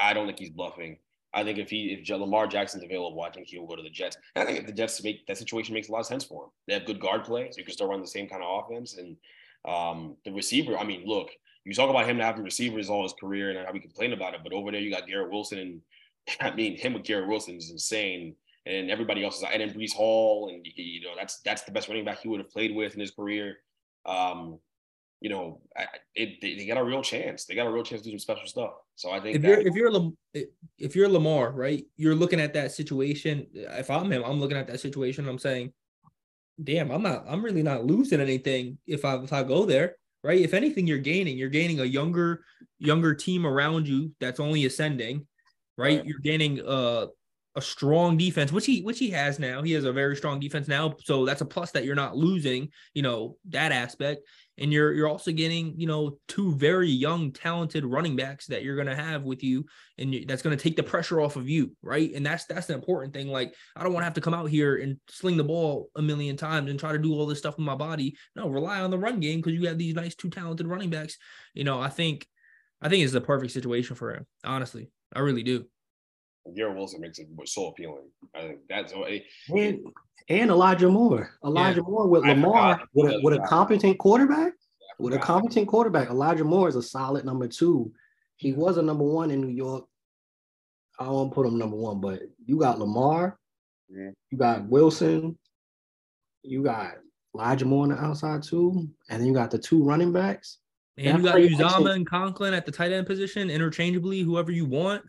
I 0.00 0.12
don't 0.14 0.26
think 0.26 0.40
he's 0.40 0.50
bluffing. 0.50 0.96
I 1.32 1.44
think 1.44 1.58
if 1.58 1.70
he 1.70 1.92
if 1.92 2.08
Lamar 2.08 2.46
Jackson's 2.46 2.84
available, 2.84 3.22
I 3.22 3.30
think 3.30 3.46
he'll 3.46 3.66
go 3.66 3.76
to 3.76 3.82
the 3.82 3.90
Jets. 3.90 4.16
And 4.34 4.42
I 4.42 4.46
think 4.46 4.60
if 4.60 4.66
the 4.66 4.72
Jets 4.72 5.02
make 5.02 5.26
that 5.26 5.38
situation 5.38 5.74
makes 5.74 5.88
a 5.88 5.92
lot 5.92 6.00
of 6.00 6.06
sense 6.06 6.24
for 6.24 6.44
him. 6.44 6.50
They 6.66 6.74
have 6.74 6.86
good 6.86 7.00
guard 7.00 7.24
play, 7.24 7.48
so 7.50 7.58
you 7.58 7.64
can 7.64 7.72
still 7.72 7.88
run 7.88 8.00
the 8.00 8.06
same 8.06 8.28
kind 8.28 8.42
of 8.42 8.64
offense. 8.64 8.96
And 8.96 9.16
um, 9.64 10.16
the 10.24 10.32
receiver, 10.32 10.76
I 10.76 10.84
mean, 10.84 11.04
look, 11.06 11.30
you 11.64 11.74
talk 11.74 11.90
about 11.90 12.08
him 12.08 12.18
not 12.18 12.26
having 12.26 12.44
receivers 12.44 12.90
all 12.90 13.02
his 13.02 13.12
career 13.12 13.50
and 13.50 13.66
how 13.66 13.72
we 13.72 13.80
complain 13.80 14.12
about 14.12 14.34
it, 14.34 14.40
but 14.42 14.52
over 14.52 14.72
there 14.72 14.80
you 14.80 14.90
got 14.90 15.06
Garrett 15.06 15.30
Wilson, 15.30 15.58
and 15.58 15.80
I 16.40 16.54
mean, 16.54 16.76
him 16.76 16.94
with 16.94 17.04
Garrett 17.04 17.28
Wilson 17.28 17.56
is 17.56 17.70
insane. 17.70 18.34
And 18.66 18.90
everybody 18.90 19.24
else 19.24 19.38
is, 19.38 19.44
and 19.50 19.62
then 19.62 19.70
Breece 19.70 19.94
Hall, 19.94 20.50
and 20.52 20.66
you 20.76 21.00
know 21.00 21.12
that's 21.16 21.40
that's 21.40 21.62
the 21.62 21.72
best 21.72 21.88
running 21.88 22.04
back 22.04 22.20
he 22.20 22.28
would 22.28 22.40
have 22.40 22.50
played 22.50 22.74
with 22.76 22.92
in 22.92 23.00
his 23.00 23.10
career. 23.10 23.56
Um, 24.04 24.58
you 25.20 25.28
know, 25.28 25.60
it, 26.14 26.40
they, 26.40 26.56
they, 26.56 26.66
got 26.66 26.78
a 26.78 26.84
real 26.84 27.02
chance. 27.02 27.44
They 27.44 27.54
got 27.54 27.66
a 27.66 27.70
real 27.70 27.84
chance 27.84 28.00
to 28.02 28.10
do 28.10 28.12
some 28.12 28.18
special 28.18 28.46
stuff. 28.46 28.72
So 28.94 29.10
I 29.10 29.20
think 29.20 29.36
if 29.36 29.44
you're 29.44 29.60
if 29.60 29.74
you're 29.74 30.12
if 30.78 30.96
you're 30.96 31.08
Lamar, 31.08 31.52
right, 31.52 31.84
you're 31.96 32.14
looking 32.14 32.40
at 32.40 32.54
that 32.54 32.72
situation. 32.72 33.46
If 33.52 33.90
I'm 33.90 34.10
him, 34.10 34.24
I'm 34.24 34.40
looking 34.40 34.56
at 34.56 34.66
that 34.68 34.80
situation. 34.80 35.28
I'm 35.28 35.38
saying, 35.38 35.72
damn, 36.62 36.90
I'm 36.90 37.02
not, 37.02 37.24
I'm 37.28 37.44
really 37.44 37.62
not 37.62 37.84
losing 37.84 38.20
anything 38.20 38.78
if 38.86 39.04
I 39.04 39.16
if 39.16 39.32
I 39.32 39.42
go 39.42 39.66
there, 39.66 39.96
right? 40.24 40.40
If 40.40 40.54
anything, 40.54 40.86
you're 40.86 40.98
gaining. 40.98 41.36
You're 41.36 41.50
gaining 41.50 41.80
a 41.80 41.84
younger, 41.84 42.42
younger 42.78 43.14
team 43.14 43.46
around 43.46 43.86
you 43.86 44.12
that's 44.20 44.40
only 44.40 44.64
ascending, 44.64 45.26
right? 45.76 46.04
You're 46.04 46.20
gaining 46.20 46.66
uh 46.66 47.06
a 47.56 47.62
strong 47.62 48.16
defense, 48.16 48.52
which 48.52 48.66
he 48.66 48.82
which 48.82 48.98
he 48.98 49.10
has 49.10 49.38
now. 49.38 49.62
He 49.62 49.72
has 49.72 49.84
a 49.84 49.92
very 49.92 50.14
strong 50.14 50.38
defense 50.38 50.68
now, 50.68 50.94
so 51.02 51.24
that's 51.24 51.40
a 51.40 51.46
plus 51.46 51.72
that 51.72 51.84
you're 51.84 51.96
not 51.96 52.16
losing. 52.16 52.68
You 52.94 53.02
know 53.02 53.36
that 53.48 53.72
aspect, 53.72 54.22
and 54.56 54.72
you're 54.72 54.92
you're 54.92 55.08
also 55.08 55.32
getting 55.32 55.74
you 55.76 55.88
know 55.88 56.18
two 56.28 56.54
very 56.54 56.88
young, 56.88 57.32
talented 57.32 57.84
running 57.84 58.14
backs 58.14 58.46
that 58.46 58.62
you're 58.62 58.76
gonna 58.76 58.94
have 58.94 59.24
with 59.24 59.42
you, 59.42 59.64
and 59.98 60.14
you, 60.14 60.26
that's 60.26 60.42
gonna 60.42 60.56
take 60.56 60.76
the 60.76 60.82
pressure 60.82 61.20
off 61.20 61.34
of 61.34 61.48
you, 61.48 61.74
right? 61.82 62.12
And 62.14 62.24
that's 62.24 62.44
that's 62.44 62.68
an 62.68 62.76
important 62.76 63.12
thing. 63.12 63.28
Like 63.28 63.54
I 63.74 63.82
don't 63.82 63.92
want 63.92 64.02
to 64.02 64.06
have 64.06 64.14
to 64.14 64.20
come 64.20 64.34
out 64.34 64.48
here 64.48 64.76
and 64.76 64.98
sling 65.08 65.36
the 65.36 65.44
ball 65.44 65.90
a 65.96 66.02
million 66.02 66.36
times 66.36 66.70
and 66.70 66.78
try 66.78 66.92
to 66.92 66.98
do 66.98 67.12
all 67.12 67.26
this 67.26 67.38
stuff 67.38 67.56
with 67.56 67.66
my 67.66 67.74
body. 67.74 68.16
No, 68.36 68.48
rely 68.48 68.80
on 68.80 68.90
the 68.90 68.98
run 68.98 69.18
game 69.18 69.40
because 69.40 69.54
you 69.54 69.66
have 69.66 69.78
these 69.78 69.94
nice 69.94 70.14
two 70.14 70.30
talented 70.30 70.68
running 70.68 70.90
backs. 70.90 71.18
You 71.54 71.64
know, 71.64 71.80
I 71.80 71.88
think 71.88 72.28
I 72.80 72.88
think 72.88 73.02
it's 73.02 73.12
the 73.12 73.20
perfect 73.20 73.52
situation 73.52 73.96
for 73.96 74.14
him. 74.14 74.26
Honestly, 74.44 74.90
I 75.12 75.18
really 75.20 75.42
do. 75.42 75.66
Garrett 76.56 76.76
Wilson 76.76 77.00
makes 77.00 77.18
it 77.18 77.28
so 77.44 77.68
appealing. 77.68 78.08
I 78.34 78.40
think 78.40 78.60
that's 78.68 78.92
a 78.92 79.24
and, 79.50 79.78
and 80.28 80.50
Elijah 80.50 80.88
Moore. 80.88 81.30
Elijah 81.44 81.80
yeah. 81.80 81.88
Moore 81.88 82.08
with 82.08 82.24
Lamar 82.24 82.80
with 82.94 83.12
a, 83.12 83.20
with 83.22 83.34
a 83.34 83.46
competent 83.46 83.98
quarterback. 83.98 84.52
With 84.98 85.14
a 85.14 85.18
competent 85.18 85.66
quarterback, 85.66 86.10
Elijah 86.10 86.44
Moore 86.44 86.68
is 86.68 86.76
a 86.76 86.82
solid 86.82 87.24
number 87.24 87.48
two. 87.48 87.90
He 88.36 88.52
was 88.52 88.76
a 88.76 88.82
number 88.82 89.04
one 89.04 89.30
in 89.30 89.40
New 89.40 89.48
York. 89.48 89.86
I 90.98 91.08
won't 91.08 91.32
put 91.32 91.46
him 91.46 91.58
number 91.58 91.76
one, 91.76 92.00
but 92.00 92.20
you 92.44 92.58
got 92.58 92.78
Lamar, 92.78 93.38
mm-hmm. 93.90 94.10
you 94.30 94.38
got 94.38 94.66
Wilson, 94.66 95.38
you 96.42 96.62
got 96.62 96.96
Elijah 97.34 97.64
Moore 97.64 97.84
on 97.84 97.88
the 97.90 97.96
outside 97.96 98.42
too, 98.42 98.88
and 99.08 99.20
then 99.20 99.26
you 99.26 99.32
got 99.32 99.50
the 99.50 99.58
two 99.58 99.82
running 99.82 100.12
backs. 100.12 100.58
And 100.98 101.18
you 101.18 101.24
got 101.24 101.36
Uzomah 101.36 101.94
and 101.94 102.06
Conklin 102.06 102.52
at 102.52 102.66
the 102.66 102.72
tight 102.72 102.92
end 102.92 103.06
position 103.06 103.48
interchangeably, 103.48 104.20
whoever 104.20 104.52
you 104.52 104.66
want. 104.66 105.02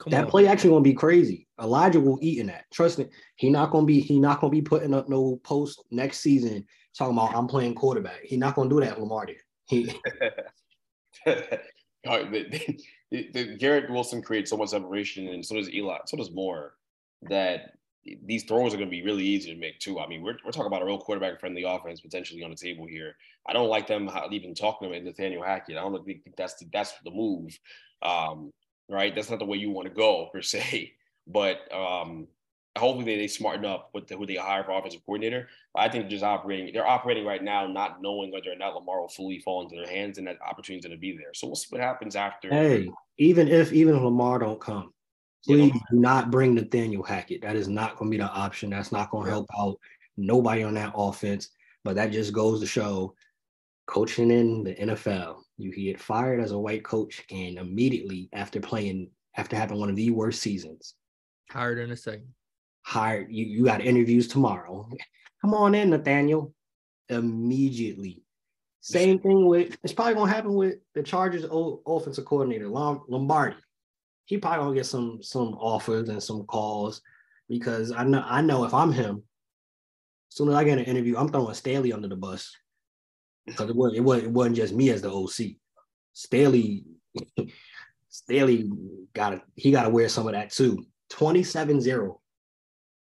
Come 0.00 0.10
that 0.10 0.24
on. 0.24 0.30
play 0.30 0.46
actually 0.46 0.70
gonna 0.70 0.82
be 0.82 0.94
crazy. 0.94 1.46
Elijah 1.60 2.00
will 2.00 2.18
eat 2.20 2.38
in 2.38 2.48
that. 2.48 2.64
Trust 2.72 2.98
me, 2.98 3.06
he 3.36 3.50
not 3.50 3.70
gonna 3.70 3.86
be 3.86 4.00
he 4.00 4.18
not 4.18 4.40
gonna 4.40 4.50
be 4.50 4.62
putting 4.62 4.94
up 4.94 5.08
no 5.08 5.36
post 5.44 5.84
next 5.90 6.18
season 6.18 6.64
talking 6.96 7.16
about 7.16 7.34
I'm 7.34 7.46
playing 7.46 7.74
quarterback. 7.74 8.22
He 8.22 8.36
not 8.36 8.54
gonna 8.54 8.70
do 8.70 8.80
that. 8.80 9.00
Lamar 9.00 9.26
did. 9.26 9.36
He. 9.66 9.94
the, 12.04 12.80
the, 13.10 13.30
the, 13.32 13.56
Garrett 13.56 13.90
Wilson 13.90 14.20
creates 14.20 14.50
so 14.50 14.56
much 14.56 14.70
separation, 14.70 15.28
and 15.28 15.44
so 15.44 15.54
does 15.54 15.72
Eli. 15.72 15.98
So 16.06 16.16
does 16.16 16.30
Moore. 16.32 16.74
That 17.22 17.74
these 18.24 18.44
throws 18.44 18.74
are 18.74 18.76
going 18.76 18.88
to 18.88 18.94
be 18.94 19.02
really 19.02 19.24
easy 19.24 19.52
to 19.52 19.58
make 19.58 19.78
too. 19.78 19.98
I 19.98 20.06
mean, 20.06 20.22
we're, 20.22 20.36
we're 20.44 20.52
talking 20.52 20.66
about 20.66 20.82
a 20.82 20.84
real 20.84 20.98
quarterback 20.98 21.40
friendly 21.40 21.62
offense 21.62 22.00
potentially 22.00 22.42
on 22.42 22.50
the 22.50 22.56
table 22.56 22.86
here. 22.86 23.16
I 23.46 23.52
don't 23.52 23.68
like 23.68 23.86
them 23.86 24.10
even 24.30 24.54
talking 24.54 24.88
about 24.88 25.02
Nathaniel 25.02 25.42
Hackett. 25.42 25.76
I 25.76 25.80
don't 25.80 26.04
think 26.04 26.22
that's 26.36 26.56
the, 26.56 26.66
that's 26.72 26.92
the 27.04 27.10
move. 27.10 27.58
Um, 28.02 28.52
right? 28.88 29.14
That's 29.14 29.30
not 29.30 29.38
the 29.38 29.44
way 29.44 29.58
you 29.58 29.70
want 29.70 29.88
to 29.88 29.94
go 29.94 30.30
per 30.32 30.42
se. 30.42 30.92
But 31.26 31.72
um, 31.72 32.28
hopefully 32.76 33.04
they, 33.04 33.16
they 33.16 33.28
smarten 33.28 33.64
up 33.64 33.90
with 33.94 34.08
the, 34.08 34.16
who 34.16 34.26
they 34.26 34.34
hire 34.34 34.64
for 34.64 34.72
offensive 34.72 35.00
coordinator. 35.06 35.48
I 35.74 35.88
think 35.88 36.08
just 36.08 36.24
operating, 36.24 36.72
they're 36.72 36.86
operating 36.86 37.24
right 37.24 37.42
now, 37.42 37.66
not 37.66 38.02
knowing 38.02 38.30
whether 38.30 38.52
or 38.52 38.56
not 38.56 38.74
Lamar 38.74 39.00
will 39.00 39.08
fully 39.08 39.38
fall 39.38 39.62
into 39.62 39.76
their 39.76 39.88
hands 39.88 40.18
and 40.18 40.26
that 40.26 40.36
opportunity 40.46 40.80
is 40.80 40.84
going 40.84 40.96
to 40.96 41.00
be 41.00 41.16
there. 41.16 41.32
So 41.32 41.46
we'll 41.46 41.56
see 41.56 41.68
what 41.70 41.80
happens 41.80 42.16
after. 42.16 42.50
Hey, 42.50 42.90
even 43.18 43.48
if 43.48 43.72
even 43.72 43.96
if 43.96 44.02
Lamar 44.02 44.38
don't 44.38 44.60
come, 44.60 44.92
please 45.44 45.72
do 45.72 45.98
not 45.98 46.30
bring 46.30 46.54
Nathaniel 46.54 47.02
Hackett. 47.02 47.42
That 47.42 47.56
is 47.56 47.68
not 47.68 47.96
going 47.96 48.10
to 48.10 48.18
be 48.18 48.22
the 48.22 48.30
option. 48.30 48.70
That's 48.70 48.92
not 48.92 49.10
going 49.10 49.24
to 49.24 49.30
help 49.30 49.46
out 49.58 49.78
nobody 50.16 50.62
on 50.62 50.74
that 50.74 50.92
offense. 50.94 51.50
But 51.84 51.96
that 51.96 52.12
just 52.12 52.32
goes 52.32 52.60
to 52.60 52.66
show 52.66 53.14
coaching 53.86 54.30
in 54.30 54.64
the 54.64 54.74
NFL, 54.74 55.42
you 55.56 55.72
get 55.72 56.00
fired 56.00 56.40
as 56.40 56.52
a 56.52 56.58
white 56.58 56.84
coach, 56.84 57.22
and 57.30 57.58
immediately 57.58 58.28
after 58.32 58.60
playing, 58.60 59.10
after 59.36 59.56
having 59.56 59.78
one 59.78 59.90
of 59.90 59.96
the 59.96 60.10
worst 60.10 60.40
seasons, 60.40 60.94
hired 61.50 61.78
in 61.78 61.90
a 61.90 61.96
second. 61.96 62.28
Hired, 62.82 63.28
you, 63.30 63.46
you 63.46 63.64
got 63.64 63.80
interviews 63.80 64.28
tomorrow. 64.28 64.88
Come 65.40 65.54
on 65.54 65.74
in, 65.74 65.90
Nathaniel. 65.90 66.52
Immediately. 67.08 68.22
Same 68.80 69.18
thing 69.18 69.46
with 69.46 69.78
it's 69.82 69.94
probably 69.94 70.14
gonna 70.14 70.30
happen 70.30 70.54
with 70.54 70.76
the 70.94 71.02
Chargers 71.02 71.46
offensive 71.50 72.26
coordinator, 72.26 72.68
Lombardi. 72.68 73.56
He 74.26 74.36
probably 74.36 74.64
gonna 74.64 74.74
get 74.74 74.86
some 74.86 75.22
some 75.22 75.54
offers 75.54 76.10
and 76.10 76.22
some 76.22 76.44
calls 76.44 77.00
because 77.48 77.92
I 77.92 78.04
know 78.04 78.22
I 78.26 78.42
know 78.42 78.64
if 78.64 78.74
I'm 78.74 78.92
him, 78.92 79.22
as 80.30 80.36
soon 80.36 80.50
as 80.50 80.54
I 80.54 80.64
get 80.64 80.78
an 80.78 80.84
interview, 80.84 81.16
I'm 81.16 81.28
throwing 81.28 81.54
Staley 81.54 81.94
under 81.94 82.08
the 82.08 82.16
bus 82.16 82.54
because 83.46 83.70
it 83.70 83.76
wasn't, 83.76 83.98
it 83.98 84.00
wasn't 84.00 84.26
it 84.26 84.32
wasn't 84.32 84.56
just 84.56 84.74
me 84.74 84.90
as 84.90 85.02
the 85.02 85.12
OC. 85.12 85.56
Staley, 86.12 86.84
Staley 88.08 88.70
got 89.12 89.30
to 89.30 89.42
he 89.56 89.70
got 89.70 89.84
to 89.84 89.90
wear 89.90 90.08
some 90.08 90.26
of 90.26 90.32
that 90.32 90.50
too. 90.50 90.84
27-0. 91.12 92.16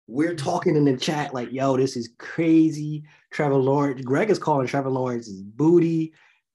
We're 0.07 0.35
talking 0.35 0.75
in 0.75 0.83
the 0.83 0.97
chat 0.97 1.33
like, 1.33 1.51
yo, 1.51 1.77
this 1.77 1.95
is 1.95 2.13
crazy. 2.17 3.03
Trevor 3.31 3.55
Lawrence, 3.55 4.01
Greg 4.01 4.29
is 4.29 4.39
calling 4.39 4.67
Trevor 4.67 4.89
Lawrence's 4.89 5.41
booty. 5.41 6.13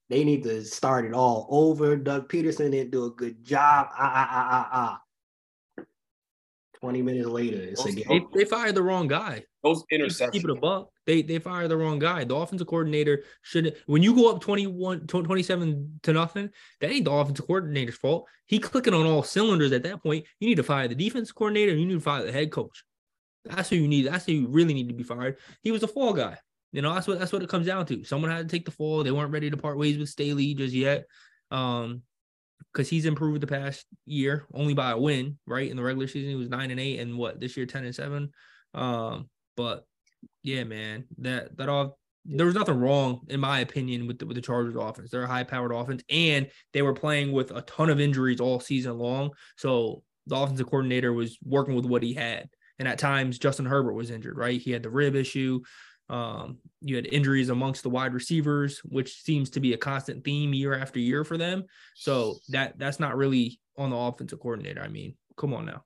They 0.09 0.23
need 0.23 0.43
to 0.43 0.63
start 0.63 1.05
it 1.05 1.13
all 1.13 1.47
over. 1.49 1.95
Doug 1.95 2.29
Pederson 2.29 2.71
didn't 2.71 2.91
do 2.91 3.05
a 3.05 3.11
good 3.11 3.43
job. 3.43 3.87
Ah, 3.91 4.11
ah, 4.13 4.27
ah, 4.29 4.47
ah, 4.51 4.69
ah. 5.79 5.83
20 6.79 7.01
minutes 7.01 7.27
later, 7.27 7.57
it's 7.57 7.85
again. 7.85 8.05
They, 8.07 8.25
they 8.33 8.45
fired 8.45 8.75
the 8.75 8.83
wrong 8.83 9.07
guy. 9.07 9.43
Those 9.63 9.83
interceptions. 9.91 10.33
Keep 10.33 10.43
it 10.43 10.49
a 10.51 10.55
buck. 10.55 10.89
They 11.07 11.21
they 11.21 11.39
fired 11.39 11.69
the 11.69 11.77
wrong 11.77 11.97
guy. 11.97 12.25
The 12.25 12.35
offensive 12.35 12.67
coordinator 12.67 13.23
should 13.41 13.77
when 13.87 14.03
you 14.03 14.13
go 14.13 14.29
up 14.29 14.41
21 14.41 15.07
27 15.07 15.99
to 16.03 16.13
nothing, 16.13 16.49
that 16.81 16.91
ain't 16.91 17.05
the 17.05 17.11
offensive 17.11 17.47
coordinator's 17.47 17.95
fault. 17.95 18.27
He 18.45 18.59
clicking 18.59 18.93
on 18.93 19.05
all 19.05 19.23
cylinders 19.23 19.71
at 19.71 19.83
that 19.83 20.03
point. 20.03 20.25
You 20.39 20.49
need 20.49 20.55
to 20.55 20.63
fire 20.63 20.87
the 20.87 20.95
defense 20.95 21.31
coordinator, 21.31 21.73
you 21.73 21.85
need 21.85 21.93
to 21.93 21.99
fire 22.01 22.25
the 22.25 22.31
head 22.31 22.51
coach. 22.51 22.83
That's 23.45 23.69
who 23.69 23.77
you 23.77 23.87
need. 23.87 24.07
That's 24.07 24.25
who 24.25 24.33
you 24.33 24.47
really 24.49 24.73
need 24.73 24.89
to 24.89 24.93
be 24.93 25.03
fired. 25.03 25.37
He 25.63 25.71
was 25.71 25.81
a 25.81 25.87
fall 25.87 26.11
guy. 26.11 26.37
You 26.73 26.81
know, 26.81 26.93
that's 26.93 27.07
what 27.07 27.17
that's 27.17 27.31
what 27.31 27.41
it 27.41 27.49
comes 27.49 27.65
down 27.65 27.85
to. 27.85 28.03
Someone 28.03 28.29
had 28.29 28.47
to 28.47 28.53
take 28.53 28.65
the 28.65 28.71
fall. 28.71 29.03
They 29.03 29.11
weren't 29.11 29.31
ready 29.31 29.49
to 29.49 29.57
part 29.57 29.77
ways 29.77 29.97
with 29.97 30.09
Staley 30.09 30.53
just 30.53 30.73
yet. 30.73 31.05
Um, 31.49 32.03
because 32.73 32.89
he's 32.89 33.05
improved 33.05 33.41
the 33.41 33.47
past 33.47 33.85
year 34.05 34.45
only 34.53 34.73
by 34.73 34.91
a 34.91 34.97
win, 34.97 35.37
right? 35.47 35.71
In 35.71 35.77
the 35.77 35.83
regular 35.83 36.07
season, 36.07 36.29
he 36.29 36.35
was 36.35 36.49
nine 36.49 36.69
and 36.69 36.79
eight, 36.79 36.99
and 36.99 37.17
what 37.17 37.39
this 37.39 37.55
year, 37.55 37.65
10 37.65 37.85
and 37.85 37.95
seven. 37.95 38.31
Um, 38.73 39.29
but 39.55 39.85
yeah, 40.43 40.63
man, 40.63 41.05
that 41.19 41.57
that 41.57 41.69
all 41.69 41.97
there 42.25 42.45
was 42.45 42.55
nothing 42.55 42.79
wrong 42.79 43.21
in 43.29 43.39
my 43.39 43.59
opinion 43.59 44.05
with 44.05 44.19
the, 44.19 44.25
with 44.25 44.35
the 44.35 44.41
Chargers 44.41 44.75
offense. 44.75 45.09
They're 45.09 45.23
a 45.23 45.27
high 45.27 45.43
powered 45.43 45.71
offense, 45.71 46.03
and 46.09 46.49
they 46.73 46.81
were 46.81 46.93
playing 46.93 47.31
with 47.31 47.51
a 47.51 47.61
ton 47.61 47.89
of 47.89 47.99
injuries 47.99 48.41
all 48.41 48.59
season 48.59 48.97
long. 48.97 49.31
So 49.57 50.03
the 50.27 50.35
offensive 50.35 50.67
coordinator 50.67 51.13
was 51.13 51.37
working 51.43 51.75
with 51.75 51.85
what 51.85 52.03
he 52.03 52.13
had, 52.13 52.49
and 52.79 52.87
at 52.87 52.99
times 52.99 53.39
Justin 53.39 53.65
Herbert 53.65 53.93
was 53.93 54.11
injured. 54.11 54.37
Right, 54.37 54.61
he 54.61 54.71
had 54.71 54.83
the 54.83 54.89
rib 54.89 55.15
issue. 55.15 55.61
Um, 56.09 56.59
you 56.81 56.95
had 56.95 57.05
injuries 57.07 57.49
amongst 57.49 57.83
the 57.83 57.89
wide 57.89 58.13
receivers, 58.13 58.79
which 58.85 59.21
seems 59.23 59.49
to 59.51 59.59
be 59.59 59.73
a 59.73 59.77
constant 59.77 60.23
theme 60.23 60.53
year 60.53 60.73
after 60.73 60.99
year 60.99 61.23
for 61.23 61.37
them. 61.37 61.65
So 61.95 62.37
that 62.49 62.79
that's 62.79 62.99
not 62.99 63.17
really 63.17 63.59
on 63.77 63.89
the 63.89 63.97
offensive 63.97 64.39
coordinator. 64.39 64.81
I 64.81 64.87
mean, 64.87 65.15
come 65.35 65.53
on 65.53 65.65
now. 65.65 65.83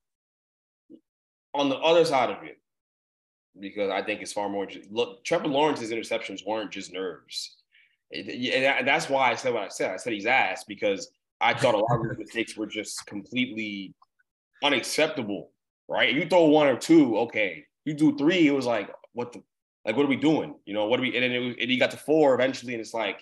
On 1.53 1.69
the 1.69 1.77
other 1.77 2.05
side 2.05 2.29
of 2.29 2.43
it, 2.43 2.57
because 3.59 3.89
I 3.89 4.01
think 4.01 4.21
it's 4.21 4.33
far 4.33 4.49
more. 4.49 4.67
Look, 4.89 5.23
Trevor 5.23 5.47
Lawrence's 5.47 5.91
interceptions 5.91 6.45
weren't 6.45 6.71
just 6.71 6.93
nerves, 6.93 7.57
and 8.11 8.87
that's 8.87 9.09
why 9.09 9.31
I 9.31 9.35
said 9.35 9.53
what 9.53 9.63
I 9.63 9.67
said. 9.69 9.91
I 9.91 9.97
said 9.97 10.13
he's 10.13 10.25
ass 10.25 10.63
because 10.63 11.11
I 11.39 11.53
thought 11.53 11.75
a 11.75 11.77
lot 11.77 12.01
of 12.01 12.09
the 12.09 12.17
mistakes 12.23 12.55
were 12.55 12.67
just 12.67 13.05
completely 13.05 13.93
unacceptable. 14.63 15.51
Right? 15.87 16.13
You 16.13 16.25
throw 16.25 16.45
one 16.45 16.67
or 16.67 16.77
two, 16.77 17.17
okay. 17.19 17.65
You 17.83 17.93
do 17.93 18.17
three, 18.17 18.47
it 18.47 18.51
was 18.51 18.65
like, 18.65 18.89
what 19.11 19.33
the, 19.33 19.43
like, 19.83 19.97
what 19.97 20.05
are 20.05 20.09
we 20.09 20.15
doing? 20.15 20.55
You 20.65 20.73
know, 20.73 20.85
what 20.85 20.99
are 20.99 21.01
we? 21.01 21.13
And 21.15 21.23
then 21.23 21.31
it 21.31 21.39
was, 21.39 21.55
and 21.59 21.69
he 21.69 21.77
got 21.77 21.91
to 21.91 21.97
four 21.97 22.33
eventually, 22.33 22.73
and 22.73 22.79
it's 22.79 22.93
like, 22.93 23.21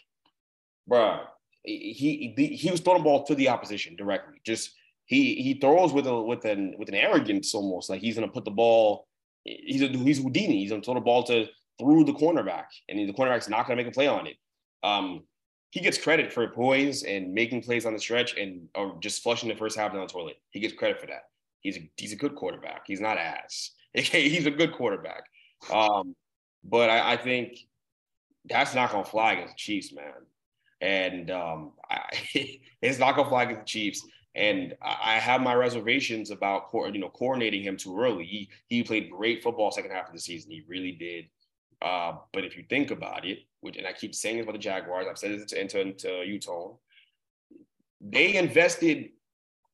bruh, 0.87 1.21
he 1.63 2.33
he 2.37 2.47
he 2.55 2.71
was 2.71 2.81
throwing 2.81 2.99
the 2.99 3.03
ball 3.03 3.25
to 3.25 3.35
the 3.35 3.49
opposition 3.49 3.95
directly. 3.95 4.39
Just 4.45 4.71
he 5.05 5.35
he 5.35 5.55
throws 5.55 5.93
with 5.93 6.07
a 6.07 6.21
with 6.21 6.45
an 6.45 6.75
with 6.77 6.89
an 6.89 6.95
arrogance 6.95 7.55
almost 7.55 7.89
like 7.89 8.01
he's 8.01 8.15
gonna 8.15 8.27
put 8.27 8.45
the 8.45 8.51
ball 8.51 9.07
he's 9.43 9.81
a 9.81 9.87
he's 9.87 10.19
Houdini. 10.19 10.59
He's 10.59 10.71
gonna 10.71 10.81
throw 10.81 10.95
the 10.95 11.01
ball 11.01 11.23
to 11.23 11.47
through 11.79 12.03
the 12.05 12.13
cornerback, 12.13 12.65
and 12.87 12.97
the 12.97 13.13
cornerback's 13.13 13.49
not 13.49 13.67
gonna 13.67 13.77
make 13.77 13.87
a 13.87 13.91
play 13.91 14.07
on 14.07 14.27
it. 14.27 14.37
Um, 14.83 15.23
he 15.71 15.81
gets 15.81 15.97
credit 15.97 16.33
for 16.33 16.47
poise 16.47 17.03
and 17.03 17.33
making 17.33 17.61
plays 17.61 17.85
on 17.85 17.93
the 17.93 17.99
stretch 17.99 18.35
and 18.37 18.67
or 18.75 18.97
just 19.01 19.21
flushing 19.21 19.49
the 19.49 19.55
first 19.55 19.77
half 19.77 19.91
down 19.91 20.01
the 20.01 20.07
toilet. 20.07 20.37
He 20.51 20.59
gets 20.59 20.73
credit 20.73 20.99
for 20.99 21.07
that. 21.07 21.23
He's 21.61 21.77
a, 21.77 21.89
he's 21.97 22.13
a 22.13 22.15
good 22.15 22.35
quarterback. 22.35 22.83
He's 22.87 23.01
not 23.01 23.17
ass. 23.17 23.71
he's 23.93 24.45
a 24.45 24.51
good 24.51 24.73
quarterback. 24.73 25.23
Um, 25.71 26.15
but 26.63 26.89
I, 26.89 27.13
I, 27.13 27.17
think 27.17 27.57
that's 28.45 28.73
not 28.73 28.91
gonna 28.91 29.03
fly 29.03 29.33
against 29.33 29.53
the 29.53 29.57
Chiefs, 29.57 29.93
man. 29.93 30.13
And 30.81 31.29
um, 31.29 31.73
I, 31.89 32.01
it's 32.81 32.99
not 32.99 33.15
gonna 33.15 33.29
fly 33.29 33.43
against 33.43 33.61
the 33.61 33.65
Chiefs. 33.65 34.05
And 34.35 34.75
I 34.81 35.19
have 35.19 35.41
my 35.41 35.55
reservations 35.55 36.31
about 36.31 36.69
you 36.73 36.99
know 36.99 37.09
coordinating 37.09 37.63
him 37.63 37.77
too 37.77 37.99
early. 37.99 38.25
He 38.25 38.49
he 38.67 38.83
played 38.83 39.09
great 39.09 39.43
football 39.43 39.71
second 39.71 39.91
half 39.91 40.07
of 40.07 40.13
the 40.13 40.19
season. 40.19 40.51
He 40.51 40.63
really 40.67 40.91
did. 40.91 41.25
Uh, 41.81 42.13
but 42.33 42.45
if 42.45 42.57
you 42.57 42.63
think 42.69 42.91
about 42.91 43.25
it, 43.25 43.39
which 43.61 43.77
and 43.77 43.87
I 43.87 43.93
keep 43.93 44.13
saying 44.15 44.37
this 44.37 44.43
about 44.43 44.53
the 44.53 44.59
Jaguars, 44.59 45.07
I've 45.09 45.17
said 45.17 45.31
this 45.31 45.51
to 45.51 45.61
into 45.61 45.81
into 45.81 46.23
Utah. 46.25 46.75
They 48.01 48.35
invested 48.35 49.09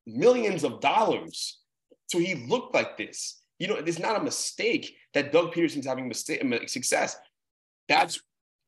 millions 0.05 0.63
of 0.63 0.79
dollars 0.81 1.59
So 2.07 2.19
he 2.19 2.35
looked 2.47 2.73
like 2.73 2.97
this. 2.97 3.41
You 3.59 3.67
know, 3.67 3.75
it's 3.75 3.99
not 3.99 4.19
a 4.19 4.23
mistake 4.23 4.95
that 5.13 5.31
Doug 5.31 5.53
Pederson's 5.53 5.85
having 5.85 6.07
mistake, 6.07 6.43
success. 6.69 7.17
That's 7.87 8.19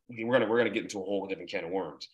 we're 0.10 0.34
gonna 0.34 0.50
we're 0.50 0.58
gonna 0.58 0.70
get 0.70 0.84
into 0.84 1.00
a 1.00 1.04
whole 1.04 1.28
different 1.28 1.50
can 1.50 1.66
of 1.66 1.72
worms. 1.72 2.08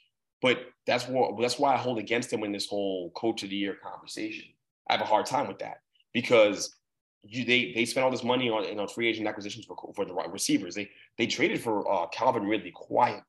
But 0.44 0.66
that's 0.86 1.08
what 1.08 1.40
that's 1.40 1.58
why 1.58 1.74
I 1.74 1.78
hold 1.78 1.98
against 1.98 2.32
him 2.32 2.44
in 2.44 2.52
this 2.52 2.68
whole 2.68 3.12
coach 3.12 3.44
of 3.44 3.50
the 3.50 3.56
year 3.56 3.78
conversation. 3.82 4.46
I 4.90 4.94
have 4.94 5.02
a 5.02 5.06
hard 5.06 5.26
time 5.26 5.48
with 5.48 5.60
that 5.60 5.78
because 6.14 6.76
you, 7.24 7.46
they 7.46 7.72
they 7.74 7.86
spent 7.86 8.04
all 8.04 8.12
this 8.12 8.26
money 8.26 8.50
on 8.50 8.76
know 8.76 8.86
free 8.86 9.08
agent 9.08 9.26
acquisitions 9.26 9.66
for 9.66 9.78
for 9.96 10.04
the 10.04 10.14
receivers. 10.14 10.76
They 10.76 10.90
they 11.18 11.28
traded 11.28 11.62
for 11.62 11.90
uh, 11.90 12.08
Calvin 12.08 12.44
Ridley 12.44 12.72
quietly. 12.72 13.24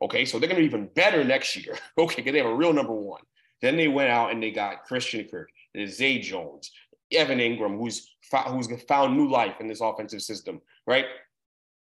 Okay, 0.00 0.24
so 0.24 0.38
they're 0.38 0.48
going 0.48 0.62
to 0.62 0.68
be 0.68 0.74
even 0.74 0.88
better 0.94 1.24
next 1.24 1.56
year. 1.56 1.76
Okay, 1.98 2.16
because 2.16 2.32
they 2.32 2.38
have 2.38 2.46
a 2.46 2.54
real 2.54 2.72
number 2.72 2.92
one. 2.92 3.22
Then 3.60 3.76
they 3.76 3.88
went 3.88 4.10
out 4.10 4.30
and 4.30 4.40
they 4.40 4.52
got 4.52 4.84
Christian 4.84 5.26
Kirk, 5.28 5.48
Zay 5.86 6.20
Jones, 6.20 6.70
Evan 7.10 7.38
Engram, 7.38 7.76
who's 7.76 8.14
who's 8.48 8.68
found 8.82 9.16
new 9.16 9.28
life 9.28 9.56
in 9.58 9.66
this 9.66 9.80
offensive 9.80 10.22
system. 10.22 10.60
Right? 10.86 11.06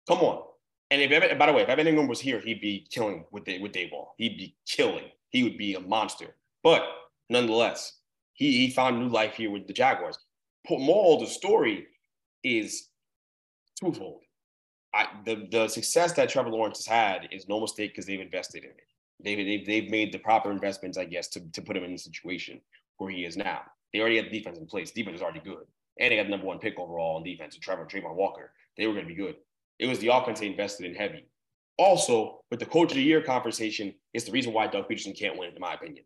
Come 0.06 0.20
on. 0.20 0.47
And 0.90 1.02
if 1.02 1.10
Evan, 1.10 1.36
by 1.36 1.46
the 1.46 1.52
way, 1.52 1.62
if 1.62 1.68
Evan 1.68 1.86
Engram 1.86 2.08
was 2.08 2.20
here, 2.20 2.40
he'd 2.40 2.60
be 2.60 2.86
killing 2.90 3.24
with 3.30 3.44
the, 3.44 3.60
with 3.60 3.72
Daboll. 3.72 4.08
He'd 4.16 4.38
be 4.38 4.56
killing. 4.66 5.04
He 5.30 5.42
would 5.42 5.58
be 5.58 5.74
a 5.74 5.80
monster. 5.80 6.34
But 6.62 6.82
nonetheless, 7.28 7.98
he 8.32 8.52
he 8.52 8.70
found 8.70 8.98
new 8.98 9.08
life 9.08 9.34
here 9.34 9.50
with 9.50 9.66
the 9.66 9.72
Jaguars. 9.72 10.18
Moral 10.70 11.14
of 11.14 11.20
the 11.20 11.26
story 11.26 11.86
is 12.44 12.88
twofold. 13.78 14.22
I, 14.94 15.06
the 15.24 15.46
the 15.50 15.68
success 15.68 16.12
that 16.14 16.30
Trevor 16.30 16.50
Lawrence 16.50 16.78
has 16.78 16.86
had 16.86 17.28
is 17.32 17.48
no 17.48 17.60
mistake 17.60 17.92
because 17.92 18.06
they've 18.06 18.20
invested 18.20 18.64
in 18.64 18.70
it. 18.70 18.88
They've, 19.22 19.36
they've, 19.36 19.66
they've 19.66 19.90
made 19.90 20.12
the 20.12 20.18
proper 20.18 20.50
investments, 20.50 20.96
I 20.96 21.04
guess, 21.04 21.28
to, 21.28 21.40
to 21.52 21.62
put 21.62 21.76
him 21.76 21.84
in 21.84 21.92
the 21.92 21.98
situation 21.98 22.60
where 22.98 23.10
he 23.10 23.24
is 23.24 23.36
now. 23.36 23.62
They 23.92 24.00
already 24.00 24.16
had 24.16 24.26
the 24.26 24.38
defense 24.38 24.58
in 24.58 24.66
place. 24.66 24.90
Defense 24.92 25.16
is 25.16 25.22
already 25.22 25.40
good. 25.40 25.66
And 25.98 26.12
they 26.12 26.16
got 26.16 26.24
the 26.24 26.30
number 26.30 26.46
one 26.46 26.58
pick 26.58 26.78
overall 26.78 27.16
on 27.16 27.24
defense 27.24 27.56
with 27.56 27.62
Trevor 27.62 27.86
Travon 27.86 28.14
Walker. 28.14 28.52
They 28.76 28.86
were 28.86 28.92
going 28.92 29.06
to 29.06 29.14
be 29.14 29.20
good. 29.20 29.36
It 29.78 29.86
was 29.86 29.98
the 29.98 30.08
offense 30.08 30.40
they 30.40 30.46
invested 30.46 30.86
in 30.86 30.94
heavy. 30.94 31.26
Also, 31.78 32.40
with 32.50 32.60
the 32.60 32.66
coach 32.66 32.90
of 32.90 32.96
the 32.96 33.02
year 33.02 33.22
conversation, 33.22 33.94
it's 34.12 34.24
the 34.24 34.32
reason 34.32 34.52
why 34.52 34.66
Doug 34.66 34.88
Pederson 34.88 35.16
can't 35.16 35.38
win, 35.38 35.54
in 35.54 35.60
my 35.60 35.74
opinion, 35.74 36.04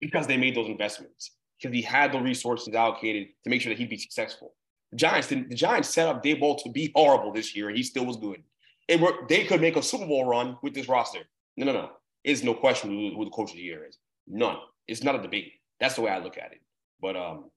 because 0.00 0.26
they 0.26 0.36
made 0.36 0.54
those 0.54 0.68
investments. 0.68 1.32
Because 1.58 1.74
he 1.74 1.80
had 1.80 2.12
the 2.12 2.20
resources 2.20 2.74
allocated 2.74 3.28
to 3.44 3.50
make 3.50 3.62
sure 3.62 3.72
that 3.72 3.78
he'd 3.78 3.88
be 3.88 3.96
successful. 3.96 4.52
The 4.90 4.98
Giants 4.98 5.28
didn't. 5.28 5.48
The 5.48 5.54
Giants 5.54 5.88
set 5.88 6.06
up 6.06 6.22
Daboll 6.22 6.62
to 6.62 6.70
be 6.70 6.92
horrible 6.94 7.32
this 7.32 7.56
year, 7.56 7.68
and 7.68 7.76
he 7.76 7.82
still 7.82 8.04
was 8.04 8.18
good. 8.18 8.42
It 8.88 9.00
they 9.28 9.44
could 9.44 9.62
make 9.62 9.76
a 9.76 9.82
Super 9.82 10.06
Bowl 10.06 10.26
run 10.26 10.58
with 10.62 10.74
this 10.74 10.88
roster. 10.88 11.20
No, 11.56 11.64
no, 11.64 11.72
no. 11.72 11.90
It's 12.24 12.42
no 12.42 12.54
question 12.54 12.90
who, 12.90 13.16
who 13.16 13.24
the 13.24 13.30
coach 13.30 13.50
of 13.50 13.56
the 13.56 13.62
year 13.62 13.86
is. 13.86 13.98
None. 14.26 14.56
It's 14.86 15.02
not 15.02 15.14
a 15.14 15.22
debate. 15.22 15.52
That's 15.80 15.94
the 15.94 16.02
way 16.02 16.10
I 16.10 16.18
look 16.18 16.36
at 16.36 16.52
it. 16.52 16.60
But 17.00 17.16
um, 17.16 17.50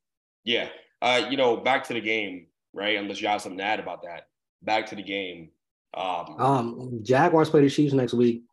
yeah. 0.45 0.70
Uh, 1.01 1.28
you 1.30 1.38
know, 1.38 1.57
back 1.57 1.86
to 1.88 1.93
the 1.93 2.01
game, 2.01 2.47
right? 2.74 2.97
Unless 2.97 3.22
you 3.22 3.28
have 3.28 3.41
something 3.41 3.57
to 3.57 3.63
add 3.63 3.80
about 3.80 4.03
that. 4.03 4.28
Back 4.62 4.88
to 4.88 4.95
the 4.95 5.03
game. 5.03 5.49
Um, 5.93 6.36
um 6.39 6.99
Jaguars 7.01 7.49
play 7.49 7.62
the 7.62 7.70
Chiefs 7.70 7.93
next 7.93 8.14
week. 8.14 8.43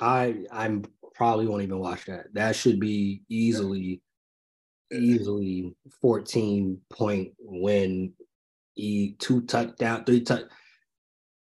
I 0.00 0.44
I'm 0.52 0.84
probably 1.14 1.46
won't 1.46 1.62
even 1.62 1.78
watch 1.78 2.06
that. 2.06 2.26
That 2.34 2.56
should 2.56 2.80
be 2.80 3.22
easily 3.28 4.02
easily 4.92 5.74
14 6.00 6.80
point 6.90 7.32
win, 7.38 8.12
e 8.76 9.14
two 9.18 9.42
touchdown, 9.42 10.04
three 10.04 10.20
touch. 10.20 10.44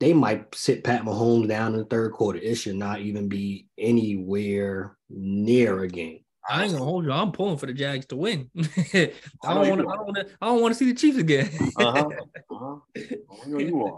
They 0.01 0.13
might 0.13 0.55
sit 0.55 0.85
Pat 0.85 1.03
Mahomes 1.03 1.49
down 1.49 1.73
in 1.73 1.79
the 1.79 1.85
third 1.87 2.13
quarter. 2.13 2.39
It 2.39 2.57
should 2.57 2.77
not 2.77 3.01
even 3.01 3.29
be 3.29 3.69
anywhere 3.79 4.97
near 5.09 5.83
a 5.83 5.89
game. 5.89 6.24
I 6.49 6.65
ain't 6.65 6.73
gonna 6.73 6.85
hold 6.85 7.05
you. 7.05 7.13
I'm 7.13 7.33
pulling 7.33 7.57
for 7.57 7.67
the 7.67 7.73
Jags 7.73 8.07
to 8.07 8.17
win. 8.17 8.51
I 8.57 9.11
don't 9.43 9.69
want 9.69 9.81
to. 9.81 9.89
I 9.89 9.97
don't 9.97 10.07
want 10.07 10.17
to. 10.17 10.27
I 10.41 10.47
don't 10.47 10.61
want 10.61 10.75
to 10.75 10.79
see 10.79 10.91
the 10.91 10.99
Chiefs 10.99 11.19
again. 11.19 11.51
uh-huh. 11.77 12.09
Uh-huh. 12.51 12.77
I 12.97 13.49
know 13.49 13.59
you 13.59 13.85
are, 13.87 13.97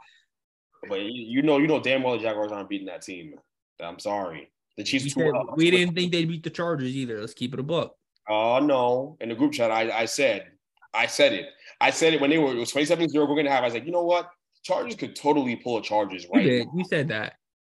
but 0.89 1.03
you, 1.03 1.43
know, 1.43 1.59
you 1.59 1.67
know 1.67 1.81
damn 1.81 2.03
well 2.03 2.17
the 2.17 2.23
Jaguars 2.23 2.53
aren't 2.53 2.69
beating 2.69 2.87
that 2.87 3.03
team. 3.03 3.35
I'm 3.81 3.99
sorry. 3.99 4.51
The 4.77 4.85
Chiefs. 4.85 5.05
We, 5.05 5.11
said, 5.11 5.33
we 5.57 5.71
didn't 5.71 5.95
think 5.95 6.13
they'd 6.13 6.27
beat 6.27 6.45
the 6.45 6.51
Chargers 6.51 6.95
either. 6.95 7.21
Let's 7.21 7.35
keep 7.35 7.53
it 7.53 7.61
a 7.61 7.65
book. 7.65 7.97
Oh 8.29 8.59
no! 8.61 9.17
In 9.21 9.29
the 9.29 9.35
group 9.35 9.53
chat, 9.53 9.71
I, 9.71 9.91
I 9.91 10.05
said, 10.05 10.47
I 10.95 11.07
said 11.07 11.33
it. 11.33 11.47
I 11.81 11.91
said 11.91 12.15
it 12.15 12.21
when 12.21 12.31
they 12.31 12.39
were 12.39 12.53
it 12.53 12.59
was 12.59 12.71
27 12.71 13.09
0 13.09 13.27
we're 13.27 13.37
gonna 13.37 13.51
have. 13.51 13.63
I 13.63 13.67
was 13.67 13.75
like, 13.75 13.87
you 13.87 13.93
know 13.93 14.05
what? 14.05 14.31
Chargers 14.63 14.97
could 14.97 15.15
totally 15.15 15.57
pull 15.57 15.79
a 15.79 15.83
Chargers 15.83 16.27
right. 16.33 16.45
You, 16.45 16.71
you 16.75 16.85
said 16.85 17.09
that. 17.09 17.35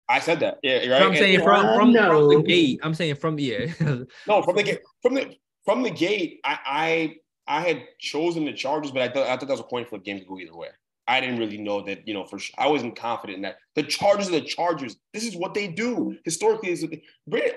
I 0.09 0.21
said 0.21 0.41
that. 0.41 0.59
Yeah, 0.63 0.87
right. 0.89 1.03
I'm 1.03 1.15
saying 1.15 1.37
and, 1.37 1.45
from 1.45 1.67
from, 1.77 1.95
from, 1.95 2.29
the 2.29 2.43
gate. 2.43 2.81
I'm 2.83 2.95
saying 2.95 3.17
from 3.17 3.39
yeah. 3.39 3.67
no, 4.27 4.43
from 4.43 4.57
the 4.57 4.63
gate. 4.63 4.81
From 5.03 5.15
the 5.15 5.35
from 5.65 5.83
the 5.83 5.91
gate. 5.91 6.41
I 6.45 6.59
I, 7.47 7.59
I 7.59 7.61
had 7.61 7.83
chosen 7.99 8.45
the 8.45 8.53
Chargers, 8.53 8.91
but 8.91 9.03
I 9.03 9.09
thought 9.09 9.27
I 9.27 9.37
thought 9.37 9.49
that 9.49 9.51
was 9.51 9.61
a 9.61 9.65
coin 9.65 9.85
flip 9.85 10.05
game 10.05 10.19
to 10.19 10.25
go 10.25 10.39
either 10.39 10.57
way. 10.57 10.69
I 11.09 11.21
didn't 11.21 11.39
really 11.39 11.57
know 11.57 11.81
that, 11.87 12.07
you 12.07 12.13
know, 12.13 12.27
for 12.27 12.39
sure. 12.39 12.55
I 12.59 12.69
wasn't 12.69 12.95
confident 12.95 13.37
in 13.37 13.43
that. 13.43 13.57
The 13.75 13.83
Chargers 13.83 14.29
are 14.29 14.33
the 14.33 14.43
Chargers. 14.43 14.97
This 15.15 15.25
is 15.25 15.37
what 15.37 15.55
they 15.55 15.67
do. 15.67 16.19
Historically, 16.25 16.71
is 16.71 16.85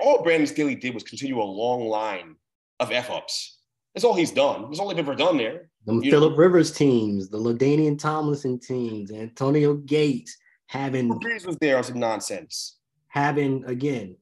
all 0.01 0.23
Brandon 0.23 0.47
Staley 0.47 0.75
did 0.75 0.93
was 0.93 1.03
continue 1.03 1.41
a 1.41 1.43
long 1.43 1.85
line 1.87 2.37
of 2.79 2.91
F 2.91 3.09
ups. 3.09 3.57
That's 3.93 4.05
all 4.05 4.15
he's 4.15 4.31
done. 4.31 4.63
That's 4.63 4.79
all 4.79 4.87
they've 4.87 4.97
ever 4.97 5.15
done 5.15 5.37
there. 5.37 5.69
The 5.85 5.99
Philip 6.09 6.37
Rivers 6.37 6.71
teams, 6.71 7.27
the 7.27 7.37
LaDainian 7.37 7.99
Tomlinson 7.99 8.57
teams, 8.57 9.11
Antonio 9.11 9.73
Gates 9.73 10.37
having 10.71 11.09
Brees 11.19 11.45
was 11.45 11.57
there 11.57 11.75
on 11.75 11.83
some 11.83 11.99
nonsense. 11.99 12.77
Having 13.09 13.65
again 13.65 14.15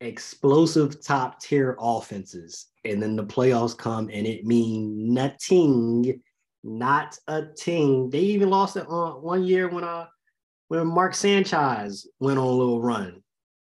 explosive 0.00 1.02
top 1.04 1.40
tier 1.40 1.76
offenses, 1.80 2.66
and 2.84 3.02
then 3.02 3.16
the 3.16 3.24
playoffs 3.24 3.76
come 3.76 4.08
and 4.12 4.24
it 4.24 4.46
mean 4.46 5.12
nothing, 5.12 6.22
not 6.62 7.18
a 7.26 7.46
ting. 7.56 8.10
They 8.10 8.20
even 8.20 8.48
lost 8.48 8.76
it 8.76 8.86
on 8.86 9.22
one 9.22 9.42
year 9.42 9.68
when 9.68 9.82
uh 9.82 10.06
when 10.68 10.86
Mark 10.86 11.16
Sanchez 11.16 12.06
went 12.20 12.38
on 12.38 12.46
a 12.46 12.50
little 12.50 12.80
run. 12.80 13.20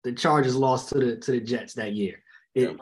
The 0.02 0.12
Chargers 0.12 0.56
lost 0.56 0.88
to 0.88 0.98
the 0.98 1.16
to 1.18 1.30
the 1.32 1.40
Jets 1.40 1.74
that 1.74 1.92
year. 1.92 2.20
It, 2.56 2.76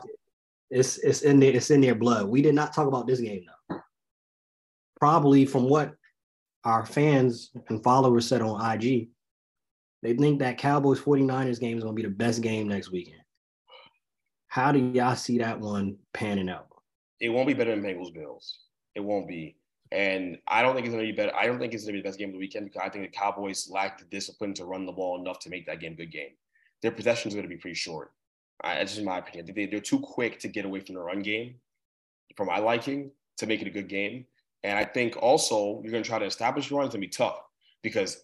it's 0.71 0.97
it's 0.97 1.21
in 1.21 1.39
there, 1.39 1.53
it's 1.53 1.69
in 1.69 1.81
their 1.81 1.95
blood. 1.95 2.27
We 2.27 2.41
did 2.41 2.55
not 2.55 2.73
talk 2.73 2.87
about 2.87 3.05
this 3.05 3.19
game 3.19 3.45
though. 3.69 3.81
Probably 4.99 5.45
from 5.45 5.69
what 5.69 5.93
our 6.63 6.87
fans 6.87 7.51
and 7.69 7.83
followers 7.83 8.27
said 8.27 8.41
on 8.41 8.81
IG, 8.81 9.09
they 10.07 10.13
think 10.13 10.39
that 10.39 10.57
Cowboys 10.57 11.01
49ers 11.01 11.59
game 11.59 11.77
is 11.77 11.83
gonna 11.83 11.93
be 11.93 12.01
the 12.01 12.09
best 12.09 12.41
game 12.41 12.69
next 12.69 12.91
weekend. 12.91 13.21
How 14.47 14.71
do 14.71 14.79
y'all 14.79 15.17
see 15.17 15.37
that 15.39 15.59
one 15.59 15.97
panning 16.13 16.49
out? 16.49 16.67
It 17.19 17.27
won't 17.27 17.45
be 17.45 17.53
better 17.53 17.75
than 17.75 17.83
Bengals 17.83 18.13
Bills. 18.13 18.59
It 18.95 19.01
won't 19.01 19.27
be. 19.27 19.57
And 19.91 20.37
I 20.47 20.61
don't 20.61 20.75
think 20.75 20.85
it's 20.85 20.93
going 20.93 21.05
to 21.05 21.11
be 21.11 21.15
better. 21.15 21.35
I 21.35 21.45
don't 21.45 21.59
think 21.59 21.73
it's 21.73 21.83
going 21.83 21.93
to 21.93 21.97
be 21.97 22.01
the 22.01 22.07
best 22.07 22.19
game 22.19 22.29
of 22.29 22.33
the 22.33 22.39
weekend 22.39 22.65
because 22.65 22.81
I 22.85 22.89
think 22.89 23.03
the 23.03 23.17
Cowboys 23.17 23.69
lack 23.69 23.99
the 23.99 24.05
discipline 24.05 24.53
to 24.55 24.65
run 24.65 24.85
the 24.85 24.91
ball 24.93 25.19
enough 25.19 25.39
to 25.39 25.49
make 25.49 25.65
that 25.65 25.81
game 25.81 25.93
a 25.93 25.95
good 25.95 26.11
game. 26.11 26.31
Their 26.81 26.91
possession 26.91 27.27
is 27.27 27.35
going 27.35 27.47
to 27.47 27.53
be 27.53 27.59
pretty 27.59 27.75
short. 27.75 28.11
That's 28.63 28.95
just 28.95 29.05
my 29.05 29.17
opinion. 29.17 29.53
They, 29.53 29.65
they're 29.65 29.81
too 29.81 29.99
quick 29.99 30.39
to 30.39 30.47
get 30.47 30.65
away 30.65 30.79
from 30.79 30.95
the 30.95 31.01
run 31.01 31.21
game, 31.21 31.55
for 32.35 32.45
my 32.45 32.59
liking, 32.59 33.11
to 33.37 33.45
make 33.45 33.61
it 33.61 33.67
a 33.67 33.71
good 33.71 33.89
game. 33.89 34.25
And 34.63 34.77
I 34.77 34.85
think 34.85 35.17
also 35.17 35.81
you're 35.83 35.91
going 35.91 36.03
to 36.03 36.09
try 36.09 36.19
to 36.19 36.25
establish 36.25 36.69
your 36.69 36.79
run. 36.79 36.87
It's 36.87 36.95
going 36.95 37.01
to 37.01 37.07
be 37.07 37.11
tough 37.11 37.41
because 37.83 38.23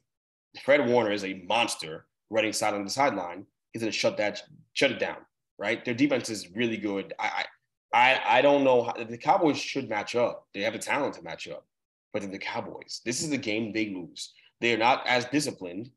Fred 0.63 0.87
Warner 0.87 1.11
is 1.11 1.23
a 1.23 1.43
monster 1.47 2.05
running 2.29 2.53
side 2.53 2.73
on 2.73 2.83
the 2.83 2.89
sideline. 2.89 3.45
He's 3.71 3.81
going 3.81 3.91
to 3.91 3.97
shut 3.97 4.17
that, 4.17 4.41
shut 4.73 4.91
it 4.91 4.99
down. 4.99 5.17
Right? 5.57 5.83
Their 5.83 5.93
defense 5.93 6.29
is 6.29 6.49
really 6.55 6.77
good. 6.77 7.13
I, 7.19 7.45
I, 7.93 8.21
I 8.25 8.41
don't 8.41 8.63
know. 8.63 8.83
How, 8.83 8.93
the 8.93 9.17
Cowboys 9.17 9.57
should 9.57 9.87
match 9.87 10.15
up. 10.15 10.47
They 10.53 10.61
have 10.61 10.73
the 10.73 10.79
talent 10.79 11.15
to 11.15 11.21
match 11.21 11.47
up. 11.47 11.65
But 12.11 12.21
then 12.21 12.31
the 12.31 12.39
Cowboys, 12.39 13.01
this 13.05 13.21
is 13.21 13.29
the 13.29 13.37
game 13.37 13.71
they 13.71 13.89
lose. 13.89 14.33
They 14.61 14.73
are 14.73 14.77
not 14.77 15.05
as 15.07 15.25
disciplined. 15.25 15.89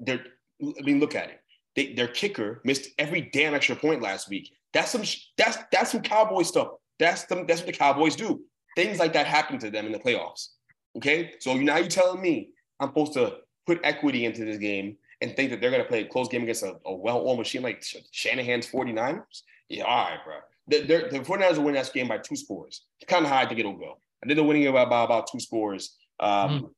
They're. 0.00 0.24
I 0.62 0.82
mean, 0.82 1.00
look 1.00 1.16
at 1.16 1.28
it 1.28 1.42
they, 1.74 1.94
their 1.94 2.08
kicker 2.08 2.60
missed 2.64 2.90
every 2.98 3.22
damn 3.32 3.54
extra 3.54 3.76
point 3.76 4.02
last 4.02 4.28
week. 4.28 4.52
That's 4.72 4.90
some 4.90 5.02
that's 5.36 5.58
that's 5.70 5.92
some 5.92 6.02
Cowboy 6.02 6.42
stuff. 6.42 6.68
That's 6.98 7.24
them. 7.24 7.46
That's 7.46 7.60
what 7.60 7.66
the 7.66 7.72
Cowboys 7.72 8.16
do. 8.16 8.42
Things 8.76 8.98
like 8.98 9.12
that 9.12 9.26
happen 9.26 9.58
to 9.58 9.70
them 9.70 9.86
in 9.86 9.92
the 9.92 9.98
playoffs. 9.98 10.48
Okay, 10.96 11.32
so 11.40 11.54
now 11.56 11.78
you're 11.78 11.88
telling 11.88 12.20
me 12.20 12.50
I'm 12.80 12.88
supposed 12.88 13.14
to 13.14 13.38
put 13.66 13.80
equity 13.84 14.24
into 14.24 14.44
this 14.44 14.58
game 14.58 14.96
and 15.20 15.36
think 15.36 15.50
that 15.50 15.60
they're 15.60 15.70
going 15.70 15.82
to 15.82 15.88
play 15.88 16.00
a 16.00 16.06
close 16.06 16.28
game 16.28 16.42
against 16.42 16.62
a, 16.62 16.74
a 16.84 16.94
well-oiled 16.94 17.38
machine 17.38 17.62
like 17.62 17.84
Shanahan's 18.10 18.66
49ers? 18.66 19.42
Yeah, 19.68 19.84
all 19.84 20.04
right, 20.04 20.18
bro. 20.24 20.36
The, 20.68 21.08
the 21.10 21.18
49ers 21.20 21.56
will 21.56 21.64
win 21.64 21.74
that 21.74 21.92
game 21.92 22.08
by 22.08 22.18
two 22.18 22.36
scores. 22.36 22.84
It's 23.00 23.10
kind 23.10 23.24
of 23.24 23.30
high 23.30 23.42
I 23.42 23.46
think 23.46 23.60
it'll 23.60 23.76
go. 23.76 23.98
I 24.22 24.26
think 24.26 24.36
they're 24.36 24.44
winning 24.44 24.62
it 24.62 24.72
by, 24.72 24.84
by 24.84 25.04
about 25.04 25.28
two 25.30 25.40
scores. 25.40 25.96
Um, 26.20 26.28
mm. 26.30 26.70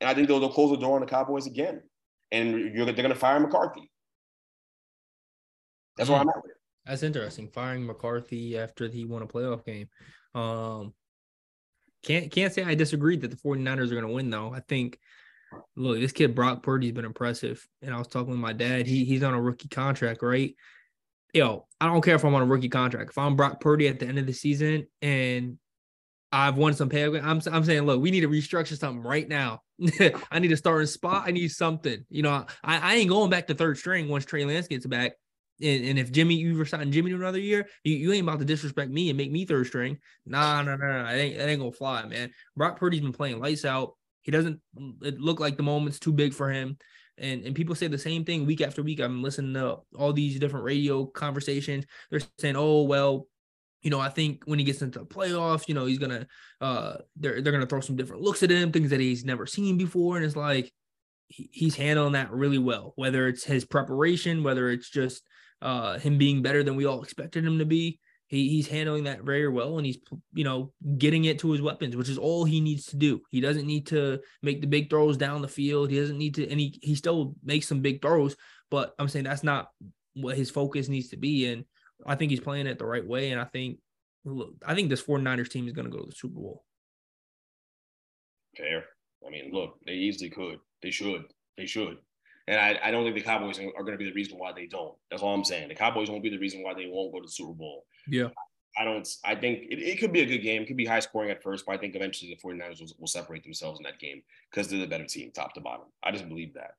And 0.00 0.10
I 0.10 0.14
think 0.14 0.28
they'll, 0.28 0.40
they'll 0.40 0.50
close 0.50 0.70
the 0.70 0.76
door 0.76 0.96
on 0.96 1.00
the 1.00 1.06
Cowboys 1.06 1.46
again. 1.46 1.82
And 2.30 2.76
they're 2.76 2.92
going 2.92 3.08
to 3.08 3.14
fire 3.14 3.40
McCarthy. 3.40 3.90
That's 5.96 6.10
where 6.10 6.18
I'm 6.18 6.28
at 6.28 6.36
with 6.36 6.50
it. 6.50 6.56
That's 6.86 7.02
interesting. 7.02 7.48
Firing 7.48 7.86
McCarthy 7.86 8.58
after 8.58 8.88
he 8.88 9.04
won 9.04 9.22
a 9.22 9.26
playoff 9.26 9.64
game. 9.64 9.88
Um, 10.34 10.92
can't 12.04 12.30
can't 12.30 12.52
say 12.52 12.62
I 12.62 12.74
disagreed 12.74 13.22
that 13.22 13.30
the 13.30 13.36
49ers 13.36 13.90
are 13.90 13.94
going 13.94 14.06
to 14.06 14.12
win 14.12 14.28
though. 14.28 14.52
I 14.52 14.60
think 14.60 14.98
look, 15.76 15.98
this 15.98 16.12
kid 16.12 16.34
Brock 16.34 16.62
Purdy's 16.62 16.92
been 16.92 17.04
impressive. 17.04 17.66
And 17.82 17.94
I 17.94 17.98
was 17.98 18.08
talking 18.08 18.30
with 18.30 18.38
my 18.38 18.52
dad. 18.52 18.86
He 18.86 19.04
he's 19.04 19.22
on 19.22 19.34
a 19.34 19.40
rookie 19.40 19.68
contract, 19.68 20.22
right? 20.22 20.54
Yo, 21.32 21.66
I 21.80 21.86
don't 21.86 22.02
care 22.02 22.14
if 22.14 22.24
I'm 22.24 22.34
on 22.34 22.42
a 22.42 22.46
rookie 22.46 22.68
contract. 22.68 23.10
If 23.10 23.18
I'm 23.18 23.36
Brock 23.36 23.60
Purdy 23.60 23.88
at 23.88 23.98
the 23.98 24.06
end 24.06 24.18
of 24.18 24.26
the 24.26 24.32
season 24.32 24.86
and 25.02 25.58
I've 26.34 26.56
won 26.56 26.74
some 26.74 26.88
pay. 26.88 27.04
I'm 27.04 27.40
I'm 27.50 27.64
saying, 27.64 27.82
look, 27.82 28.00
we 28.00 28.10
need 28.10 28.22
to 28.22 28.28
restructure 28.28 28.76
something 28.76 29.02
right 29.02 29.28
now. 29.28 29.62
I 30.32 30.40
need 30.40 30.50
a 30.50 30.56
start 30.56 30.80
in 30.80 30.86
spot. 30.88 31.24
I 31.26 31.30
need 31.30 31.48
something. 31.48 32.04
You 32.10 32.22
know, 32.22 32.46
I, 32.62 32.78
I 32.78 32.94
ain't 32.96 33.08
going 33.08 33.30
back 33.30 33.46
to 33.46 33.54
third 33.54 33.78
string 33.78 34.08
once 34.08 34.24
Trey 34.24 34.44
Lance 34.44 34.66
gets 34.66 34.84
back. 34.84 35.12
And, 35.62 35.84
and 35.84 35.98
if 35.98 36.10
Jimmy, 36.10 36.34
you 36.34 36.58
were 36.58 36.64
signing 36.64 36.90
Jimmy 36.90 37.10
to 37.10 37.16
another 37.16 37.38
year, 37.38 37.68
you, 37.84 37.94
you 37.94 38.12
ain't 38.12 38.26
about 38.26 38.40
to 38.40 38.44
disrespect 38.44 38.90
me 38.90 39.10
and 39.10 39.16
make 39.16 39.30
me 39.30 39.44
third 39.44 39.68
string. 39.68 39.98
Nah, 40.26 40.62
nah, 40.62 40.74
nah, 40.74 41.02
nah. 41.02 41.10
It 41.10 41.18
ain't, 41.18 41.36
it 41.36 41.48
ain't 41.48 41.60
gonna 41.60 41.70
fly, 41.70 42.04
man. 42.06 42.32
Brock 42.56 42.80
Purdy's 42.80 43.00
been 43.00 43.12
playing 43.12 43.38
lights 43.38 43.64
out. 43.64 43.94
He 44.24 44.32
doesn't 44.32 44.60
it 45.02 45.20
look 45.20 45.38
like 45.38 45.56
the 45.56 45.62
moment's 45.62 46.00
too 46.00 46.12
big 46.12 46.34
for 46.34 46.50
him. 46.50 46.76
And 47.16 47.44
and 47.44 47.54
people 47.54 47.76
say 47.76 47.86
the 47.86 47.98
same 47.98 48.24
thing 48.24 48.44
week 48.44 48.60
after 48.60 48.82
week. 48.82 49.00
I'm 49.00 49.22
listening 49.22 49.54
to 49.54 49.78
all 49.96 50.12
these 50.12 50.40
different 50.40 50.64
radio 50.64 51.06
conversations. 51.06 51.84
They're 52.10 52.20
saying, 52.38 52.56
oh, 52.56 52.82
well, 52.82 53.28
you 53.82 53.90
know, 53.90 54.00
I 54.00 54.08
think 54.08 54.42
when 54.46 54.58
he 54.58 54.64
gets 54.64 54.82
into 54.82 54.98
the 54.98 55.04
playoffs, 55.04 55.68
you 55.68 55.74
know, 55.74 55.84
he's 55.84 55.98
gonna 55.98 56.26
uh 56.60 56.96
they're 57.16 57.40
they're 57.40 57.52
gonna 57.52 57.66
throw 57.66 57.80
some 57.80 57.96
different 57.96 58.22
looks 58.22 58.42
at 58.42 58.50
him, 58.50 58.72
things 58.72 58.90
that 58.90 59.00
he's 59.00 59.24
never 59.24 59.46
seen 59.46 59.76
before. 59.76 60.16
And 60.16 60.24
it's 60.24 60.36
like 60.36 60.72
he, 61.28 61.48
he's 61.52 61.76
handling 61.76 62.14
that 62.14 62.32
really 62.32 62.58
well, 62.58 62.94
whether 62.96 63.28
it's 63.28 63.44
his 63.44 63.64
preparation, 63.64 64.42
whether 64.42 64.70
it's 64.70 64.90
just 64.90 65.22
uh 65.60 65.98
him 65.98 66.18
being 66.18 66.42
better 66.42 66.62
than 66.64 66.76
we 66.76 66.86
all 66.86 67.02
expected 67.02 67.44
him 67.44 67.58
to 67.58 67.66
be. 67.66 68.00
He, 68.34 68.48
he's 68.48 68.68
handling 68.68 69.04
that 69.04 69.22
very 69.22 69.48
well 69.48 69.76
and 69.76 69.86
he's 69.86 69.98
you 70.32 70.44
know 70.44 70.72
getting 70.98 71.24
it 71.24 71.38
to 71.40 71.52
his 71.52 71.62
weapons 71.62 71.96
which 71.96 72.08
is 72.08 72.18
all 72.18 72.44
he 72.44 72.60
needs 72.60 72.86
to 72.86 72.96
do 72.96 73.20
he 73.30 73.40
doesn't 73.40 73.66
need 73.66 73.86
to 73.88 74.20
make 74.42 74.60
the 74.60 74.66
big 74.66 74.90
throws 74.90 75.16
down 75.16 75.42
the 75.42 75.48
field 75.48 75.90
he 75.90 76.00
doesn't 76.00 76.18
need 76.18 76.34
to 76.34 76.48
and 76.50 76.58
he, 76.58 76.78
he 76.82 76.94
still 76.94 77.34
makes 77.44 77.68
some 77.68 77.80
big 77.80 78.02
throws 78.02 78.36
but 78.70 78.94
i'm 78.98 79.08
saying 79.08 79.24
that's 79.24 79.44
not 79.44 79.68
what 80.14 80.36
his 80.36 80.50
focus 80.50 80.88
needs 80.88 81.08
to 81.08 81.16
be 81.16 81.46
and 81.46 81.64
I 82.06 82.14
think 82.16 82.30
he's 82.30 82.40
playing 82.40 82.66
it 82.66 82.78
the 82.78 82.86
right 82.86 83.06
way. 83.06 83.30
And 83.30 83.40
I 83.40 83.44
think, 83.44 83.78
look, 84.24 84.54
I 84.66 84.74
think 84.74 84.88
this 84.88 85.02
49ers 85.02 85.50
team 85.50 85.66
is 85.66 85.72
going 85.72 85.86
to 85.86 85.90
go 85.90 86.00
to 86.00 86.06
the 86.06 86.14
Super 86.14 86.40
Bowl. 86.40 86.64
Fair. 88.56 88.84
I 89.26 89.30
mean, 89.30 89.50
look, 89.52 89.78
they 89.86 89.92
easily 89.92 90.30
could. 90.30 90.58
They 90.82 90.90
should. 90.90 91.24
They 91.56 91.66
should. 91.66 91.98
And 92.46 92.60
I, 92.60 92.78
I 92.84 92.90
don't 92.90 93.04
think 93.04 93.16
the 93.16 93.22
Cowboys 93.22 93.58
are 93.58 93.82
going 93.82 93.92
to 93.92 93.98
be 93.98 94.04
the 94.04 94.12
reason 94.12 94.38
why 94.38 94.52
they 94.52 94.66
don't. 94.66 94.94
That's 95.10 95.22
all 95.22 95.34
I'm 95.34 95.44
saying. 95.44 95.68
The 95.68 95.74
Cowboys 95.74 96.10
won't 96.10 96.22
be 96.22 96.28
the 96.28 96.38
reason 96.38 96.62
why 96.62 96.74
they 96.74 96.86
won't 96.86 97.12
go 97.12 97.20
to 97.20 97.26
the 97.26 97.32
Super 97.32 97.52
Bowl. 97.52 97.86
Yeah. 98.06 98.28
I 98.76 98.84
don't. 98.84 99.08
I 99.24 99.34
think 99.34 99.62
it, 99.70 99.78
it 99.78 100.00
could 100.00 100.12
be 100.12 100.20
a 100.20 100.26
good 100.26 100.38
game. 100.38 100.62
It 100.62 100.66
could 100.66 100.76
be 100.76 100.84
high 100.84 101.00
scoring 101.00 101.30
at 101.30 101.42
first, 101.42 101.64
but 101.64 101.72
I 101.72 101.78
think 101.78 101.94
eventually 101.94 102.34
the 102.34 102.48
49ers 102.48 102.80
will, 102.80 102.88
will 102.98 103.06
separate 103.06 103.44
themselves 103.44 103.78
in 103.78 103.84
that 103.84 104.00
game 104.00 104.22
because 104.50 104.68
they're 104.68 104.80
the 104.80 104.86
better 104.86 105.04
team, 105.04 105.30
top 105.30 105.54
to 105.54 105.60
bottom. 105.60 105.86
I 106.02 106.10
just 106.10 106.28
believe 106.28 106.54
that. 106.54 106.74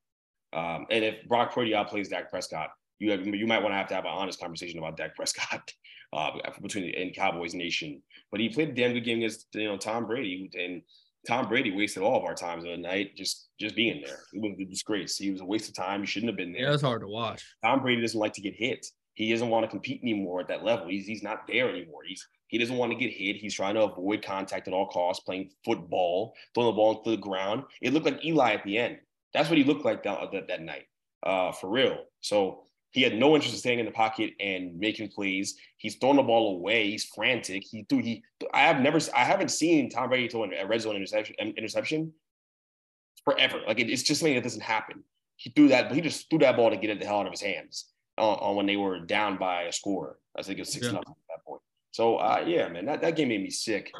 Um, 0.58 0.86
and 0.92 1.04
if 1.04 1.26
Brock 1.28 1.54
Purdy 1.54 1.72
outplays 1.72 2.10
Dak 2.10 2.30
Prescott, 2.30 2.72
you 3.00 3.12
have, 3.12 3.26
you 3.26 3.48
might 3.48 3.62
want 3.62 3.74
to 3.74 3.78
have 3.78 3.88
to 3.88 3.96
have 3.96 4.06
an 4.06 4.12
honest 4.12 4.40
conversation 4.40 4.78
about 4.78 4.98
Dak 4.98 5.16
Prescott 5.16 5.72
uh, 6.14 6.32
between 6.62 6.86
the 6.86 6.96
and 6.96 7.14
Cowboys 7.14 7.54
Nation. 7.54 8.02
But 8.32 8.40
he 8.40 8.50
played 8.50 8.70
a 8.70 8.74
damn 8.74 8.94
good 8.94 9.06
game 9.06 9.18
against 9.20 9.48
you 9.54 9.66
know 9.66 9.78
Tom 9.78 10.06
Brady, 10.06 10.50
and 10.54 10.82
Tom 11.26 11.48
Brady 11.48 11.76
wasted 11.76 12.04
all 12.04 12.18
of 12.18 12.24
our 12.24 12.36
times 12.36 12.64
of 12.64 12.72
the 12.72 12.78
night 12.78 13.16
just 13.16 13.50
just 13.60 13.76
being 13.76 14.02
there. 14.06 14.20
It 14.34 14.42
was 14.42 14.58
a 14.60 14.66
disgrace. 14.66 15.18
He 15.18 15.32
was 15.32 15.42
a 15.42 15.46
waste 15.46 15.70
of 15.70 15.76
time. 15.76 16.02
He 16.02 16.08
shouldn't 16.08 16.30
have 16.30 16.38
been 16.38 16.52
there. 16.54 16.64
Yeah, 16.64 16.74
it's 16.74 16.84
hard 16.84 17.02
to 17.02 17.08
watch. 17.08 17.44
Tom 17.64 17.82
Brady 17.82 18.02
doesn't 18.02 18.20
like 18.20 18.34
to 18.34 18.42
get 18.42 18.54
hit. 18.56 18.86
He 19.14 19.32
doesn't 19.32 19.50
want 19.50 19.64
to 19.64 19.70
compete 19.70 20.02
anymore 20.02 20.42
at 20.42 20.48
that 20.50 20.64
level. 20.64 20.88
He's 20.88 21.08
he's 21.08 21.24
not 21.24 21.48
there 21.48 21.70
anymore. 21.70 22.02
He's 22.06 22.28
he 22.48 22.58
doesn't 22.58 22.78
want 22.78 22.92
to 22.92 22.98
get 22.98 23.12
hit. 23.12 23.38
He's 23.38 23.56
trying 23.56 23.76
to 23.76 23.84
avoid 23.84 24.24
contact 24.24 24.68
at 24.68 24.74
all 24.74 24.88
costs, 24.88 25.24
playing 25.24 25.52
football, 25.64 26.34
throwing 26.54 26.68
the 26.68 26.76
ball 26.76 26.98
into 26.98 27.12
the 27.12 27.18
ground. 27.18 27.64
It 27.82 27.94
looked 27.94 28.06
like 28.06 28.24
Eli 28.24 28.54
at 28.54 28.64
the 28.64 28.78
end. 28.78 28.98
That's 29.34 29.50
what 29.50 29.58
he 29.58 29.64
looked 29.64 29.84
like 29.84 30.04
that, 30.04 30.32
that, 30.32 30.48
that 30.48 30.62
night, 30.62 30.86
uh, 31.24 31.52
for 31.52 31.70
real. 31.70 31.98
So 32.22 32.65
he 32.96 33.02
had 33.02 33.14
no 33.14 33.36
interest 33.36 33.54
in 33.54 33.60
staying 33.60 33.80
in 33.80 33.86
the 33.86 33.92
pocket 33.92 34.32
and 34.40 34.80
making 34.80 35.10
plays. 35.10 35.58
He's 35.76 35.98
throwing 35.98 36.16
the 36.16 36.24
ball 36.24 36.56
away. 36.56 36.90
He's 36.90 37.04
frantic. 37.04 37.66
He 37.70 37.86
threw. 37.90 38.00
He. 38.00 38.24
I 38.54 38.62
have 38.62 38.80
never. 38.80 39.00
I 39.14 39.26
haven't 39.26 39.50
seen 39.50 39.90
Tom 39.90 40.08
Brady 40.08 40.30
throw 40.30 40.46
a 40.46 40.66
red 40.66 40.80
zone 40.80 40.96
interception. 40.96 41.36
Interception 41.38 42.14
forever. 43.26 43.60
Like 43.68 43.82
it, 43.82 43.90
it's 43.90 44.02
just 44.02 44.22
something 44.22 44.36
that 44.36 44.44
doesn't 44.44 44.62
happen. 44.62 45.04
He 45.36 45.50
threw 45.50 45.68
that, 45.68 45.90
but 45.90 45.96
he 45.96 46.00
just 46.00 46.30
threw 46.30 46.40
that 46.40 46.56
ball 46.56 46.70
to 46.70 46.78
get 46.78 46.90
it 46.90 47.02
the 47.02 47.06
hell 47.06 47.20
out 47.20 47.26
of 47.26 47.34
his 47.34 47.42
hands 47.42 47.92
on, 48.18 48.38
on 48.38 48.56
when 48.56 48.66
they 48.66 48.78
were 48.78 49.00
down 49.00 49.38
by 49.38 49.64
a 49.64 49.74
score. 49.74 50.18
I 50.38 50.42
think 50.42 50.58
it 50.58 50.62
was 50.62 50.72
six 50.72 50.86
yeah. 50.86 50.94
nothing 50.94 51.12
at 51.12 51.36
that 51.36 51.46
point. 51.46 51.62
So 51.92 52.16
uh, 52.16 52.46
yeah, 52.48 52.70
man, 52.70 52.86
that, 52.86 53.02
that 53.02 53.18
game 53.18 53.28
made 53.28 53.44
me 53.44 53.50
sick. 53.50 53.92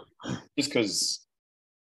Just 0.58 0.70
because, 0.70 1.28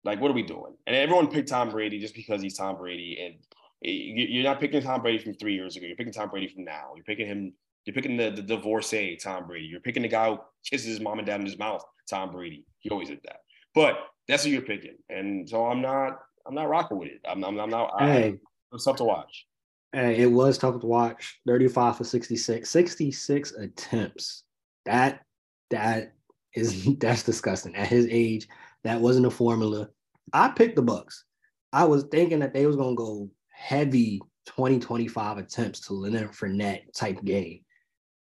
like, 0.04 0.20
what 0.20 0.30
are 0.30 0.34
we 0.34 0.44
doing? 0.44 0.76
And 0.86 0.94
everyone 0.94 1.26
picked 1.26 1.48
Tom 1.48 1.70
Brady 1.70 1.98
just 1.98 2.14
because 2.14 2.40
he's 2.40 2.56
Tom 2.56 2.76
Brady, 2.76 3.18
and 3.20 3.34
you're 3.82 4.44
not 4.44 4.60
picking 4.60 4.82
Tom 4.82 5.02
Brady 5.02 5.22
from 5.22 5.34
three 5.34 5.54
years 5.54 5.76
ago. 5.76 5.86
You're 5.86 5.96
picking 5.96 6.12
Tom 6.12 6.28
Brady 6.28 6.48
from 6.48 6.64
now. 6.64 6.92
You're 6.94 7.04
picking 7.04 7.26
him. 7.26 7.52
You're 7.86 7.94
picking 7.94 8.16
the, 8.16 8.30
the 8.30 8.42
divorcee 8.42 9.16
Tom 9.16 9.46
Brady. 9.46 9.66
You're 9.66 9.80
picking 9.80 10.02
the 10.02 10.08
guy 10.08 10.30
who 10.30 10.38
kisses 10.68 10.86
his 10.86 11.00
mom 11.00 11.18
and 11.18 11.26
dad 11.26 11.40
in 11.40 11.46
his 11.46 11.58
mouth, 11.58 11.82
Tom 12.08 12.30
Brady. 12.30 12.66
He 12.80 12.90
always 12.90 13.08
did 13.08 13.20
that. 13.24 13.40
But 13.74 13.98
that's 14.28 14.44
who 14.44 14.50
you're 14.50 14.62
picking, 14.62 14.96
and 15.08 15.48
so 15.48 15.66
I'm 15.66 15.80
not. 15.80 16.18
I'm 16.46 16.54
not 16.54 16.68
rocking 16.68 16.98
with 16.98 17.08
it. 17.08 17.20
I'm, 17.28 17.44
I'm, 17.44 17.58
I'm 17.58 17.70
not. 17.70 17.92
Hey, 17.98 18.28
I, 18.28 18.74
it's 18.74 18.84
tough 18.84 18.96
to 18.96 19.04
watch. 19.04 19.46
Hey, 19.92 20.16
it 20.16 20.30
was 20.30 20.56
tough 20.56 20.80
to 20.80 20.86
watch. 20.86 21.40
35 21.46 21.98
for 21.98 22.04
66, 22.04 22.68
66 22.68 23.52
attempts. 23.52 24.44
That 24.86 25.20
that 25.70 26.12
is 26.54 26.94
that's 26.98 27.22
disgusting. 27.22 27.74
At 27.74 27.88
his 27.88 28.06
age, 28.10 28.48
that 28.84 29.00
wasn't 29.00 29.26
a 29.26 29.30
formula. 29.30 29.88
I 30.32 30.48
picked 30.48 30.76
the 30.76 30.82
Bucks. 30.82 31.24
I 31.72 31.84
was 31.84 32.04
thinking 32.04 32.40
that 32.40 32.52
they 32.54 32.66
was 32.66 32.76
gonna 32.76 32.94
go 32.94 33.30
heavy 33.60 34.20
2025 34.46 35.36
attempts 35.36 35.80
to 35.80 35.92
Leonard 35.92 36.32
Fournette 36.32 36.92
type 36.94 37.22
game 37.22 37.60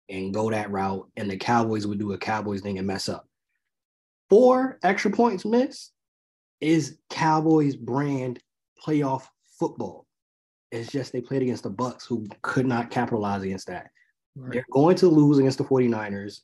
and 0.10 0.34
go 0.34 0.50
that 0.50 0.72
route, 0.72 1.08
and 1.16 1.30
the 1.30 1.38
Cowboys 1.38 1.86
would 1.86 2.00
do 2.00 2.14
a 2.14 2.18
Cowboys 2.18 2.62
thing 2.62 2.80
and 2.80 2.88
mess 2.88 3.08
up. 3.08 3.28
Four 4.30 4.80
extra 4.84 5.12
points 5.12 5.46
missed 5.46 5.94
is 6.60 6.98
Cowboys 7.10 7.76
brand 7.76 8.40
playoff 8.84 9.28
football. 9.60 10.06
It's 10.72 10.92
just 10.92 11.14
they 11.14 11.22
played 11.22 11.44
against 11.44 11.64
the 11.64 11.70
Bucks 11.70 12.06
who 12.06 12.28
could 12.42 12.66
not 12.66 12.90
capitalize 12.90 13.44
against 13.44 13.68
that. 13.68 13.92
Right. 14.36 14.54
They're 14.54 14.66
going 14.72 14.96
to 14.98 15.08
lose 15.08 15.38
against 15.38 15.60
the 15.60 15.64
49ers. 15.64 16.42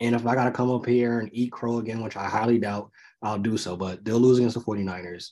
And 0.00 0.14
if 0.14 0.24
I 0.24 0.34
got 0.34 0.44
to 0.44 0.50
come 0.50 0.70
up 0.70 0.86
here 0.86 1.18
and 1.18 1.28
eat 1.32 1.52
crow 1.52 1.78
again, 1.78 2.02
which 2.02 2.16
I 2.16 2.26
highly 2.26 2.58
doubt, 2.58 2.90
I'll 3.22 3.38
do 3.38 3.58
so. 3.58 3.76
But 3.76 4.04
they'll 4.04 4.18
lose 4.20 4.38
against 4.38 4.54
the 4.54 4.64
49ers. 4.64 5.30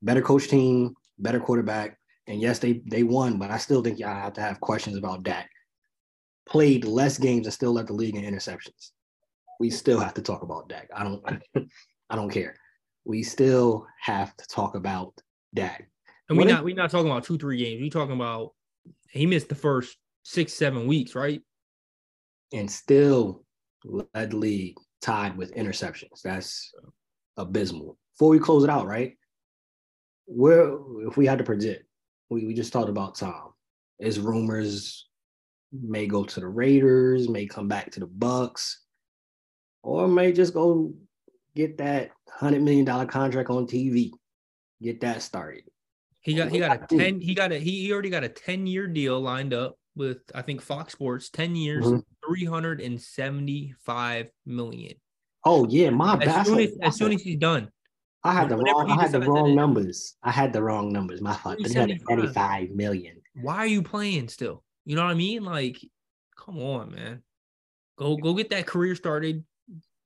Better 0.00 0.22
coach 0.22 0.48
team, 0.48 0.94
better 1.18 1.38
quarterback. 1.38 1.98
And 2.26 2.40
yes, 2.40 2.58
they 2.58 2.82
they 2.86 3.02
won, 3.02 3.38
but 3.38 3.50
I 3.50 3.58
still 3.58 3.82
think 3.82 3.98
y'all 3.98 4.14
have 4.14 4.34
to 4.34 4.40
have 4.40 4.60
questions 4.60 4.96
about 4.96 5.22
Dak. 5.22 5.50
Played 6.46 6.84
less 6.84 7.18
games 7.18 7.46
and 7.46 7.54
still 7.54 7.72
led 7.72 7.88
the 7.88 7.92
league 7.92 8.16
in 8.16 8.24
interceptions. 8.24 8.90
We 9.58 9.70
still 9.70 10.00
have 10.00 10.14
to 10.14 10.22
talk 10.22 10.42
about 10.42 10.68
Dak. 10.68 10.88
I 10.94 11.02
don't 11.02 11.24
I 12.10 12.16
don't 12.16 12.30
care. 12.30 12.56
We 13.04 13.22
still 13.22 13.86
have 14.00 14.36
to 14.36 14.46
talk 14.46 14.76
about 14.76 15.14
Dak. 15.54 15.88
And 16.28 16.38
we 16.38 16.44
not 16.44 16.64
we 16.64 16.74
not 16.74 16.90
talking 16.90 17.10
about 17.10 17.24
two, 17.24 17.38
three 17.38 17.58
games. 17.58 17.80
We 17.80 17.90
talking 17.90 18.14
about 18.14 18.52
he 19.10 19.26
missed 19.26 19.48
the 19.48 19.54
first 19.54 19.96
six, 20.22 20.52
seven 20.54 20.86
weeks, 20.86 21.14
right? 21.14 21.42
And 22.52 22.70
still 22.70 23.44
led 23.84 24.30
the 24.30 24.36
league 24.36 24.76
tied 25.00 25.36
with 25.36 25.54
interceptions. 25.54 26.22
That's 26.22 26.72
abysmal. 27.36 27.98
Before 28.12 28.30
we 28.30 28.38
close 28.38 28.64
it 28.64 28.70
out, 28.70 28.86
right? 28.86 29.14
Where 30.26 30.76
if 31.06 31.16
we 31.16 31.26
had 31.26 31.38
to 31.38 31.44
predict, 31.44 31.84
we, 32.32 32.46
we 32.46 32.54
just 32.54 32.72
talked 32.72 32.88
about 32.88 33.14
Tom. 33.14 33.52
His 33.98 34.18
rumors 34.18 35.08
may 35.72 36.06
go 36.06 36.24
to 36.24 36.40
the 36.40 36.48
Raiders, 36.48 37.28
may 37.28 37.46
come 37.46 37.68
back 37.68 37.90
to 37.92 38.00
the 38.00 38.06
Bucks, 38.06 38.82
or 39.82 40.08
may 40.08 40.32
just 40.32 40.54
go 40.54 40.92
get 41.54 41.78
that 41.78 42.10
hundred 42.28 42.62
million 42.62 42.84
dollar 42.84 43.06
contract 43.06 43.50
on 43.50 43.66
TV. 43.66 44.10
Get 44.82 45.00
that 45.00 45.22
started. 45.22 45.64
He 46.20 46.34
got 46.34 46.50
he 46.50 46.58
got 46.58 46.82
a 46.82 46.96
ten. 46.96 47.20
He 47.20 47.34
got 47.34 47.52
a 47.52 47.58
he 47.58 47.92
already 47.92 48.10
got 48.10 48.24
a 48.24 48.28
ten 48.28 48.66
year 48.66 48.86
deal 48.86 49.20
lined 49.20 49.52
up 49.52 49.76
with 49.94 50.18
I 50.34 50.42
think 50.42 50.60
Fox 50.60 50.92
Sports. 50.92 51.30
Ten 51.30 51.54
years, 51.54 51.84
mm-hmm. 51.84 52.46
hundred 52.46 52.80
and 52.80 53.00
seventy 53.00 53.74
five 53.84 54.28
million. 54.46 54.94
Oh 55.44 55.66
yeah, 55.68 55.90
my 55.90 56.14
as 56.14 56.24
bad. 56.24 56.46
Soon 56.46 56.60
as, 56.60 56.78
as 56.80 56.96
soon 56.96 57.12
as 57.12 57.22
he's 57.22 57.36
done, 57.36 57.70
I 58.24 58.32
had 58.32 58.48
the 58.48 58.56
wrong. 58.56 58.90
I 58.90 59.02
had 59.02 59.12
the 59.12 59.20
wrong 59.20 59.54
numbers. 59.54 60.16
I 60.22 60.30
had 60.30 60.52
the 60.52 60.62
wrong 60.62 60.92
numbers. 60.92 61.20
My 61.20 61.34
fault. 61.34 61.58
But 61.60 61.72
had 61.72 62.00
thirty-five 62.08 62.70
million. 62.70 63.16
Why 63.34 63.56
are 63.56 63.66
you 63.66 63.82
playing 63.82 64.28
still? 64.28 64.62
You 64.84 64.96
know 64.96 65.04
what 65.04 65.10
I 65.10 65.14
mean? 65.14 65.44
Like, 65.44 65.80
come 66.36 66.58
on, 66.58 66.92
man. 66.92 67.22
Go 67.98 68.16
go 68.16 68.34
get 68.34 68.50
that 68.50 68.66
career 68.66 68.94
started. 68.94 69.44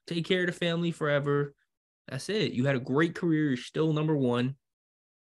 Take 0.07 0.25
care 0.25 0.41
of 0.41 0.47
the 0.47 0.53
family 0.53 0.93
forever. 0.93 1.55
That's 2.09 2.29
it. 2.29 2.53
You 2.53 2.65
had 2.67 2.77
a 2.77 2.81
great 2.81 3.15
career. 3.15 3.49
You're 3.49 3.57
still 3.57 3.93
number 3.93 4.17
one. 4.17 4.55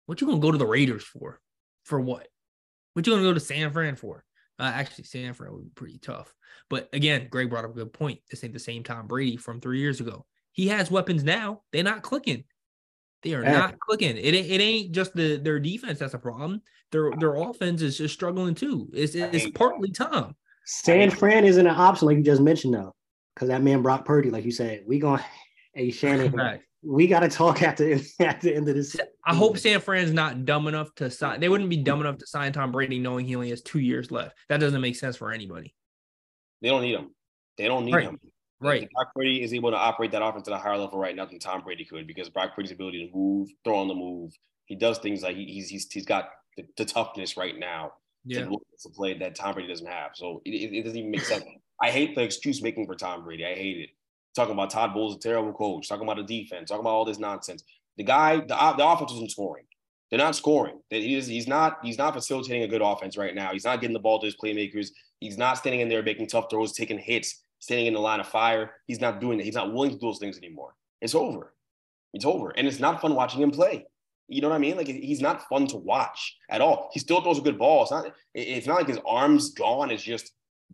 What 0.07 0.21
you 0.21 0.27
gonna 0.27 0.39
go 0.39 0.53
to 0.53 0.59
the 0.59 0.67
Raiders 0.67 1.03
for? 1.03 1.41
For 1.85 2.01
what? 2.01 2.29
What 2.93 3.07
you 3.07 3.13
gonna 3.13 3.25
go 3.25 3.35
to 3.35 3.41
San 3.41 3.73
Fran 3.73 3.97
for? 3.97 4.25
Uh, 4.59 4.71
actually, 4.73 5.05
San 5.05 5.33
Fran 5.33 5.53
would 5.53 5.65
be 5.65 5.71
pretty 5.75 5.99
tough. 5.99 6.33
But 6.71 6.89
again, 6.93 7.27
Greg 7.29 7.51
brought 7.51 7.65
up 7.65 7.73
a 7.73 7.75
good 7.75 7.93
point. 7.93 8.21
This 8.31 8.45
ain't 8.45 8.53
the 8.53 8.61
same 8.61 8.85
Tom 8.85 9.09
Brady 9.09 9.37
from 9.37 9.61
three 9.61 9.81
years 9.81 10.01
ago. 10.01 10.27
He 10.53 10.69
has 10.69 10.91
weapons 10.91 11.25
now. 11.25 11.63
They're 11.73 11.83
not 11.83 12.03
clicking. 12.03 12.45
They 13.25 13.35
are 13.35 13.43
not 13.43 13.81
clicking. 13.81 14.17
It, 14.17 14.35
it 14.35 14.61
ain't 14.61 14.93
just 14.93 15.15
the 15.15 15.37
their 15.39 15.59
defense 15.59 15.99
that's 15.99 16.15
a 16.15 16.19
problem. 16.19 16.61
Their 16.93 17.11
their 17.19 17.35
offense 17.35 17.83
is 17.83 17.99
just 17.99 18.15
struggling 18.15 18.55
too. 18.55 18.89
It's 18.93 19.15
it's 19.15 19.51
partly 19.51 19.91
Tom. 19.91 20.37
San 20.67 21.11
Fran 21.11 21.45
isn't 21.45 21.67
an 21.67 21.75
option 21.75 22.07
like 22.07 22.19
you 22.19 22.23
just 22.23 22.41
mentioned 22.41 22.75
though, 22.75 22.95
because 23.35 23.49
that 23.49 23.63
man 23.63 23.83
Brock 23.83 24.05
Purdy, 24.05 24.31
like 24.31 24.45
you 24.45 24.53
said, 24.53 24.85
we 24.87 24.99
gonna 24.99 25.25
hey 25.73 25.91
Shannon, 25.91 26.61
we 26.83 27.07
got 27.07 27.21
to 27.21 27.29
talk 27.29 27.63
at 27.63 27.79
the 27.79 27.95
at 28.21 28.43
the 28.43 28.55
end 28.55 28.69
of 28.69 28.75
this. 28.75 28.95
I 29.25 29.35
hope 29.35 29.57
San 29.59 29.81
Fran's 29.81 30.13
not 30.13 30.45
dumb 30.45 30.69
enough 30.69 30.95
to 30.97 31.11
sign. 31.11 31.41
They 31.41 31.49
wouldn't 31.49 31.71
be 31.71 31.79
dumb 31.79 32.01
enough 32.01 32.19
to 32.19 32.27
sign 32.27 32.53
Tom 32.53 32.73
Brady 32.73 32.99
knowing 32.99 33.27
he 33.27 33.35
only 33.35 33.51
has 33.51 33.63
two 33.63 33.81
years 33.81 34.11
left. 34.11 34.37
That 34.51 34.61
doesn't 34.61 34.81
make 34.81 34.97
sense 34.97 35.17
for 35.17 35.33
anybody. 35.33 35.75
They 36.61 36.69
don't 36.69 36.83
need 36.83 36.95
him. 36.95 37.15
They 37.57 37.69
don't 37.69 37.85
need 37.85 37.95
Right. 37.95 38.05
him. 38.05 38.19
Right. 38.65 38.89
Brock 38.93 39.13
Brady 39.15 39.43
is 39.43 39.53
able 39.53 39.71
to 39.71 39.77
operate 39.77 40.11
that 40.13 40.23
offense 40.23 40.49
at 40.49 40.55
a 40.55 40.59
higher 40.59 40.79
level 40.79 40.99
right 40.99 41.15
now 41.15 41.27
than 41.27 41.39
Tom 41.39 41.63
Brady 41.63 41.85
could 41.85 42.07
because 42.07 42.29
Brock 42.31 42.55
Brady's 42.55 42.73
ability 42.73 43.07
to 43.07 43.17
move, 43.17 43.51
throw 43.65 43.77
on 43.79 43.89
the 43.89 43.95
move, 43.95 44.33
he 44.67 44.75
does 44.75 44.99
things 44.99 45.23
like 45.23 45.37
he, 45.37 45.45
he's 45.45 45.69
he's 45.69 45.91
he's 45.93 46.07
got 46.07 46.31
the, 46.57 46.65
the 46.77 46.85
toughness 46.85 47.37
right 47.37 47.59
now 47.59 47.93
Yeah. 48.25 48.45
to 48.47 48.59
to 48.83 48.89
play 48.91 49.17
that 49.19 49.35
Tom 49.35 49.55
Brady 49.55 49.69
doesn't 49.69 49.87
have. 49.87 50.13
So 50.15 50.41
it, 50.45 50.51
it, 50.51 50.79
it 50.79 50.83
doesn't 50.83 50.99
even 50.99 51.11
make 51.11 51.21
sense. 51.25 51.45
I 51.83 51.91
hate 51.91 52.15
the 52.15 52.23
excuse 52.23 52.63
making 52.63 52.87
for 52.87 52.95
Tom 52.95 53.25
Brady. 53.25 53.45
I 53.45 53.55
hate 53.55 53.79
it. 53.79 53.91
Talking 54.35 54.55
about 54.55 54.71
Todd 54.71 54.95
Bowles, 54.95 55.17
a 55.17 55.19
terrible 55.19 55.53
coach. 55.53 55.89
Talking 55.89 56.05
about 56.09 56.17
the 56.17 56.43
defense. 56.43 56.71
Talking 56.71 56.81
about 56.81 56.91
all 56.91 57.05
this 57.05 57.19
nonsense. 57.19 57.63
The 57.97 58.05
guy, 58.05 58.37
the, 58.37 58.75
the 58.77 58.87
offense 58.87 59.13
isn't 59.13 59.31
scoring. 59.31 59.65
They're 60.11 60.19
not 60.19 60.37
scoring. 60.37 60.81
That 60.91 61.03
he 61.03 61.21
he's 61.21 61.49
not 61.49 61.79
he's 61.83 61.99
not 61.99 62.15
facilitating 62.15 62.63
a 62.63 62.69
good 62.69 62.83
offense 62.83 63.17
right 63.17 63.35
now. 63.35 63.53
He's 63.53 63.65
not 63.65 63.81
getting 63.81 63.95
the 63.95 64.01
ball 64.01 64.21
to 64.21 64.27
his 64.27 64.37
playmakers. 64.37 64.89
He's 65.21 65.37
not 65.39 65.59
standing 65.59 65.81
in 65.81 65.89
there 65.89 66.03
making 66.03 66.29
tough 66.29 66.47
throws, 66.51 66.73
taking 66.73 66.99
hits, 66.99 67.43
standing 67.59 67.87
in 67.87 67.95
the 67.95 68.01
line 68.01 68.21
of 68.21 68.29
fire. 68.29 68.73
He's 68.87 69.01
not 69.01 69.21
doing 69.21 69.39
that. 69.39 69.45
He's 69.45 69.55
not 69.55 69.73
willing 69.73 69.91
to 69.91 69.97
do 69.97 70.07
those 70.07 70.19
things 70.19 70.39
anymore. 70.39 70.75
It's 71.01 71.15
over. 71.15 71.55
It's 72.13 72.25
over. 72.25 72.51
And 72.51 72.67
it's 72.67 72.81
not 72.81 73.01
fun 73.01 73.15
watching 73.15 73.43
him 73.43 73.51
play. 73.51 73.87
You 74.29 74.41
know 74.41 74.49
what 74.49 74.55
I 74.55 74.59
mean? 74.59 74.77
Like 74.77 74.87
he's 74.87 75.21
not 75.21 75.47
fun 75.49 75.67
to 75.69 75.77
watch 75.77 76.37
at 76.49 76.61
all. 76.61 76.89
He 76.93 77.01
still 77.01 77.21
throws 77.21 77.39
a 77.39 77.43
good 77.43 77.59
ball. 77.59 77.83
It's 77.83 77.91
not. 77.91 78.13
It's 78.35 78.67
not 78.67 78.77
like 78.77 78.89
his 78.89 79.01
arms 79.07 79.53
gone. 79.53 79.91
It's 79.91 80.03
just 80.03 80.33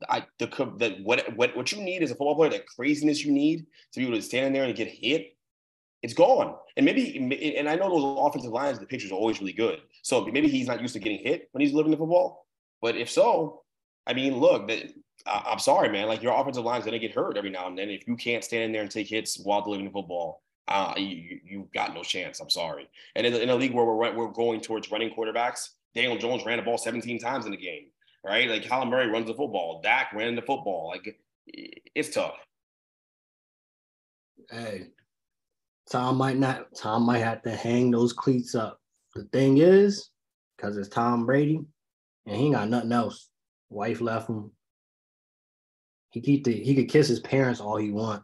I 0.08 0.24
the 0.38 0.46
that 0.78 1.00
what 1.02 1.36
what 1.36 1.56
what 1.56 1.72
you 1.72 1.82
need 1.82 2.02
as 2.02 2.10
a 2.10 2.14
football 2.14 2.36
player. 2.36 2.50
That 2.50 2.66
craziness 2.66 3.24
you 3.24 3.32
need 3.32 3.66
to 3.92 4.00
be 4.00 4.06
able 4.06 4.16
to 4.16 4.22
stand 4.22 4.46
in 4.46 4.52
there 4.52 4.64
and 4.64 4.74
get 4.76 4.88
hit. 4.88 5.36
It's 6.02 6.14
gone. 6.14 6.54
And 6.76 6.86
maybe 6.86 7.56
and 7.56 7.68
I 7.68 7.74
know 7.74 7.90
those 7.90 8.16
offensive 8.18 8.52
lines. 8.52 8.78
The 8.78 8.86
pictures 8.86 9.10
are 9.10 9.16
always 9.16 9.40
really 9.40 9.52
good. 9.52 9.80
So 10.02 10.24
maybe 10.26 10.48
he's 10.48 10.68
not 10.68 10.80
used 10.80 10.94
to 10.94 11.00
getting 11.00 11.18
hit 11.18 11.48
when 11.50 11.60
he's 11.60 11.74
living 11.74 11.90
the 11.90 11.98
football. 11.98 12.46
But 12.80 12.96
if 12.96 13.10
so, 13.10 13.62
I 14.06 14.14
mean, 14.14 14.38
look, 14.38 14.68
that, 14.68 14.92
I, 15.26 15.42
I'm 15.46 15.58
sorry, 15.58 15.88
man. 15.88 16.08
Like 16.08 16.22
your 16.22 16.38
offensive 16.38 16.64
line's 16.64 16.84
gonna 16.84 16.98
get 16.98 17.14
hurt 17.14 17.36
every 17.36 17.50
now 17.50 17.66
and 17.66 17.78
then. 17.78 17.90
If 17.90 18.06
you 18.06 18.16
can't 18.16 18.44
stand 18.44 18.64
in 18.64 18.72
there 18.72 18.82
and 18.82 18.90
take 18.90 19.08
hits 19.08 19.38
while 19.38 19.62
delivering 19.62 19.90
football, 19.90 20.42
uh, 20.68 20.94
you, 20.96 21.06
you 21.06 21.40
you've 21.44 21.72
got 21.72 21.94
no 21.94 22.02
chance. 22.02 22.40
I'm 22.40 22.50
sorry. 22.50 22.88
And 23.16 23.26
in, 23.26 23.34
in 23.34 23.50
a 23.50 23.56
league 23.56 23.74
where 23.74 23.84
we're 23.84 24.14
we're 24.14 24.28
going 24.28 24.60
towards 24.60 24.90
running 24.90 25.14
quarterbacks, 25.16 25.70
Daniel 25.94 26.18
Jones 26.18 26.44
ran 26.46 26.58
the 26.58 26.62
ball 26.62 26.78
17 26.78 27.18
times 27.18 27.44
in 27.44 27.50
the 27.50 27.56
game, 27.56 27.86
right? 28.24 28.48
Like 28.48 28.62
Kyler 28.62 28.88
Murray 28.88 29.08
runs 29.08 29.26
the 29.26 29.34
football, 29.34 29.80
Dak 29.82 30.12
ran 30.14 30.36
the 30.36 30.42
football. 30.42 30.88
Like 30.88 31.16
it's 31.46 32.10
tough. 32.10 32.36
Hey, 34.50 34.88
Tom 35.90 36.16
might 36.16 36.38
not. 36.38 36.74
Tom 36.74 37.04
might 37.04 37.18
have 37.18 37.42
to 37.42 37.50
hang 37.50 37.90
those 37.90 38.12
cleats 38.12 38.54
up. 38.54 38.80
The 39.14 39.24
thing 39.24 39.58
is, 39.58 40.10
because 40.56 40.76
it's 40.76 40.88
Tom 40.88 41.26
Brady, 41.26 41.60
and 42.26 42.36
he 42.36 42.50
got 42.50 42.68
nothing 42.68 42.92
else. 42.92 43.28
Wife 43.70 44.00
left 44.00 44.28
him. 44.28 44.52
He 46.10 46.20
keep 46.20 46.44
the, 46.44 46.52
he 46.52 46.74
could 46.74 46.88
kiss 46.88 47.08
his 47.08 47.20
parents 47.20 47.60
all 47.60 47.76
he 47.76 47.90
want. 47.90 48.22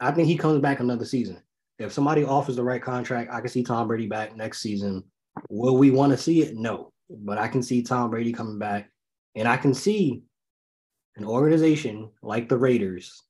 I 0.00 0.10
think 0.10 0.28
he 0.28 0.36
comes 0.36 0.60
back 0.60 0.80
another 0.80 1.04
season. 1.04 1.42
If 1.78 1.92
somebody 1.92 2.24
offers 2.24 2.56
the 2.56 2.64
right 2.64 2.82
contract, 2.82 3.30
I 3.32 3.40
can 3.40 3.48
see 3.48 3.62
Tom 3.62 3.88
Brady 3.88 4.06
back 4.06 4.36
next 4.36 4.60
season. 4.60 5.04
Will 5.48 5.76
we 5.76 5.90
want 5.90 6.12
to 6.12 6.18
see 6.18 6.42
it? 6.42 6.56
No, 6.56 6.92
but 7.08 7.38
I 7.38 7.48
can 7.48 7.62
see 7.62 7.82
Tom 7.82 8.10
Brady 8.10 8.32
coming 8.32 8.58
back, 8.58 8.90
and 9.34 9.48
I 9.48 9.56
can 9.56 9.72
see 9.72 10.22
an 11.16 11.24
organization 11.24 12.10
like 12.22 12.48
the 12.48 12.58
Raiders 12.58 13.22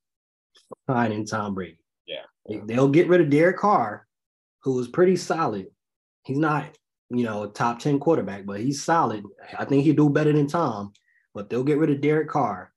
signing 0.88 1.26
Tom 1.26 1.54
Brady. 1.54 1.78
Yeah, 2.06 2.62
They'll 2.66 2.88
get 2.88 3.08
rid 3.08 3.20
of 3.20 3.30
Derek 3.30 3.58
Carr, 3.58 4.06
who 4.62 4.74
was 4.74 4.88
pretty 4.88 5.16
solid. 5.16 5.66
He's 6.24 6.38
not, 6.38 6.66
you 7.10 7.24
know, 7.24 7.44
a 7.44 7.48
top 7.48 7.78
10 7.78 8.00
quarterback, 8.00 8.46
but 8.46 8.60
he's 8.60 8.82
solid. 8.82 9.24
I 9.58 9.64
think 9.64 9.84
he'll 9.84 9.94
do 9.94 10.10
better 10.10 10.32
than 10.32 10.48
Tom, 10.48 10.92
but 11.34 11.50
they'll 11.50 11.64
get 11.64 11.78
rid 11.78 11.90
of 11.90 12.00
Derek 12.00 12.28
Carr 12.28 12.69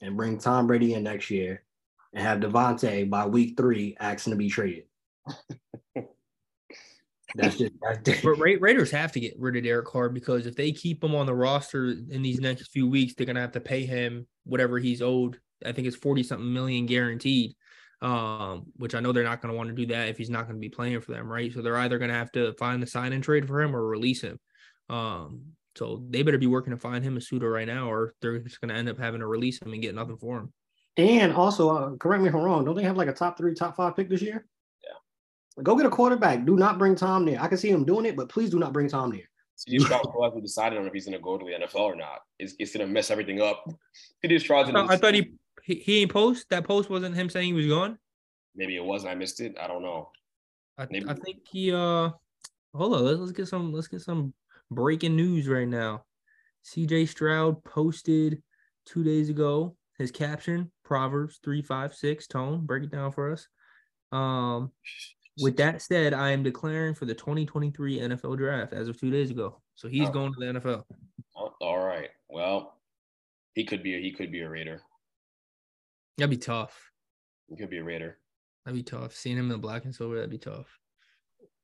and 0.00 0.16
bring 0.16 0.38
Tom 0.38 0.66
Brady 0.66 0.94
in 0.94 1.02
next 1.02 1.30
year 1.30 1.62
and 2.12 2.22
have 2.22 2.40
Davante 2.40 3.08
by 3.08 3.26
week 3.26 3.56
three 3.56 3.96
asking 4.00 4.32
to 4.32 4.36
be 4.36 4.48
traded. 4.48 4.84
That's 7.34 7.58
just 7.58 7.72
that's 7.82 8.20
But 8.22 8.38
Ra- 8.38 8.56
Raiders 8.58 8.90
have 8.90 9.12
to 9.12 9.20
get 9.20 9.34
rid 9.38 9.56
of 9.56 9.64
Derek 9.64 9.86
Carr 9.86 10.08
because 10.08 10.46
if 10.46 10.56
they 10.56 10.72
keep 10.72 11.04
him 11.04 11.14
on 11.14 11.26
the 11.26 11.34
roster 11.34 11.90
in 12.10 12.22
these 12.22 12.40
next 12.40 12.68
few 12.68 12.88
weeks, 12.88 13.14
they're 13.14 13.26
gonna 13.26 13.40
have 13.40 13.52
to 13.52 13.60
pay 13.60 13.84
him 13.84 14.26
whatever 14.44 14.78
he's 14.78 15.02
owed. 15.02 15.38
I 15.64 15.72
think 15.72 15.86
it's 15.86 15.96
40 15.96 16.22
something 16.22 16.52
million 16.52 16.86
guaranteed. 16.86 17.54
Um, 18.00 18.66
which 18.76 18.94
I 18.94 19.00
know 19.00 19.10
they're 19.10 19.24
not 19.24 19.42
gonna 19.42 19.54
want 19.54 19.70
to 19.70 19.74
do 19.74 19.86
that 19.86 20.08
if 20.08 20.16
he's 20.16 20.30
not 20.30 20.46
gonna 20.46 20.58
be 20.58 20.68
playing 20.68 21.00
for 21.00 21.12
them, 21.12 21.30
right? 21.30 21.52
So 21.52 21.60
they're 21.60 21.76
either 21.76 21.98
gonna 21.98 22.14
have 22.14 22.32
to 22.32 22.54
find 22.54 22.82
the 22.82 22.86
sign 22.86 23.12
and 23.12 23.22
trade 23.22 23.46
for 23.46 23.60
him 23.60 23.74
or 23.74 23.86
release 23.86 24.22
him. 24.22 24.38
Um, 24.88 25.52
so 25.78 26.02
they 26.10 26.22
better 26.22 26.38
be 26.38 26.46
working 26.46 26.72
to 26.72 26.76
find 26.76 27.04
him 27.04 27.16
a 27.16 27.20
suitor 27.20 27.50
right 27.50 27.66
now, 27.66 27.90
or 27.90 28.14
they're 28.20 28.38
just 28.40 28.60
gonna 28.60 28.74
end 28.74 28.88
up 28.88 28.98
having 28.98 29.20
to 29.20 29.26
release 29.26 29.60
him 29.62 29.72
and 29.72 29.80
get 29.80 29.94
nothing 29.94 30.16
for 30.18 30.38
him. 30.38 30.52
And 30.96 31.32
also, 31.32 31.70
uh, 31.70 31.96
correct 31.96 32.22
me 32.22 32.28
if 32.28 32.34
I'm 32.34 32.42
wrong. 32.42 32.64
Don't 32.64 32.74
they 32.74 32.82
have 32.82 32.96
like 32.96 33.08
a 33.08 33.12
top 33.12 33.38
three, 33.38 33.54
top 33.54 33.76
five 33.76 33.94
pick 33.94 34.08
this 34.08 34.20
year? 34.20 34.44
Yeah. 34.82 35.62
Go 35.62 35.76
get 35.76 35.86
a 35.86 35.90
quarterback. 35.90 36.44
Do 36.44 36.56
not 36.56 36.76
bring 36.78 36.96
Tom 36.96 37.24
there. 37.24 37.40
I 37.40 37.46
can 37.46 37.56
see 37.56 37.70
him 37.70 37.84
doing 37.84 38.04
it, 38.04 38.16
but 38.16 38.28
please 38.28 38.50
do 38.50 38.58
not 38.58 38.72
bring 38.72 38.88
Tom 38.88 39.10
there. 39.10 39.28
CJ 39.56 39.82
Stroud 39.82 40.00
still 40.08 40.24
hasn't 40.24 40.42
decided 40.42 40.78
on 40.78 40.86
if 40.86 40.92
he's 40.92 41.04
going 41.04 41.16
to 41.16 41.22
go 41.22 41.38
to 41.38 41.44
the 41.44 41.52
NFL 41.66 41.80
or 41.80 41.94
not. 41.96 42.20
It's, 42.40 42.54
it's 42.58 42.72
going 42.76 42.86
to 42.86 42.92
mess 42.92 43.10
everything 43.12 43.40
up. 43.40 43.64
CJ 44.24 44.40
Stroud's 44.40 44.68
No, 44.70 44.82
gonna- 44.82 44.92
I 44.92 44.96
thought 44.96 45.14
he, 45.14 45.32
he 45.62 45.74
he 45.76 46.02
ain't 46.02 46.12
post. 46.12 46.46
That 46.50 46.64
post 46.64 46.90
wasn't 46.90 47.14
him 47.14 47.28
saying 47.30 47.46
he 47.46 47.52
was 47.52 47.66
gone. 47.66 47.96
maybe 48.56 48.74
it 48.76 48.84
was 48.84 49.02
and 49.04 49.10
I 49.10 49.14
missed 49.14 49.40
it. 49.40 49.56
I 49.60 49.66
don't 49.68 49.82
know. 49.82 50.10
I, 50.78 50.86
Maybe. 50.90 51.08
I 51.08 51.14
think 51.14 51.38
he 51.50 51.72
uh 51.72 52.10
hold 52.74 52.94
on, 52.94 53.04
let's, 53.04 53.18
let's 53.20 53.32
get 53.32 53.46
some 53.48 53.72
let's 53.72 53.88
get 53.88 54.00
some 54.00 54.32
breaking 54.70 55.16
news 55.16 55.48
right 55.48 55.68
now. 55.68 56.04
CJ 56.64 57.08
Stroud 57.08 57.62
posted 57.64 58.42
two 58.86 59.02
days 59.04 59.28
ago 59.30 59.76
his 59.98 60.10
caption, 60.10 60.70
Proverbs 60.84 61.40
three, 61.42 61.62
five, 61.62 61.94
six, 61.94 62.26
tone. 62.26 62.64
Break 62.66 62.84
it 62.84 62.90
down 62.90 63.12
for 63.12 63.32
us. 63.32 63.46
Um 64.12 64.72
with 65.40 65.56
that 65.58 65.80
said, 65.82 66.14
I 66.14 66.30
am 66.30 66.42
declaring 66.42 66.94
for 66.94 67.04
the 67.04 67.14
2023 67.14 68.00
NFL 68.00 68.36
draft 68.38 68.72
as 68.72 68.88
of 68.88 68.98
two 68.98 69.10
days 69.10 69.30
ago. 69.30 69.60
So 69.76 69.86
he's 69.88 70.08
Oh. 70.08 70.12
going 70.12 70.32
to 70.32 70.40
the 70.40 70.46
NFL. 70.58 70.84
Oh, 71.36 71.54
all 71.60 71.78
right. 71.78 72.08
Well, 72.28 72.80
he 73.54 73.64
could 73.64 73.82
be. 73.84 74.00
He 74.02 74.10
could 74.12 74.32
be 74.32 74.40
a 74.40 74.48
Raider. 74.48 74.82
That'd 76.16 76.30
be 76.30 76.36
tough. 76.38 76.90
He 77.48 77.56
could 77.56 77.70
be 77.70 77.78
a 77.78 77.84
Raider. 77.84 78.18
That'd 78.64 78.76
be 78.78 78.82
tough. 78.82 79.14
Seeing 79.14 79.36
him 79.36 79.44
in 79.44 79.50
the 79.50 79.58
black 79.58 79.84
and 79.84 79.94
silver, 79.94 80.16
that'd 80.16 80.30
be 80.30 80.38
tough. 80.38 80.66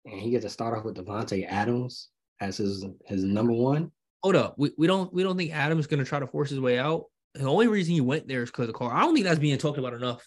And 0.04 0.20
he 0.20 0.30
gets 0.30 0.44
to 0.44 0.50
start 0.50 0.78
off 0.78 0.84
with 0.84 0.96
Davante 0.96 1.44
Adams 1.48 2.10
as 2.40 2.58
his 2.58 2.84
his 3.06 3.24
number 3.24 3.52
one. 3.52 3.90
hold 4.22 4.36
up. 4.36 4.54
We, 4.58 4.72
we 4.76 4.86
don't 4.86 5.12
we 5.12 5.22
don't 5.22 5.36
think 5.36 5.54
Adams 5.54 5.86
gonna 5.86 6.04
try 6.04 6.18
to 6.18 6.26
force 6.26 6.50
his 6.50 6.60
way 6.60 6.78
out. 6.78 7.04
The 7.34 7.46
only 7.46 7.66
reason 7.66 7.94
he 7.94 8.00
went 8.00 8.28
there 8.28 8.42
is 8.42 8.50
because 8.50 8.68
of 8.68 8.74
Carr. 8.74 8.92
I 8.92 9.00
don't 9.00 9.14
think 9.14 9.26
that's 9.26 9.38
being 9.40 9.58
talked 9.58 9.78
about 9.78 9.94
enough. 9.94 10.24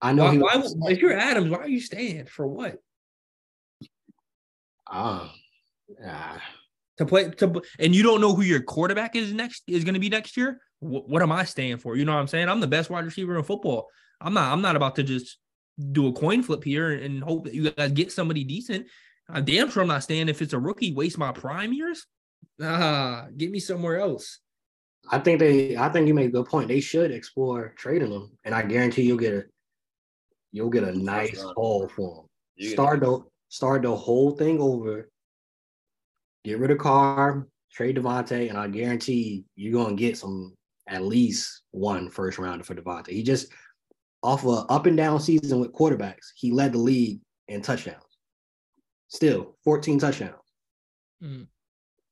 I 0.00 0.12
know 0.12 0.24
Why, 0.24 0.38
why, 0.38 0.56
was. 0.56 0.74
if 0.88 0.98
you're 0.98 1.12
Adams, 1.12 1.50
why 1.50 1.58
are 1.58 1.68
you 1.68 1.80
staying 1.80 2.26
for 2.26 2.46
what? 2.46 2.78
Ah, 4.88 5.32
ah. 6.04 6.42
To 6.98 7.06
play 7.06 7.30
to 7.30 7.62
and 7.78 7.94
you 7.94 8.02
don't 8.02 8.20
know 8.20 8.34
who 8.34 8.42
your 8.42 8.60
quarterback 8.62 9.14
is 9.14 9.32
next 9.32 9.62
is 9.66 9.84
going 9.84 9.94
to 9.94 10.00
be 10.00 10.08
next 10.08 10.36
year. 10.36 10.60
What, 10.80 11.08
what 11.08 11.22
am 11.22 11.32
I 11.32 11.44
staying 11.44 11.78
for? 11.78 11.96
You 11.96 12.04
know 12.04 12.14
what 12.14 12.20
I'm 12.20 12.26
saying? 12.26 12.48
I'm 12.48 12.60
the 12.60 12.66
best 12.66 12.90
wide 12.90 13.04
receiver 13.04 13.36
in 13.36 13.44
football. 13.44 13.88
I'm 14.20 14.34
not. 14.34 14.52
I'm 14.52 14.62
not 14.62 14.76
about 14.76 14.96
to 14.96 15.02
just 15.02 15.38
do 15.92 16.08
a 16.08 16.12
coin 16.12 16.42
flip 16.42 16.64
here 16.64 16.90
and, 16.90 17.02
and 17.04 17.22
hope 17.22 17.44
that 17.44 17.54
you 17.54 17.70
guys 17.70 17.92
get 17.92 18.12
somebody 18.12 18.44
decent. 18.44 18.86
I'm 19.32 19.44
damn 19.44 19.70
sure 19.70 19.82
I'm 19.82 19.88
not 19.88 20.02
staying 20.02 20.28
if 20.28 20.42
it's 20.42 20.52
a 20.52 20.58
rookie. 20.58 20.92
Waste 20.92 21.18
my 21.18 21.32
prime 21.32 21.72
years. 21.72 22.06
Ah, 22.60 23.26
get 23.36 23.50
me 23.50 23.58
somewhere 23.58 23.98
else. 23.98 24.40
I 25.10 25.18
think 25.18 25.40
they. 25.40 25.76
I 25.76 25.88
think 25.88 26.06
you 26.06 26.14
made 26.14 26.26
a 26.26 26.32
good 26.32 26.46
point. 26.46 26.68
They 26.68 26.80
should 26.80 27.10
explore 27.10 27.74
trading 27.76 28.10
them, 28.10 28.36
and 28.44 28.54
I 28.54 28.62
guarantee 28.62 29.02
you'll 29.02 29.18
get 29.18 29.34
a 29.34 29.44
you'll 30.52 30.70
get 30.70 30.84
a 30.84 30.96
nice 30.96 31.40
haul 31.40 31.88
for 31.88 32.16
them. 32.16 32.26
You 32.56 32.70
Start 32.70 33.00
the 33.00 33.20
start 33.48 33.82
the 33.82 33.94
whole 33.94 34.32
thing 34.32 34.60
over. 34.60 35.08
Get 36.44 36.58
rid 36.58 36.70
of 36.70 36.78
Carr, 36.78 37.46
trade 37.72 37.96
Davante, 37.96 38.48
and 38.48 38.58
I 38.58 38.68
guarantee 38.68 39.44
you're 39.56 39.82
gonna 39.82 39.96
get 39.96 40.18
some 40.18 40.54
at 40.88 41.02
least 41.02 41.62
one 41.70 42.10
first 42.10 42.38
rounder 42.38 42.64
for 42.64 42.74
Davante. 42.74 43.08
He 43.08 43.22
just 43.22 43.52
off 44.22 44.44
a 44.44 44.66
up 44.68 44.86
and 44.86 44.96
down 44.96 45.20
season 45.20 45.60
with 45.60 45.72
quarterbacks, 45.72 46.32
he 46.34 46.50
led 46.50 46.72
the 46.72 46.78
league 46.78 47.20
in 47.48 47.62
touchdowns. 47.62 48.09
Still, 49.10 49.56
14 49.64 49.98
touchdowns. 49.98 50.34
Mm. 51.22 51.48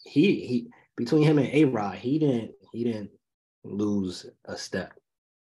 He 0.04 0.46
he 0.46 0.68
between 0.96 1.22
him 1.22 1.38
and 1.38 1.48
A 1.54 1.64
Rod, 1.64 1.96
he 1.96 2.18
didn't 2.18 2.52
he 2.72 2.84
didn't 2.84 3.10
lose 3.64 4.26
a 4.44 4.56
step. 4.56 4.92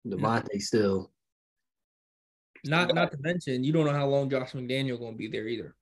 Davante 0.06 0.60
still 0.60 1.12
Not 2.64 2.94
not 2.94 3.12
to 3.12 3.18
mention, 3.20 3.64
you 3.64 3.72
don't 3.72 3.86
know 3.86 3.92
how 3.92 4.08
long 4.08 4.28
Josh 4.28 4.52
McDaniel 4.52 4.98
going 4.98 5.12
to 5.12 5.18
be 5.18 5.28
there 5.28 5.46
either, 5.46 5.74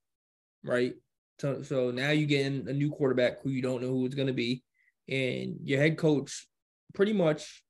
right? 0.62 0.94
So 1.40 1.62
so 1.62 1.90
now 1.90 2.10
you 2.10 2.26
getting 2.26 2.68
a 2.68 2.72
new 2.72 2.90
quarterback 2.90 3.42
who 3.42 3.50
you 3.50 3.62
don't 3.62 3.82
know 3.82 3.88
who 3.88 4.06
it's 4.06 4.14
going 4.14 4.28
to 4.28 4.34
be, 4.34 4.62
and 5.08 5.56
your 5.62 5.80
head 5.80 5.96
coach, 5.96 6.46
pretty 6.94 7.12
much, 7.14 7.64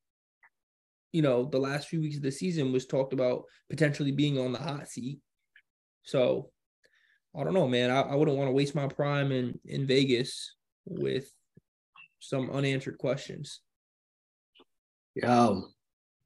you 1.12 1.22
know, 1.22 1.44
the 1.44 1.58
last 1.58 1.88
few 1.88 2.00
weeks 2.00 2.16
of 2.16 2.22
the 2.22 2.32
season 2.32 2.72
was 2.72 2.86
talked 2.86 3.12
about 3.12 3.44
potentially 3.70 4.12
being 4.12 4.38
on 4.38 4.52
the 4.52 4.58
hot 4.58 4.88
seat, 4.88 5.20
So 6.02 6.50
I 7.38 7.44
don't 7.44 7.54
know, 7.54 7.68
man. 7.68 7.90
I, 7.90 8.02
I 8.02 8.14
wouldn't 8.14 8.36
want 8.36 8.48
to 8.48 8.52
waste 8.52 8.74
my 8.74 8.86
prime 8.86 9.32
in 9.32 9.58
in 9.64 9.86
Vegas 9.86 10.54
with 10.86 11.30
some 12.20 12.50
unanswered 12.50 12.98
questions. 12.98 13.60
Yo, 15.14 15.64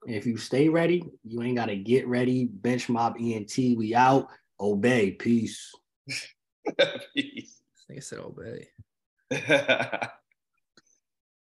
if 0.07 0.27
you 0.27 0.37
stay 0.37 0.69
ready, 0.69 1.03
you 1.25 1.43
ain't 1.43 1.57
gotta 1.57 1.77
get 1.77 2.07
ready. 2.07 2.47
Bench 2.47 2.89
mob 2.89 3.17
ENT, 3.21 3.57
we 3.57 3.95
out. 3.95 4.29
Obey. 4.61 5.13
Peace. 5.13 5.73
Peace. 7.15 7.63
I 7.77 7.83
think 7.87 7.97
I 7.97 8.01
said 8.01 8.19
obey. 8.19 8.69